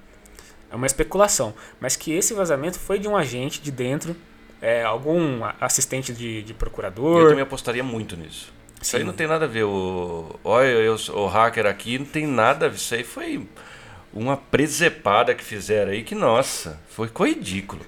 é 0.70 0.76
uma 0.76 0.86
especulação, 0.86 1.52
mas 1.80 1.96
que 1.96 2.12
esse 2.12 2.32
vazamento 2.34 2.78
foi 2.78 3.00
de 3.00 3.08
um 3.08 3.16
agente 3.16 3.60
de 3.60 3.72
dentro, 3.72 4.14
é, 4.60 4.82
algum 4.82 5.40
assistente 5.60 6.12
de, 6.12 6.42
de 6.42 6.52
Eu 6.52 6.58
procurador. 6.58 7.28
também 7.28 7.42
apostaria 7.42 7.82
muito 7.82 8.16
nisso. 8.16 8.52
Isso 8.80 8.96
aí 8.96 9.02
Sim. 9.02 9.06
não 9.06 9.14
tem 9.14 9.26
nada 9.26 9.44
a 9.44 9.48
ver. 9.48 9.64
O, 9.64 10.38
olha, 10.44 10.66
eu, 10.68 10.96
o 11.14 11.26
hacker 11.26 11.66
aqui 11.66 11.98
não 11.98 12.06
tem 12.06 12.26
nada 12.26 12.66
a 12.66 12.68
ver. 12.68 12.76
Isso 12.76 12.94
aí 12.94 13.04
foi 13.04 13.46
uma 14.12 14.36
presepada 14.36 15.34
que 15.34 15.44
fizeram 15.44 15.92
aí 15.92 16.02
que, 16.02 16.14
nossa, 16.14 16.80
foi 16.88 17.08
ridículo. 17.08 17.82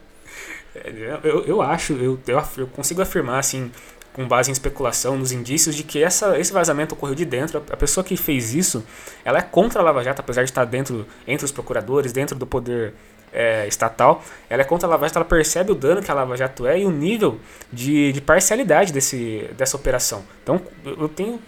Eu, 1.24 1.44
eu 1.44 1.62
acho, 1.62 1.94
eu, 1.94 2.18
eu, 2.26 2.42
eu 2.56 2.66
consigo 2.68 3.02
afirmar, 3.02 3.38
assim, 3.38 3.70
com 4.12 4.26
base 4.26 4.50
em 4.50 4.52
especulação, 4.52 5.16
nos 5.16 5.33
indícios 5.33 5.74
de 5.74 5.83
que 5.83 6.02
essa, 6.02 6.38
esse 6.38 6.52
vazamento 6.52 6.94
ocorreu 6.94 7.14
de 7.14 7.24
dentro. 7.24 7.62
A 7.70 7.76
pessoa 7.76 8.04
que 8.04 8.16
fez 8.16 8.54
isso, 8.54 8.85
ela 9.24 9.38
é 9.38 9.42
contra 9.42 9.80
a 9.80 9.85
Lava 9.85 10.02
Jato, 10.02 10.20
apesar 10.20 10.42
de 10.42 10.50
estar 10.50 10.64
dentro, 10.64 11.06
entre 11.26 11.44
os 11.44 11.52
procuradores, 11.52 12.12
dentro 12.12 12.37
do 12.37 12.46
poder 12.46 12.94
é, 13.32 13.66
estatal. 13.66 14.22
Ela 14.48 14.62
é 14.62 14.64
contra 14.64 14.86
a 14.86 14.90
Lava 14.90 15.06
Jato, 15.06 15.18
ela 15.18 15.24
percebe 15.24 15.72
o 15.72 15.74
dano 15.74 16.02
que 16.02 16.10
a 16.10 16.14
Lava 16.14 16.36
Jato 16.36 16.66
é 16.66 16.80
e 16.80 16.84
o 16.84 16.90
nível 16.90 17.38
de, 17.72 18.12
de 18.12 18.20
parcialidade 18.20 18.92
desse, 18.92 19.48
dessa 19.56 19.76
operação. 19.76 20.24
Então, 20.42 20.60
eu 20.84 21.08
tenho 21.08 21.40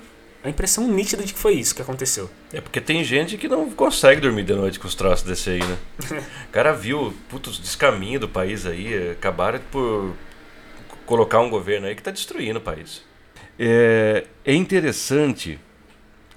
a 0.44 0.48
impressão 0.48 0.88
nítida 0.88 1.22
de 1.22 1.32
que 1.32 1.38
foi 1.38 1.54
isso 1.54 1.74
que 1.74 1.82
aconteceu. 1.82 2.28
É 2.52 2.60
porque 2.60 2.80
tem 2.80 3.04
gente 3.04 3.36
que 3.36 3.46
não 3.46 3.70
consegue 3.70 4.20
dormir 4.20 4.42
de 4.42 4.54
noite 4.54 4.78
com 4.78 4.88
os 4.88 4.94
troços 4.94 5.24
desse 5.24 5.50
aí, 5.50 5.60
né? 5.60 5.78
O 6.48 6.52
cara 6.52 6.72
viu, 6.72 7.14
putos, 7.28 7.58
descaminho 7.60 8.20
do 8.20 8.28
país 8.28 8.66
aí, 8.66 8.92
eh, 8.92 9.12
acabaram 9.12 9.60
por 9.70 10.12
colocar 11.06 11.40
um 11.40 11.48
governo 11.48 11.86
aí 11.86 11.94
que 11.94 12.00
está 12.00 12.10
destruindo 12.10 12.58
o 12.58 12.62
país. 12.62 13.02
É, 13.58 14.24
é 14.44 14.54
interessante 14.54 15.58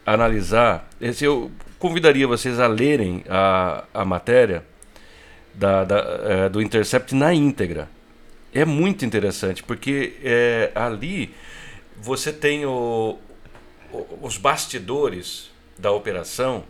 analisar, 0.05 0.87
esse 1.01 1.25
eu 1.25 1.51
convidaria 1.79 2.27
vocês 2.27 2.59
a 2.59 2.67
lerem 2.67 3.23
a, 3.27 3.85
a 3.93 4.05
matéria 4.05 4.63
da, 5.55 5.83
da, 5.83 5.97
eh, 6.23 6.49
do 6.49 6.61
Intercept 6.61 7.13
na 7.15 7.33
íntegra. 7.33 7.89
É 8.53 8.65
muito 8.65 9.05
interessante, 9.05 9.63
porque 9.63 10.13
eh, 10.23 10.71
ali 10.75 11.33
você 11.97 12.31
tem 12.31 12.65
o, 12.65 13.17
o- 13.91 14.19
os 14.21 14.37
bastidores 14.37 15.51
da 15.77 15.91
operação 15.91 16.63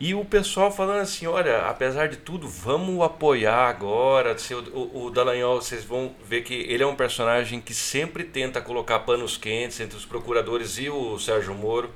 e 0.00 0.14
o 0.14 0.24
pessoal 0.24 0.72
falando 0.72 1.00
assim, 1.00 1.26
olha, 1.26 1.62
apesar 1.68 2.08
de 2.08 2.16
tudo, 2.16 2.48
vamos 2.48 3.00
apoiar 3.04 3.68
agora. 3.68 4.36
O, 4.72 5.06
o 5.06 5.10
Dallagnol, 5.10 5.60
vocês 5.62 5.84
vão 5.84 6.12
ver 6.28 6.42
que 6.42 6.54
ele 6.54 6.82
é 6.82 6.86
um 6.86 6.96
personagem 6.96 7.60
que 7.60 7.72
sempre 7.74 8.24
tenta 8.24 8.60
colocar 8.60 8.98
panos 9.00 9.36
quentes 9.36 9.78
entre 9.80 9.96
os 9.96 10.04
procuradores 10.04 10.78
e 10.78 10.90
o 10.90 11.18
Sérgio 11.20 11.54
Moro. 11.54 11.90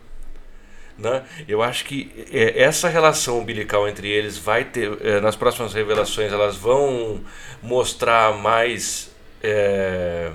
Né? 0.99 1.23
Eu 1.47 1.63
acho 1.63 1.85
que 1.85 2.27
é, 2.33 2.63
essa 2.63 2.89
relação 2.89 3.39
umbilical 3.39 3.87
entre 3.87 4.09
eles 4.09 4.39
vai 4.39 4.65
ter, 4.65 4.97
é, 5.03 5.21
nas 5.21 5.37
próximas 5.37 5.75
revelações, 5.75 6.33
elas 6.33 6.57
vão 6.57 7.21
mostrar 7.63 8.33
mais 8.33 9.15
é, 9.43 10.31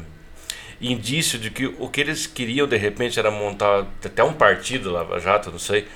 indício 0.80 1.39
de 1.39 1.50
que 1.50 1.65
o 1.65 1.89
que 1.89 2.02
eles 2.02 2.28
queriam 2.28 2.67
de 2.67 2.78
repente 2.78 3.19
era 3.19 3.32
montar 3.32 3.88
até 4.04 4.24
um 4.24 4.34
partido 4.34 4.91
Lava 4.91 5.19
Jato, 5.19 5.52
não 5.52 5.60
sei. 5.60 5.88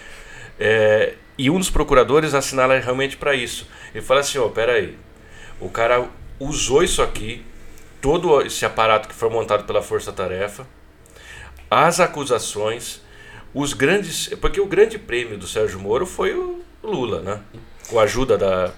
É, 0.59 1.13
e 1.37 1.49
um 1.49 1.59
dos 1.59 1.69
procuradores 1.69 2.33
assinala 2.33 2.79
realmente 2.79 3.17
para 3.17 3.33
isso. 3.35 3.67
Ele 3.93 4.03
fala 4.03 4.21
assim: 4.21 4.37
ó, 4.37 4.47
peraí, 4.49 4.97
o 5.59 5.69
cara 5.69 6.07
usou 6.39 6.83
isso 6.83 7.01
aqui, 7.01 7.45
todo 8.01 8.41
esse 8.41 8.65
aparato 8.65 9.07
que 9.07 9.15
foi 9.15 9.29
montado 9.29 9.65
pela 9.65 9.81
Força 9.81 10.11
Tarefa, 10.11 10.67
as 11.69 11.99
acusações, 11.99 13.01
os 13.55 13.73
grandes. 13.73 14.27
Porque 14.39 14.59
o 14.59 14.67
grande 14.67 14.99
prêmio 14.99 15.37
do 15.37 15.47
Sérgio 15.47 15.79
Moro 15.79 16.05
foi 16.05 16.35
o 16.35 16.61
Lula, 16.83 17.21
né? 17.21 17.41
Com 17.87 17.99
a 17.99 18.03
ajuda 18.03 18.37
da, 18.37 18.73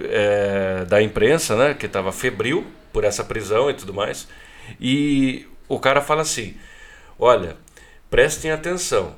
é, 0.00 0.84
da 0.86 1.00
imprensa, 1.00 1.54
né? 1.54 1.74
Que 1.74 1.86
estava 1.86 2.10
febril 2.10 2.66
por 2.92 3.04
essa 3.04 3.22
prisão 3.22 3.70
e 3.70 3.74
tudo 3.74 3.92
mais. 3.92 4.26
E 4.80 5.46
o 5.68 5.78
cara 5.78 6.00
fala 6.00 6.22
assim: 6.22 6.56
olha, 7.18 7.56
prestem 8.10 8.50
atenção, 8.50 9.14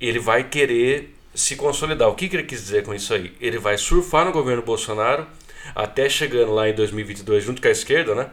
ele 0.00 0.20
vai 0.20 0.44
querer 0.44 1.14
se 1.34 1.56
consolidar. 1.56 2.08
O 2.08 2.14
que, 2.14 2.28
que 2.28 2.36
ele 2.36 2.44
quis 2.44 2.60
dizer 2.62 2.84
com 2.84 2.94
isso 2.94 3.12
aí? 3.12 3.36
Ele 3.40 3.58
vai 3.58 3.76
surfar 3.76 4.24
no 4.24 4.32
governo 4.32 4.62
Bolsonaro 4.62 5.26
até 5.74 6.08
chegando 6.08 6.54
lá 6.54 6.68
em 6.68 6.74
2022 6.74 7.44
junto 7.44 7.60
com 7.60 7.68
a 7.68 7.72
esquerda, 7.72 8.14
né? 8.14 8.30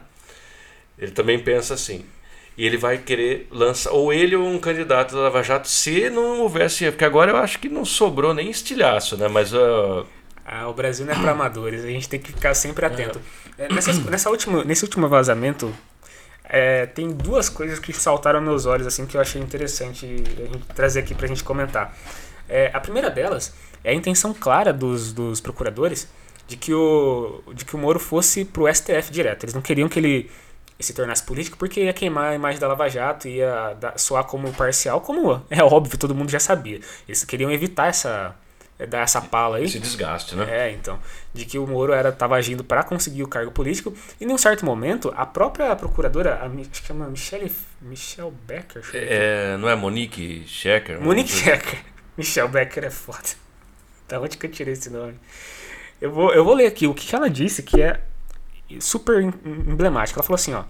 Ele 0.96 1.10
também 1.10 1.38
pensa 1.38 1.74
assim. 1.74 2.06
E 2.56 2.64
ele 2.64 2.76
vai 2.76 2.98
querer 2.98 3.48
lançar, 3.50 3.90
ou 3.92 4.12
ele 4.12 4.36
ou 4.36 4.46
um 4.46 4.58
candidato 4.60 5.14
da 5.14 5.22
Lava 5.22 5.42
Jato, 5.42 5.68
se 5.68 6.08
não 6.10 6.40
houvesse. 6.40 6.84
Porque 6.90 7.04
agora 7.04 7.32
eu 7.32 7.36
acho 7.36 7.58
que 7.58 7.68
não 7.68 7.84
sobrou 7.84 8.32
nem 8.32 8.48
estilhaço, 8.50 9.16
né? 9.16 9.26
Mas 9.28 9.52
ah, 9.54 10.04
Ah, 10.44 10.68
o 10.68 10.74
Brasil 10.74 11.04
não 11.06 11.12
é 11.12 11.18
para 11.18 11.32
amadores, 11.32 11.84
a 11.84 11.88
gente 11.88 12.08
tem 12.08 12.20
que 12.20 12.30
ficar 12.32 12.54
sempre 12.54 12.84
atento. 12.86 13.20
É, 13.58 13.72
nessas- 13.72 13.98
nessa 14.04 14.30
última, 14.30 14.62
nesse 14.64 14.84
último 14.84 15.08
vazamento, 15.08 15.74
é, 16.44 16.86
tem 16.86 17.10
duas 17.10 17.48
coisas 17.48 17.78
que 17.78 17.92
saltaram 17.92 18.40
meus 18.40 18.66
olhos 18.66 18.86
assim 18.86 19.06
que 19.06 19.16
eu 19.16 19.20
achei 19.20 19.40
interessante 19.40 20.06
a 20.70 20.74
trazer 20.74 21.00
aqui 21.00 21.14
pra 21.14 21.26
gente 21.26 21.42
comentar. 21.42 21.96
É, 22.48 22.70
a 22.74 22.80
primeira 22.80 23.10
delas 23.10 23.54
é 23.82 23.90
a 23.90 23.94
intenção 23.94 24.34
clara 24.34 24.72
dos, 24.72 25.12
dos 25.12 25.40
procuradores 25.40 26.06
de 26.46 26.56
que, 26.56 26.74
o, 26.74 27.42
de 27.54 27.64
que 27.64 27.74
o 27.74 27.78
Moro 27.78 27.98
fosse 27.98 28.44
pro 28.44 28.72
STF 28.72 29.10
direto. 29.10 29.44
Eles 29.44 29.54
não 29.54 29.62
queriam 29.62 29.88
que 29.88 29.98
ele 29.98 30.30
se 30.84 30.94
tornasse 30.94 31.22
político 31.22 31.56
porque 31.56 31.84
ia 31.84 31.92
queimar 31.92 32.32
a 32.32 32.34
imagem 32.34 32.60
da 32.60 32.68
Lava 32.68 32.88
Jato, 32.88 33.26
ia 33.28 33.74
dar- 33.80 33.98
soar 33.98 34.24
como 34.24 34.52
parcial, 34.52 35.00
como 35.00 35.42
é 35.50 35.62
óbvio, 35.62 35.98
todo 35.98 36.14
mundo 36.14 36.30
já 36.30 36.38
sabia. 36.40 36.80
Eles 37.08 37.24
queriam 37.24 37.50
evitar 37.50 37.88
essa, 37.88 38.34
dar 38.88 39.00
essa 39.00 39.20
pala 39.20 39.56
aí. 39.58 39.64
esse 39.64 39.78
desgaste, 39.78 40.34
né? 40.36 40.46
É, 40.48 40.70
então, 40.72 40.98
de 41.32 41.44
que 41.44 41.58
o 41.58 41.66
Moro 41.66 41.92
era 41.92 42.10
tava 42.12 42.36
agindo 42.36 42.62
para 42.64 42.82
conseguir 42.82 43.22
o 43.22 43.28
cargo 43.28 43.50
político 43.52 43.94
e 44.20 44.24
em 44.24 44.32
um 44.32 44.38
certo 44.38 44.64
momento 44.64 45.12
a 45.16 45.24
própria 45.26 45.74
procuradora, 45.76 46.34
a, 46.36 46.46
acho 46.46 46.70
que 46.82 46.86
chama 46.86 47.08
Michelle 47.08 47.50
Michelle 47.80 48.32
Becker, 48.46 48.82
aqui. 48.86 48.96
É, 48.96 49.56
não 49.58 49.68
é 49.68 49.74
Monique 49.74 50.44
Schecker? 50.46 51.00
Monique 51.00 51.42
Becker. 51.42 51.78
Michelle 52.16 52.48
Becker 52.48 52.84
é 52.84 52.90
foda. 52.90 53.28
Da 54.08 54.20
onde 54.20 54.36
que 54.36 54.46
eu 54.46 54.50
tirei 54.50 54.74
esse 54.74 54.90
nome? 54.90 55.14
Eu 56.00 56.10
vou, 56.12 56.32
eu 56.34 56.44
vou 56.44 56.54
ler 56.54 56.66
aqui 56.66 56.86
o 56.86 56.92
que 56.94 57.14
ela 57.14 57.30
disse 57.30 57.62
que 57.62 57.80
é 57.80 58.00
super 58.80 59.20
em- 59.22 59.32
emblemático. 59.66 60.18
Ela 60.18 60.24
falou 60.26 60.36
assim, 60.36 60.54
ó. 60.54 60.64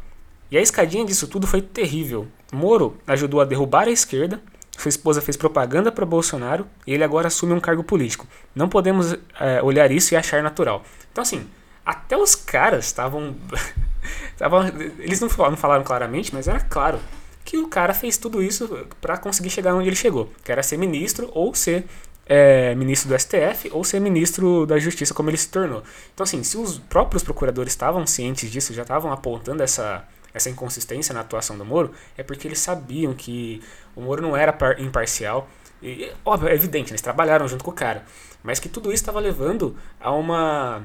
E 0.51 0.59
a 0.59 0.61
escadinha 0.61 1.05
disso 1.05 1.27
tudo 1.27 1.47
foi 1.47 1.61
terrível. 1.63 2.29
Moro 2.53 2.97
ajudou 3.07 3.41
a 3.41 3.45
derrubar 3.45 3.89
a 3.89 3.91
esquerda, 3.91 4.41
sua 4.77 4.89
esposa 4.89 5.21
fez 5.21 5.37
propaganda 5.37 5.91
para 5.91 6.05
Bolsonaro 6.05 6.67
e 6.87 6.93
ele 6.93 7.03
agora 7.05 7.29
assume 7.29 7.53
um 7.53 7.61
cargo 7.61 7.83
político. 7.83 8.27
Não 8.55 8.69
podemos 8.69 9.17
é, 9.41 9.63
olhar 9.63 9.91
isso 9.91 10.15
e 10.15 10.17
achar 10.17 10.43
natural. 10.43 10.85
Então, 11.13 11.23
assim, 11.23 11.47
até 11.85 12.17
os 12.17 12.35
caras 12.35 12.85
estavam. 12.87 13.35
estavam- 14.33 14.67
eles 14.99 15.21
não 15.21 15.29
falaram, 15.31 15.53
não 15.53 15.59
falaram 15.59 15.85
claramente, 15.85 16.35
mas 16.35 16.49
era 16.49 16.61
claro 16.61 16.99
que 17.45 17.59
o 17.59 17.69
cara 17.69 17.93
fez 17.95 18.17
tudo 18.17 18.43
isso 18.43 18.87
para 19.01 19.17
conseguir 19.19 19.51
chegar 19.51 19.75
onde 19.75 19.89
ele 19.89 19.97
chegou, 19.97 20.33
que 20.43 20.51
era 20.51 20.63
ser 20.63 20.77
ministro 20.79 21.31
ou 21.35 21.55
ser 21.55 21.85
é, 22.27 22.75
ministro 22.75 23.09
do 23.09 23.19
STF 23.19 23.71
ou 23.73 23.85
ser 23.85 24.01
ministro 24.01 24.67
da 24.67 24.79
Justiça, 24.79 25.13
como 25.15 25.31
ele 25.31 25.37
se 25.37 25.49
tornou. 25.49 25.83
Então, 26.13 26.25
assim, 26.25 26.43
se 26.43 26.57
os 26.57 26.79
próprios 26.79 27.23
procuradores 27.23 27.73
estavam 27.73 28.07
cientes 28.07 28.51
disso, 28.51 28.73
já 28.73 28.83
estavam 28.83 29.13
apontando 29.13 29.63
essa, 29.63 30.05
essa 30.33 30.49
inconsistência 30.51 31.13
na 31.15 31.21
atuação 31.21 31.57
do 31.59 31.65
Moro, 31.65 31.93
é 32.17 32.23
porque 32.23 32.49
eles 32.49 32.59
sabiam 32.59 33.15
que 33.15 33.63
o 33.95 34.01
Moro 34.01 34.23
não 34.23 34.37
era 34.37 34.53
par- 34.53 34.81
imparcial. 34.81 35.49
E, 35.83 36.11
óbvio, 36.25 36.49
é 36.49 36.55
evidente, 36.55 36.93
eles 36.93 37.03
trabalharam 37.03 37.47
junto 37.47 37.63
com 37.63 37.71
o 37.71 37.75
cara, 37.75 38.05
mas 38.43 38.59
que 38.59 38.69
tudo 38.69 38.89
isso 38.89 39.03
estava 39.03 39.21
levando 39.21 39.77
a 40.01 40.11
uma 40.13 40.83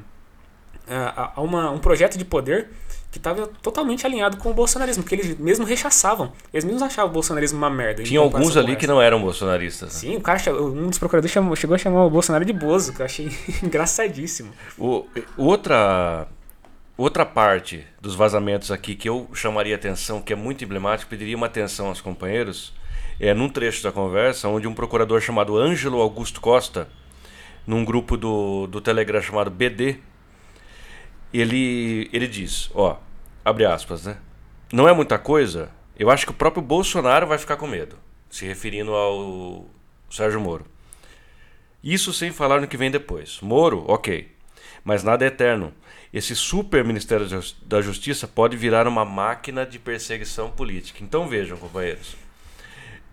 a, 0.88 1.34
a 1.36 1.42
uma, 1.42 1.70
um 1.72 1.80
projeto 1.80 2.18
de 2.18 2.26
poder 2.26 2.70
que 3.12 3.18
estava 3.18 3.48
totalmente 3.62 4.06
alinhado 4.06 4.38
com 4.38 4.52
o 4.52 4.54
bolsonarismo, 4.54 5.04
que 5.04 5.16
eles 5.16 5.38
mesmo 5.40 5.66
rechaçavam. 5.66 6.32
Eles 6.54 6.64
mesmos 6.64 6.84
achavam 6.84 7.10
o 7.10 7.14
bolsonarismo 7.14 7.58
uma 7.58 7.70
merda. 7.70 8.04
Tinha 8.04 8.20
alguns 8.20 8.56
ali 8.56 8.76
que 8.76 8.86
não 8.86 9.02
eram 9.02 9.20
bolsonaristas. 9.20 9.94
né? 9.94 10.00
Sim, 10.00 10.16
o 10.18 10.22
cara, 10.22 10.40
um 10.54 10.88
dos 10.90 11.00
procuradores 11.00 11.32
chamou- 11.34 11.56
chegou 11.56 11.74
a 11.74 11.78
chamar 11.80 12.06
o 12.06 12.10
Bolsonaro 12.10 12.46
de 12.46 12.54
Bozo, 12.54 12.94
que 12.94 13.02
eu 13.02 13.06
achei 13.06 13.32
engraçadíssimo. 13.64 14.52
O, 14.78 15.06
outra, 15.36 16.28
outra 16.98 17.26
parte 17.26 17.84
dos 18.00 18.14
vazamentos 18.14 18.70
aqui 18.72 18.94
que 18.94 19.10
eu 19.10 19.28
chamaria 19.34 19.76
atenção, 19.76 20.22
que 20.22 20.32
é 20.32 20.36
muito 20.36 20.64
emblemático, 20.64 21.10
pediria 21.10 21.36
uma 21.36 21.48
atenção 21.48 21.88
aos 21.88 22.02
companheiros, 22.02 22.74
é 23.20 23.34
num 23.34 23.50
trecho 23.50 23.82
da 23.82 23.92
conversa 23.92 24.48
onde 24.48 24.68
um 24.68 24.74
procurador 24.76 25.20
chamado 25.20 25.58
Ângelo 25.58 26.00
Augusto 26.00 26.40
Costa, 26.40 26.88
num 27.66 27.84
grupo 27.84 28.16
do, 28.16 28.68
do 28.68 28.80
Telegram 28.82 29.20
chamado 29.22 29.50
BD, 29.50 29.98
ele, 31.34 32.10
ele 32.14 32.28
diz, 32.28 32.70
ó, 32.74 32.98
abre 33.44 33.66
aspas, 33.66 34.06
né? 34.06 34.18
Não 34.72 34.88
é 34.88 34.94
muita 34.94 35.18
coisa, 35.18 35.72
eu 35.98 36.10
acho 36.10 36.26
que 36.26 36.32
o 36.32 36.36
próprio 36.36 36.62
Bolsonaro 36.62 37.28
vai 37.28 37.38
ficar 37.38 37.58
com 37.58 37.68
medo, 37.68 37.98
se 38.30 38.46
referindo 38.46 38.94
ao 38.94 39.66
Sérgio 40.10 40.40
Moro. 40.40 40.66
Isso 41.84 42.12
sem 42.14 42.32
falar 42.32 42.60
no 42.62 42.68
que 42.68 42.78
vem 42.78 42.92
depois. 42.92 43.40
Moro, 43.42 43.86
ok. 43.88 44.30
Mas 44.84 45.04
nada 45.04 45.24
é 45.24 45.28
eterno. 45.28 45.74
Esse 46.14 46.36
super 46.36 46.84
Ministério 46.84 47.26
da 47.28 47.36
Jus- 47.38 47.56
da 47.62 47.82
Justiça 47.82 48.28
pode 48.28 48.58
virar 48.58 48.88
uma 48.88 49.06
máquina 49.06 49.66
de 49.66 49.80
perseguição 49.80 50.50
política. 50.52 51.00
Então 51.04 51.28
vejam, 51.28 51.58
companheiros. 51.58 52.18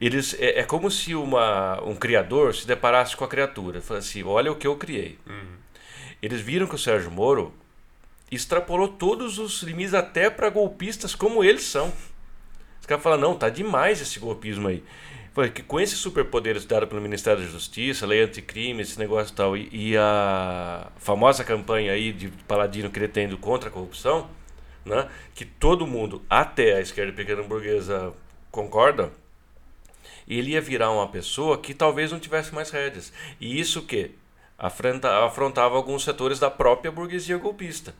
Eles, 0.01 0.35
é, 0.41 0.61
é 0.61 0.63
como 0.65 0.91
se 0.91 1.15
uma, 1.15 1.81
um 1.85 1.95
criador 1.95 2.55
se 2.55 2.67
deparasse 2.67 3.17
com 3.17 3.25
a 3.25 3.29
criatura. 3.29 3.81
Fala 3.81 4.01
assim, 4.01 4.23
olha 4.25 4.51
o 4.51 4.57
que 4.57 4.67
eu 4.67 4.77
criei. 4.77 5.19
Eles 6.21 6.41
viram 6.41 6.67
que 6.67 6.75
o 6.75 6.79
Sérgio 6.79 7.11
Moro 7.11 7.55
extrapolou 8.31 8.89
todos 8.89 9.39
os 9.39 9.63
limites 9.63 9.95
até 9.95 10.29
para 10.29 10.51
golpistas 10.51 11.15
como 11.15 11.45
eles 11.45 11.65
são. 11.65 11.93
Os 12.81 12.87
caras 12.87 13.03
falam, 13.03 13.19
não, 13.19 13.35
tá 13.35 13.49
demais 13.49 14.01
esse 14.01 14.19
golpismo 14.19 14.69
aí. 14.69 14.83
Foi 15.33 15.51
que 15.51 15.63
com 15.63 15.79
esses 15.79 15.99
superpoderes 15.99 16.65
dados 16.65 16.89
pelo 16.89 17.01
Ministério 17.01 17.43
da 17.43 17.49
Justiça, 17.49 18.07
lei 18.07 18.23
anticrime, 18.23 18.83
esse 18.83 18.99
negócio 18.99 19.33
e 19.33 19.37
tal, 19.37 19.57
e, 19.57 19.69
e 19.71 19.97
a 19.97 20.91
famosa 20.99 21.45
campanha 21.45 21.93
aí 21.93 22.13
de 22.13 22.29
Paladino 22.49 22.91
cretendo 22.91 23.37
contra 23.37 23.69
a 23.69 23.73
corrupção, 23.73 24.31
né, 24.85 25.09
que 25.35 25.45
todo 25.45 25.87
mundo, 25.87 26.25
até 26.31 26.77
a 26.77 26.81
esquerda 26.81 27.13
pequena 27.13 27.43
burguesa, 27.43 28.15
concorda, 28.51 29.13
ele 30.27 30.53
ia 30.53 30.61
virar 30.61 30.91
uma 30.91 31.09
pessoa 31.09 31.59
que 31.59 31.75
talvez 31.75 32.11
não 32.11 32.19
tivesse 32.19 32.55
mais 32.55 32.71
rédeas. 32.71 33.13
E 33.41 33.61
isso 33.61 33.83
que 33.83 34.13
afronta, 34.59 35.25
afrontava 35.25 35.77
alguns 35.77 36.03
setores 36.03 36.39
da 36.39 36.51
própria 36.51 36.91
burguesia 36.91 37.37
golpista. 37.37 37.95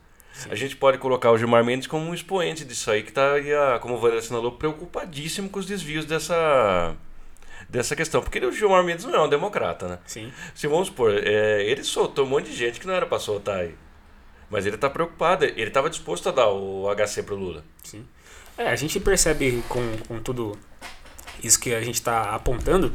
A 0.49 0.55
gente 0.55 0.75
pode 0.75 0.97
colocar 0.97 1.31
o 1.31 1.37
Gilmar 1.37 1.63
Mendes 1.63 1.87
como 1.87 2.05
um 2.05 2.13
expoente 2.13 2.63
disso 2.63 2.91
aí, 2.91 3.03
que 3.03 3.09
está, 3.09 3.79
como 3.81 3.95
o 3.95 3.97
Valério 3.97 4.19
assinalou, 4.19 4.51
preocupadíssimo 4.51 5.49
com 5.49 5.59
os 5.59 5.65
desvios 5.65 6.05
dessa, 6.05 6.95
dessa 7.67 7.95
questão. 7.95 8.21
Porque 8.21 8.39
o 8.39 8.51
Gilmar 8.51 8.83
Mendes 8.83 9.05
não 9.05 9.15
é 9.15 9.21
um 9.21 9.29
democrata, 9.29 9.87
né? 9.87 9.99
Sim. 10.05 10.31
Se 10.53 10.67
vamos 10.67 10.87
supor, 10.87 11.11
é, 11.13 11.63
ele 11.63 11.83
soltou 11.83 12.25
um 12.25 12.29
monte 12.29 12.49
de 12.49 12.55
gente 12.55 12.79
que 12.79 12.87
não 12.87 12.93
era 12.93 13.05
para 13.05 13.19
soltar 13.19 13.59
aí. 13.59 13.75
Mas 14.49 14.65
ele 14.65 14.75
está 14.75 14.89
preocupado, 14.89 15.43
ele 15.43 15.63
estava 15.63 15.89
disposto 15.89 16.29
a 16.29 16.31
dar 16.31 16.47
o 16.47 16.87
HC 16.95 17.23
pro 17.23 17.35
Lula. 17.35 17.65
Sim. 17.83 18.05
É, 18.57 18.69
a 18.69 18.75
gente 18.75 18.99
percebe 18.99 19.63
com, 19.67 19.81
com 20.07 20.19
tudo 20.19 20.57
isso 21.43 21.59
que 21.59 21.73
a 21.73 21.81
gente 21.81 21.95
está 21.95 22.33
apontando 22.33 22.91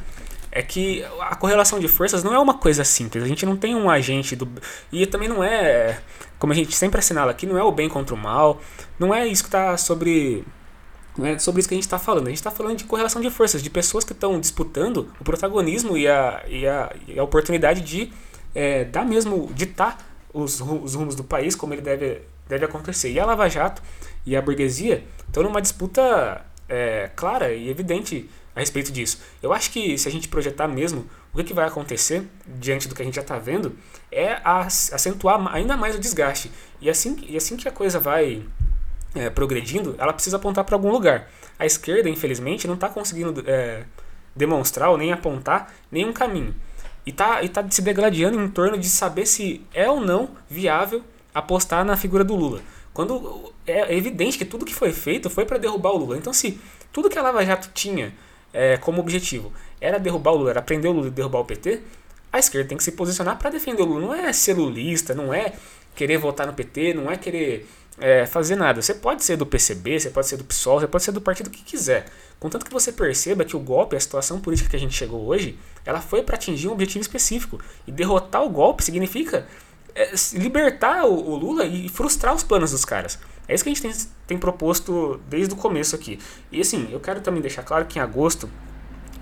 é 0.55 0.63
que 0.63 1.03
a 1.19 1.35
correlação 1.35 1.81
de 1.81 1.89
forças 1.89 2.23
não 2.23 2.35
é 2.35 2.39
uma 2.39 2.59
coisa 2.59 2.85
simples. 2.85 3.25
A 3.25 3.27
gente 3.27 3.47
não 3.47 3.57
tem 3.57 3.75
um 3.75 3.89
agente 3.89 4.37
do. 4.37 4.47
E 4.93 5.07
também 5.07 5.27
não 5.27 5.43
é. 5.43 5.99
Como 6.39 6.53
a 6.53 6.57
gente 6.57 6.77
sempre 6.77 6.99
assinala 6.99 7.31
aqui, 7.31 7.47
não 7.47 7.57
é 7.57 7.65
o 7.65 7.73
bem 7.73 7.89
contra 7.89 8.15
o 8.15 8.19
mal. 8.19 8.61
Não 8.99 9.15
é 9.15 9.27
isso 9.27 9.43
que 9.43 9.49
está 9.49 9.79
sobre. 9.79 10.45
Não 11.17 11.25
é 11.25 11.39
sobre 11.39 11.61
isso 11.61 11.69
que 11.69 11.75
a 11.75 11.77
gente 11.77 11.85
está 11.85 11.99
falando. 11.99 12.27
A 12.27 12.29
gente 12.29 12.39
está 12.39 12.51
falando 12.51 12.77
de 12.77 12.85
correlação 12.85 13.23
de 13.23 13.31
forças, 13.31 13.63
de 13.63 13.71
pessoas 13.71 14.05
que 14.05 14.13
estão 14.13 14.39
disputando 14.39 15.11
o 15.19 15.25
protagonismo 15.25 15.97
e 15.97 16.07
a, 16.07 16.45
e 16.47 16.67
a, 16.67 16.95
e 17.09 17.19
a 17.19 17.25
oportunidade 17.25 17.81
de 17.81 18.13
é, 18.55 18.85
dar 18.85 19.07
mesmo, 19.07 19.51
ditar 19.55 19.97
os, 20.35 20.61
os 20.61 20.95
rumos 20.95 21.15
do 21.15 21.25
país 21.25 21.55
como 21.55 21.73
ele 21.73 21.83
deve, 21.83 22.21
deve 22.47 22.67
acontecer. 22.67 23.11
E 23.11 23.19
a 23.19 23.25
Lava 23.25 23.49
Jato 23.49 23.83
e 24.27 24.37
a 24.37 24.43
burguesia 24.43 25.03
estão 25.27 25.43
numa 25.43 25.63
disputa 25.63 26.45
é, 26.69 27.11
clara 27.17 27.53
e 27.55 27.71
evidente 27.71 28.29
a 28.55 28.61
respeito 28.61 28.93
disso. 28.93 29.21
Eu 29.43 29.53
acho 29.53 29.71
que 29.71 29.97
se 29.97 30.09
a 30.09 30.11
gente 30.11 30.29
projetar 30.29 30.69
mesmo 30.69 31.07
o 31.33 31.39
que, 31.39 31.45
que 31.45 31.55
vai 31.55 31.67
acontecer 31.67 32.27
diante 32.47 32.87
do 32.89 32.95
que 32.95 33.03
a 33.03 33.05
gente 33.05 33.15
já 33.15 33.23
está 33.23 33.39
vendo, 33.39 33.77
é 34.11 34.41
ac- 34.45 34.93
acentuar 34.93 35.55
ainda 35.55 35.77
mais 35.77 35.97
o 35.97 35.99
desgaste. 35.99 36.51
E 36.81 36.91
assim, 36.91 37.17
e 37.29 37.37
assim 37.37 37.57
que 37.57 37.67
a 37.67 37.73
coisa 37.73 37.99
vai 37.99 38.43
é, 39.15 39.31
progredindo, 39.31 39.95
ela 39.99 40.13
precisa 40.13 40.37
apontar 40.37 40.65
para 40.65 40.75
algum 40.75 40.91
lugar. 40.91 41.31
A 41.59 41.65
esquerda, 41.65 42.09
infelizmente, 42.09 42.67
não 42.67 42.75
está 42.75 42.89
conseguindo 42.89 43.43
é, 43.47 43.85
demonstrar 44.37 44.91
ou 44.91 44.99
nem 44.99 45.13
apontar 45.13 45.73
nenhum 45.91 46.13
caminho. 46.13 46.55
E 47.07 47.11
está 47.11 47.43
e 47.43 47.49
tá 47.49 47.65
se 47.69 47.83
degladiando 47.83 48.41
em 48.41 48.49
torno 48.49 48.79
de 48.79 48.89
saber 48.89 49.27
se 49.27 49.65
é 49.73 49.91
ou 49.91 50.01
não 50.01 50.31
viável 50.49 51.03
apostar 51.35 51.85
na 51.85 51.97
figura 51.97 52.23
do 52.23 52.37
Lula. 52.37 52.61
Quando 52.93 53.53
é 53.67 53.97
evidente 53.97 54.37
que 54.37 54.45
tudo 54.45 54.67
que 54.67 54.75
foi 54.75 54.93
feito 54.93 55.31
foi 55.31 55.47
para 55.47 55.59
derrubar 55.59 55.93
o 55.93 55.97
Lula. 55.97 56.19
Então, 56.19 56.33
se 56.33 56.61
tudo 56.93 57.09
que 57.09 57.19
a 57.19 57.23
Lava 57.23 57.45
Jato 57.45 57.71
tinha 57.73 58.13
é, 58.53 58.77
como 58.77 59.01
objetivo 59.01 59.53
era 59.81 59.99
derrubar 59.99 60.33
o 60.33 60.37
Lula, 60.37 60.51
era 60.51 60.63
prender 60.63 60.91
o 60.91 60.95
Lula 60.95 61.09
e 61.09 61.11
derrubar 61.11 61.41
o 61.41 61.45
PT, 61.45 61.81
a 62.33 62.39
esquerda 62.39 62.69
tem 62.69 62.79
que 62.79 62.85
se 62.85 62.93
posicionar 62.93 63.39
para 63.39 63.51
defender 63.51 63.83
o 63.83 63.85
Lula. 63.85 64.01
Não 64.01 64.15
é 64.15 64.33
ser 64.33 64.55
lulista, 64.55 65.15
não 65.15 65.35
é 65.35 65.53
querer 65.95 66.17
votar 66.17 66.47
no 66.47 66.55
PT, 66.55 66.95
não 66.95 67.11
é 67.11 67.17
querer 67.17 67.69
é, 67.99 68.25
fazer 68.25 68.57
nada. 68.57 68.81
Você 68.81 68.95
pode 68.95 69.23
ser 69.23 69.37
do 69.37 69.45
PCB, 69.45 70.01
você 70.01 70.11
pode 70.11 70.27
ser 70.27 70.37
do 70.37 70.45
PSOL, 70.45 70.81
você 70.81 70.87
pode 70.87 71.05
ser 71.05 71.13
do 71.13 71.21
partido 71.21 71.51
que 71.51 71.63
quiser. 71.63 72.07
Contanto 72.41 72.65
que 72.65 72.73
você 72.73 72.91
perceba 72.91 73.45
que 73.45 73.55
o 73.55 73.61
golpe, 73.61 73.97
a 73.97 74.01
situação 74.01 74.41
política 74.41 74.71
que 74.71 74.77
a 74.77 74.79
gente 74.79 74.95
chegou 74.95 75.27
hoje, 75.27 75.59
ela 75.85 76.01
foi 76.01 76.23
para 76.23 76.37
atingir 76.37 76.69
um 76.69 76.73
objetivo 76.73 77.03
específico. 77.03 77.61
E 77.87 77.93
derrotar 77.93 78.43
o 78.43 78.49
golpe 78.49 78.83
significa 78.83 79.47
é, 79.95 80.13
libertar 80.33 81.05
o, 81.05 81.15
o 81.15 81.37
Lula 81.37 81.67
e 81.67 81.89
frustrar 81.89 82.35
os 82.35 82.43
planos 82.43 82.71
dos 82.71 82.85
caras. 82.85 83.19
É 83.49 83.55
isso 83.55 83.65
que 83.65 83.71
a 83.71 83.75
gente 83.75 83.83
tem, 83.83 83.93
tem 84.27 84.39
proposto 84.39 85.21
desde 85.29 85.55
o 85.55 85.57
começo 85.57 85.95
aqui. 85.95 86.19
E 86.51 86.61
assim, 86.61 86.89
eu 86.93 87.01
quero 87.01 87.21
também 87.21 87.41
deixar 87.41 87.63
claro 87.63 87.87
que 87.87 87.99
em 87.99 88.03
agosto 88.03 88.49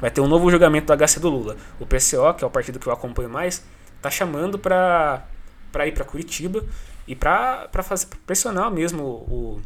vai 0.00 0.10
ter 0.10 0.20
um 0.20 0.28
novo 0.28 0.50
julgamento 0.50 0.86
do 0.86 1.06
HC 1.06 1.20
do 1.20 1.28
Lula. 1.28 1.56
O 1.78 1.86
PCO, 1.86 2.34
que 2.36 2.44
é 2.44 2.46
o 2.46 2.50
partido 2.50 2.78
que 2.78 2.86
eu 2.86 2.92
acompanho 2.92 3.28
mais, 3.28 3.64
tá 4.00 4.10
chamando 4.10 4.58
para 4.58 5.26
para 5.72 5.86
ir 5.86 5.92
para 5.92 6.04
Curitiba 6.04 6.64
e 7.06 7.14
para 7.14 7.68
fazer 7.82 8.08
pressionar 8.26 8.72
mesmo 8.72 9.04
o, 9.04 9.60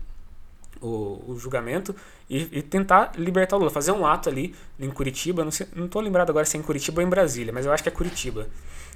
o, 0.82 1.32
o 1.32 1.38
julgamento 1.38 1.94
e, 2.28 2.58
e 2.58 2.62
tentar 2.62 3.12
libertar 3.16 3.56
o 3.56 3.58
Lula, 3.58 3.70
fazer 3.70 3.92
um 3.92 4.06
ato 4.06 4.28
ali 4.28 4.54
em 4.78 4.90
Curitiba, 4.90 5.44
não, 5.44 5.50
sei, 5.50 5.66
não 5.74 5.88
tô 5.88 6.00
lembrado 6.00 6.30
agora 6.30 6.44
se 6.44 6.56
é 6.56 6.60
em 6.60 6.62
Curitiba 6.62 7.00
ou 7.00 7.06
em 7.06 7.10
Brasília, 7.10 7.52
mas 7.52 7.64
eu 7.64 7.72
acho 7.72 7.82
que 7.82 7.88
é 7.88 7.92
Curitiba 7.92 8.48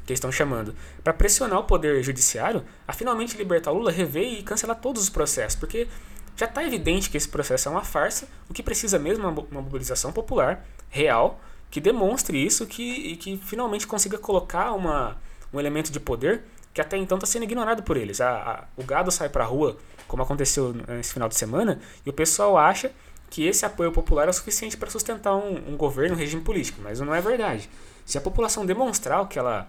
que 0.08 0.12
estão 0.14 0.32
chamando, 0.32 0.74
para 1.04 1.12
pressionar 1.12 1.58
o 1.60 1.64
poder 1.64 2.02
judiciário 2.02 2.64
a 2.86 2.92
finalmente 2.92 3.36
libertar 3.36 3.70
Lula, 3.72 3.90
rever 3.90 4.24
e 4.38 4.42
cancelar 4.42 4.76
todos 4.80 5.02
os 5.02 5.10
processos, 5.10 5.58
porque 5.58 5.86
já 6.36 6.46
está 6.46 6.64
evidente 6.64 7.10
que 7.10 7.16
esse 7.16 7.28
processo 7.28 7.68
é 7.68 7.70
uma 7.72 7.84
farsa, 7.84 8.26
o 8.48 8.54
que 8.54 8.62
precisa 8.62 8.98
mesmo 8.98 9.24
é 9.24 9.28
uma 9.28 9.60
mobilização 9.62 10.10
popular 10.12 10.64
real 10.88 11.40
que 11.70 11.80
demonstre 11.80 12.42
isso 12.42 12.66
que, 12.66 12.82
e 12.82 13.16
que 13.16 13.36
finalmente 13.36 13.86
consiga 13.86 14.16
colocar 14.16 14.72
uma, 14.72 15.18
um 15.52 15.60
elemento 15.60 15.92
de 15.92 16.00
poder 16.00 16.42
que 16.72 16.80
até 16.80 16.96
então 16.96 17.18
está 17.18 17.26
sendo 17.26 17.42
ignorado 17.42 17.82
por 17.82 17.96
eles. 17.96 18.20
A, 18.20 18.30
a- 18.30 18.64
o 18.76 18.84
gado 18.84 19.10
sai 19.10 19.28
para 19.28 19.44
a 19.44 19.46
rua, 19.46 19.76
como 20.06 20.22
aconteceu 20.22 20.72
nesse 20.88 21.12
final 21.12 21.28
de 21.28 21.34
semana, 21.34 21.80
e 22.06 22.08
o 22.08 22.12
pessoal 22.12 22.56
acha 22.56 22.90
que 23.28 23.44
esse 23.46 23.66
apoio 23.66 23.92
popular 23.92 24.26
é 24.26 24.30
o 24.30 24.32
suficiente 24.32 24.76
para 24.76 24.88
sustentar 24.88 25.34
um, 25.36 25.72
um 25.72 25.76
governo, 25.76 26.14
um 26.14 26.18
regime 26.18 26.40
político, 26.42 26.80
mas 26.82 26.98
não 27.00 27.14
é 27.14 27.20
verdade. 27.20 27.68
Se 28.06 28.16
a 28.16 28.20
população 28.22 28.64
demonstrar 28.64 29.20
o 29.20 29.26
que 29.26 29.38
ela 29.38 29.68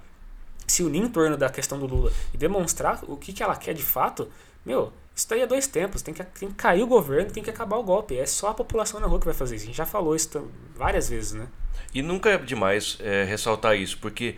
se 0.71 0.83
unir 0.83 1.03
em 1.03 1.09
torno 1.09 1.35
da 1.35 1.49
questão 1.49 1.79
do 1.79 1.85
Lula 1.85 2.11
e 2.33 2.37
demonstrar 2.37 2.99
o 3.07 3.17
que, 3.17 3.33
que 3.33 3.43
ela 3.43 3.55
quer 3.55 3.73
de 3.73 3.83
fato, 3.83 4.29
meu, 4.65 4.91
isso 5.15 5.27
daí 5.29 5.41
é 5.41 5.47
dois 5.47 5.67
tempos. 5.67 6.01
Tem 6.01 6.13
que, 6.13 6.23
tem 6.23 6.49
que 6.49 6.55
cair 6.55 6.81
o 6.81 6.87
governo, 6.87 7.31
tem 7.31 7.43
que 7.43 7.49
acabar 7.49 7.77
o 7.77 7.83
golpe. 7.83 8.17
É 8.17 8.25
só 8.25 8.49
a 8.49 8.53
população 8.53 8.99
na 8.99 9.07
rua 9.07 9.19
que 9.19 9.25
vai 9.25 9.33
fazer 9.33 9.55
isso. 9.55 9.65
A 9.65 9.67
gente 9.67 9.77
já 9.77 9.85
falou 9.85 10.15
isso 10.15 10.49
várias 10.75 11.09
vezes, 11.09 11.33
né? 11.33 11.47
E 11.93 12.01
nunca 12.01 12.29
é 12.29 12.37
demais 12.37 12.97
é, 13.01 13.23
ressaltar 13.23 13.75
isso, 13.75 13.97
porque 13.99 14.35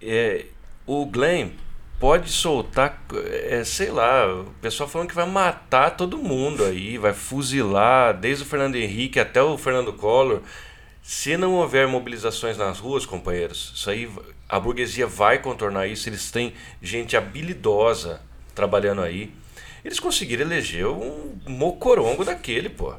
é, 0.00 0.46
o 0.86 1.04
Glenn 1.04 1.50
pode 1.98 2.30
soltar, 2.32 3.00
é, 3.24 3.62
sei 3.64 3.90
lá, 3.90 4.26
o 4.26 4.46
pessoal 4.60 4.88
falando 4.88 5.08
que 5.08 5.14
vai 5.14 5.26
matar 5.26 5.96
todo 5.96 6.18
mundo 6.18 6.64
aí, 6.64 6.98
vai 6.98 7.12
fuzilar, 7.12 8.18
desde 8.18 8.44
o 8.44 8.46
Fernando 8.46 8.76
Henrique 8.76 9.20
até 9.20 9.42
o 9.42 9.58
Fernando 9.58 9.92
Collor. 9.92 10.40
Se 11.02 11.36
não 11.36 11.54
houver 11.54 11.86
mobilizações 11.86 12.56
nas 12.56 12.78
ruas, 12.78 13.04
companheiros, 13.04 13.72
isso 13.74 13.90
aí 13.90 14.10
a 14.52 14.60
burguesia 14.60 15.06
vai 15.06 15.38
contornar 15.38 15.86
isso. 15.86 16.06
Eles 16.10 16.30
têm 16.30 16.52
gente 16.82 17.16
habilidosa 17.16 18.20
trabalhando 18.54 19.00
aí. 19.00 19.32
Eles 19.82 19.98
conseguiram 19.98 20.42
eleger 20.42 20.86
um 20.86 21.40
mocorongo 21.46 22.22
daquele, 22.22 22.68
pô. 22.68 22.94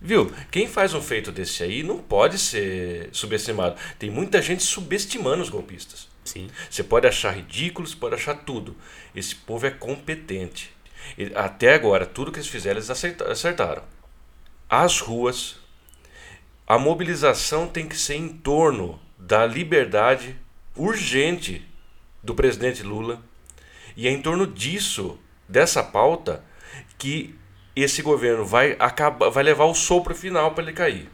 Viu? 0.00 0.32
Quem 0.50 0.66
faz 0.66 0.94
um 0.94 1.02
feito 1.02 1.30
desse 1.30 1.62
aí 1.62 1.82
não 1.82 1.98
pode 1.98 2.38
ser 2.38 3.10
subestimado. 3.12 3.76
Tem 3.98 4.08
muita 4.08 4.40
gente 4.40 4.62
subestimando 4.62 5.42
os 5.42 5.50
golpistas. 5.50 6.08
Sim. 6.24 6.48
Você 6.70 6.82
pode 6.82 7.06
achar 7.06 7.36
ridículo, 7.36 7.86
você 7.86 7.94
pode 7.96 8.14
achar 8.14 8.34
tudo. 8.36 8.74
Esse 9.14 9.34
povo 9.34 9.66
é 9.66 9.70
competente. 9.70 10.70
Até 11.34 11.74
agora, 11.74 12.06
tudo 12.06 12.32
que 12.32 12.38
eles 12.38 12.48
fizeram, 12.48 12.78
eles 12.78 12.88
acerta- 12.88 13.30
acertaram. 13.30 13.82
As 14.70 15.00
ruas, 15.00 15.56
a 16.66 16.78
mobilização 16.78 17.66
tem 17.68 17.86
que 17.86 17.96
ser 17.96 18.14
em 18.14 18.28
torno 18.28 18.98
da 19.18 19.44
liberdade 19.44 20.34
urgente 20.78 21.66
do 22.22 22.34
presidente 22.34 22.82
Lula. 22.82 23.20
E 23.96 24.06
é 24.06 24.10
em 24.10 24.22
torno 24.22 24.46
disso, 24.46 25.18
dessa 25.48 25.82
pauta, 25.82 26.44
que 26.96 27.34
esse 27.74 28.02
governo 28.02 28.44
vai, 28.44 28.76
acabar, 28.78 29.28
vai 29.28 29.42
levar 29.44 29.64
o 29.64 29.74
sopro 29.74 30.14
final 30.14 30.52
para 30.52 30.64
ele 30.64 30.72
cair. 30.72 31.08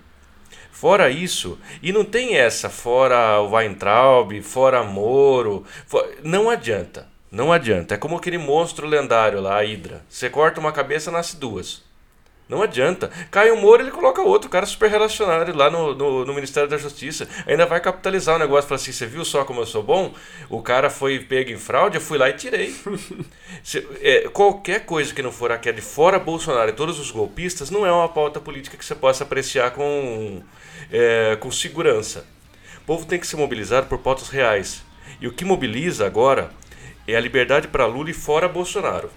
Fora 0.70 1.08
isso, 1.08 1.58
e 1.82 1.92
não 1.92 2.04
tem 2.04 2.36
essa, 2.36 2.68
fora 2.68 3.40
o 3.40 3.52
Weintraub, 3.52 4.32
fora 4.42 4.82
Moro, 4.82 5.64
fo- 5.86 6.04
não 6.22 6.50
adianta, 6.50 7.08
não 7.30 7.52
adianta. 7.52 7.94
É 7.94 7.98
como 7.98 8.16
aquele 8.16 8.38
monstro 8.38 8.86
lendário 8.86 9.40
lá, 9.40 9.58
a 9.58 9.62
Hydra. 9.62 10.04
Você 10.08 10.28
corta 10.28 10.60
uma 10.60 10.72
cabeça, 10.72 11.10
nasce 11.10 11.36
duas. 11.36 11.82
Não 12.46 12.60
adianta. 12.62 13.10
Cai 13.30 13.50
o 13.50 13.56
Moro, 13.56 13.82
ele 13.82 13.90
coloca 13.90 14.20
outro, 14.20 14.50
cara 14.50 14.66
super 14.66 14.90
relacionado 14.90 15.56
lá 15.56 15.70
no, 15.70 15.94
no, 15.94 16.24
no 16.26 16.34
Ministério 16.34 16.68
da 16.68 16.76
Justiça. 16.76 17.26
Ainda 17.46 17.64
vai 17.64 17.80
capitalizar 17.80 18.36
o 18.36 18.38
negócio. 18.38 18.68
Fala 18.68 18.78
assim, 18.80 18.92
você 18.92 19.06
viu 19.06 19.24
só 19.24 19.44
como 19.44 19.60
eu 19.62 19.66
sou 19.66 19.82
bom? 19.82 20.12
O 20.50 20.60
cara 20.62 20.90
foi 20.90 21.18
pego 21.20 21.50
em 21.50 21.56
fraude, 21.56 21.96
eu 21.96 22.02
fui 22.02 22.18
lá 22.18 22.28
e 22.28 22.34
tirei. 22.34 22.74
Se- 23.64 23.86
é, 24.02 24.28
qualquer 24.28 24.84
coisa 24.84 25.14
que 25.14 25.22
não 25.22 25.32
for 25.32 25.50
aquela 25.50 25.74
de 25.74 25.80
fora 25.80 26.18
Bolsonaro 26.18 26.68
e 26.68 26.74
todos 26.74 27.00
os 27.00 27.10
golpistas, 27.10 27.70
não 27.70 27.86
é 27.86 27.90
uma 27.92 28.08
pauta 28.10 28.38
política 28.40 28.76
que 28.76 28.84
você 28.84 28.94
possa 28.94 29.24
apreciar 29.24 29.70
com, 29.70 30.42
é, 30.92 31.36
com 31.40 31.50
segurança. 31.50 32.26
O 32.82 32.84
povo 32.84 33.06
tem 33.06 33.18
que 33.18 33.26
se 33.26 33.36
mobilizar 33.36 33.84
por 33.86 33.98
pautas 33.98 34.28
reais. 34.28 34.82
E 35.18 35.26
o 35.26 35.32
que 35.32 35.46
mobiliza 35.46 36.04
agora 36.06 36.50
é 37.08 37.16
a 37.16 37.20
liberdade 37.20 37.68
para 37.68 37.86
Lula 37.86 38.10
e 38.10 38.14
fora 38.14 38.46
Bolsonaro. 38.48 39.10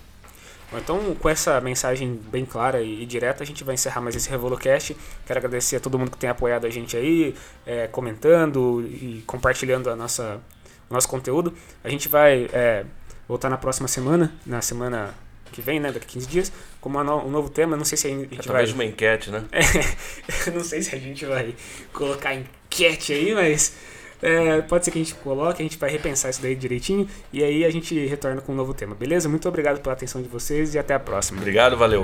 Bom, 0.71 0.77
Então, 0.77 1.15
com 1.15 1.29
essa 1.29 1.59
mensagem 1.61 2.19
bem 2.31 2.45
clara 2.45 2.81
e, 2.81 3.03
e 3.03 3.05
direta, 3.05 3.43
a 3.43 3.45
gente 3.45 3.63
vai 3.63 3.75
encerrar 3.75 4.01
mais 4.01 4.15
esse 4.15 4.29
RevoluCast. 4.29 4.95
Quero 5.25 5.39
agradecer 5.39 5.77
a 5.77 5.79
todo 5.79 5.97
mundo 5.97 6.11
que 6.11 6.17
tem 6.17 6.29
apoiado 6.29 6.65
a 6.65 6.69
gente 6.69 6.95
aí, 6.97 7.33
é, 7.65 7.87
comentando 7.87 8.81
e 8.87 9.23
compartilhando 9.25 9.89
a 9.89 9.95
nossa, 9.95 10.41
o 10.89 10.93
nosso 10.93 11.07
conteúdo. 11.07 11.53
A 11.83 11.89
gente 11.89 12.09
vai 12.09 12.49
é, 12.51 12.85
voltar 13.27 13.49
na 13.49 13.57
próxima 13.57 13.87
semana, 13.87 14.33
na 14.45 14.61
semana 14.61 15.13
que 15.51 15.61
vem, 15.61 15.79
né, 15.79 15.91
daqui 15.91 16.05
a 16.05 16.09
15 16.09 16.27
dias, 16.27 16.51
com 16.81 16.89
uma 16.89 17.03
no- 17.03 17.25
um 17.25 17.29
novo 17.29 17.49
tema. 17.49 17.77
Não 17.77 17.85
sei 17.85 17.97
se 17.97 18.07
a 18.07 18.09
gente 18.09 18.27
vai... 18.35 18.45
Talvez 18.45 18.71
uma 18.73 18.83
enquete, 18.85 19.31
né? 19.31 19.45
É, 19.53 20.49
eu 20.49 20.53
não 20.59 20.63
sei 20.63 20.81
se 20.81 20.93
a 20.93 20.99
gente 20.99 21.25
vai 21.25 21.55
colocar 21.93 22.33
enquete 22.35 23.13
aí, 23.13 23.33
mas 23.33 23.73
é, 24.21 24.61
pode 24.61 24.85
ser 24.85 24.91
que 24.91 24.99
a 24.99 25.03
gente 25.03 25.15
coloque, 25.15 25.61
a 25.61 25.65
gente 25.65 25.77
vai 25.77 25.89
repensar 25.89 26.29
isso 26.29 26.41
daí 26.41 26.55
direitinho 26.55 27.07
e 27.31 27.43
aí 27.43 27.65
a 27.65 27.69
gente 27.69 27.95
retorna 28.05 28.41
com 28.41 28.51
um 28.51 28.55
novo 28.55 28.73
tema, 28.73 28.95
beleza? 28.95 29.29
Muito 29.29 29.47
obrigado 29.47 29.81
pela 29.81 29.93
atenção 29.93 30.21
de 30.21 30.27
vocês 30.27 30.75
e 30.75 30.79
até 30.79 30.93
a 30.93 30.99
próxima. 30.99 31.39
Obrigado, 31.39 31.77
valeu. 31.77 32.01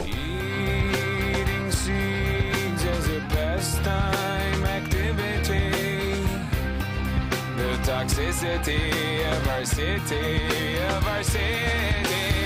Toxicity 7.83 9.23
of 9.25 9.47
our 9.49 9.65
city, 9.65 10.77
of 10.95 11.05
our 11.05 11.23
city. 11.23 12.42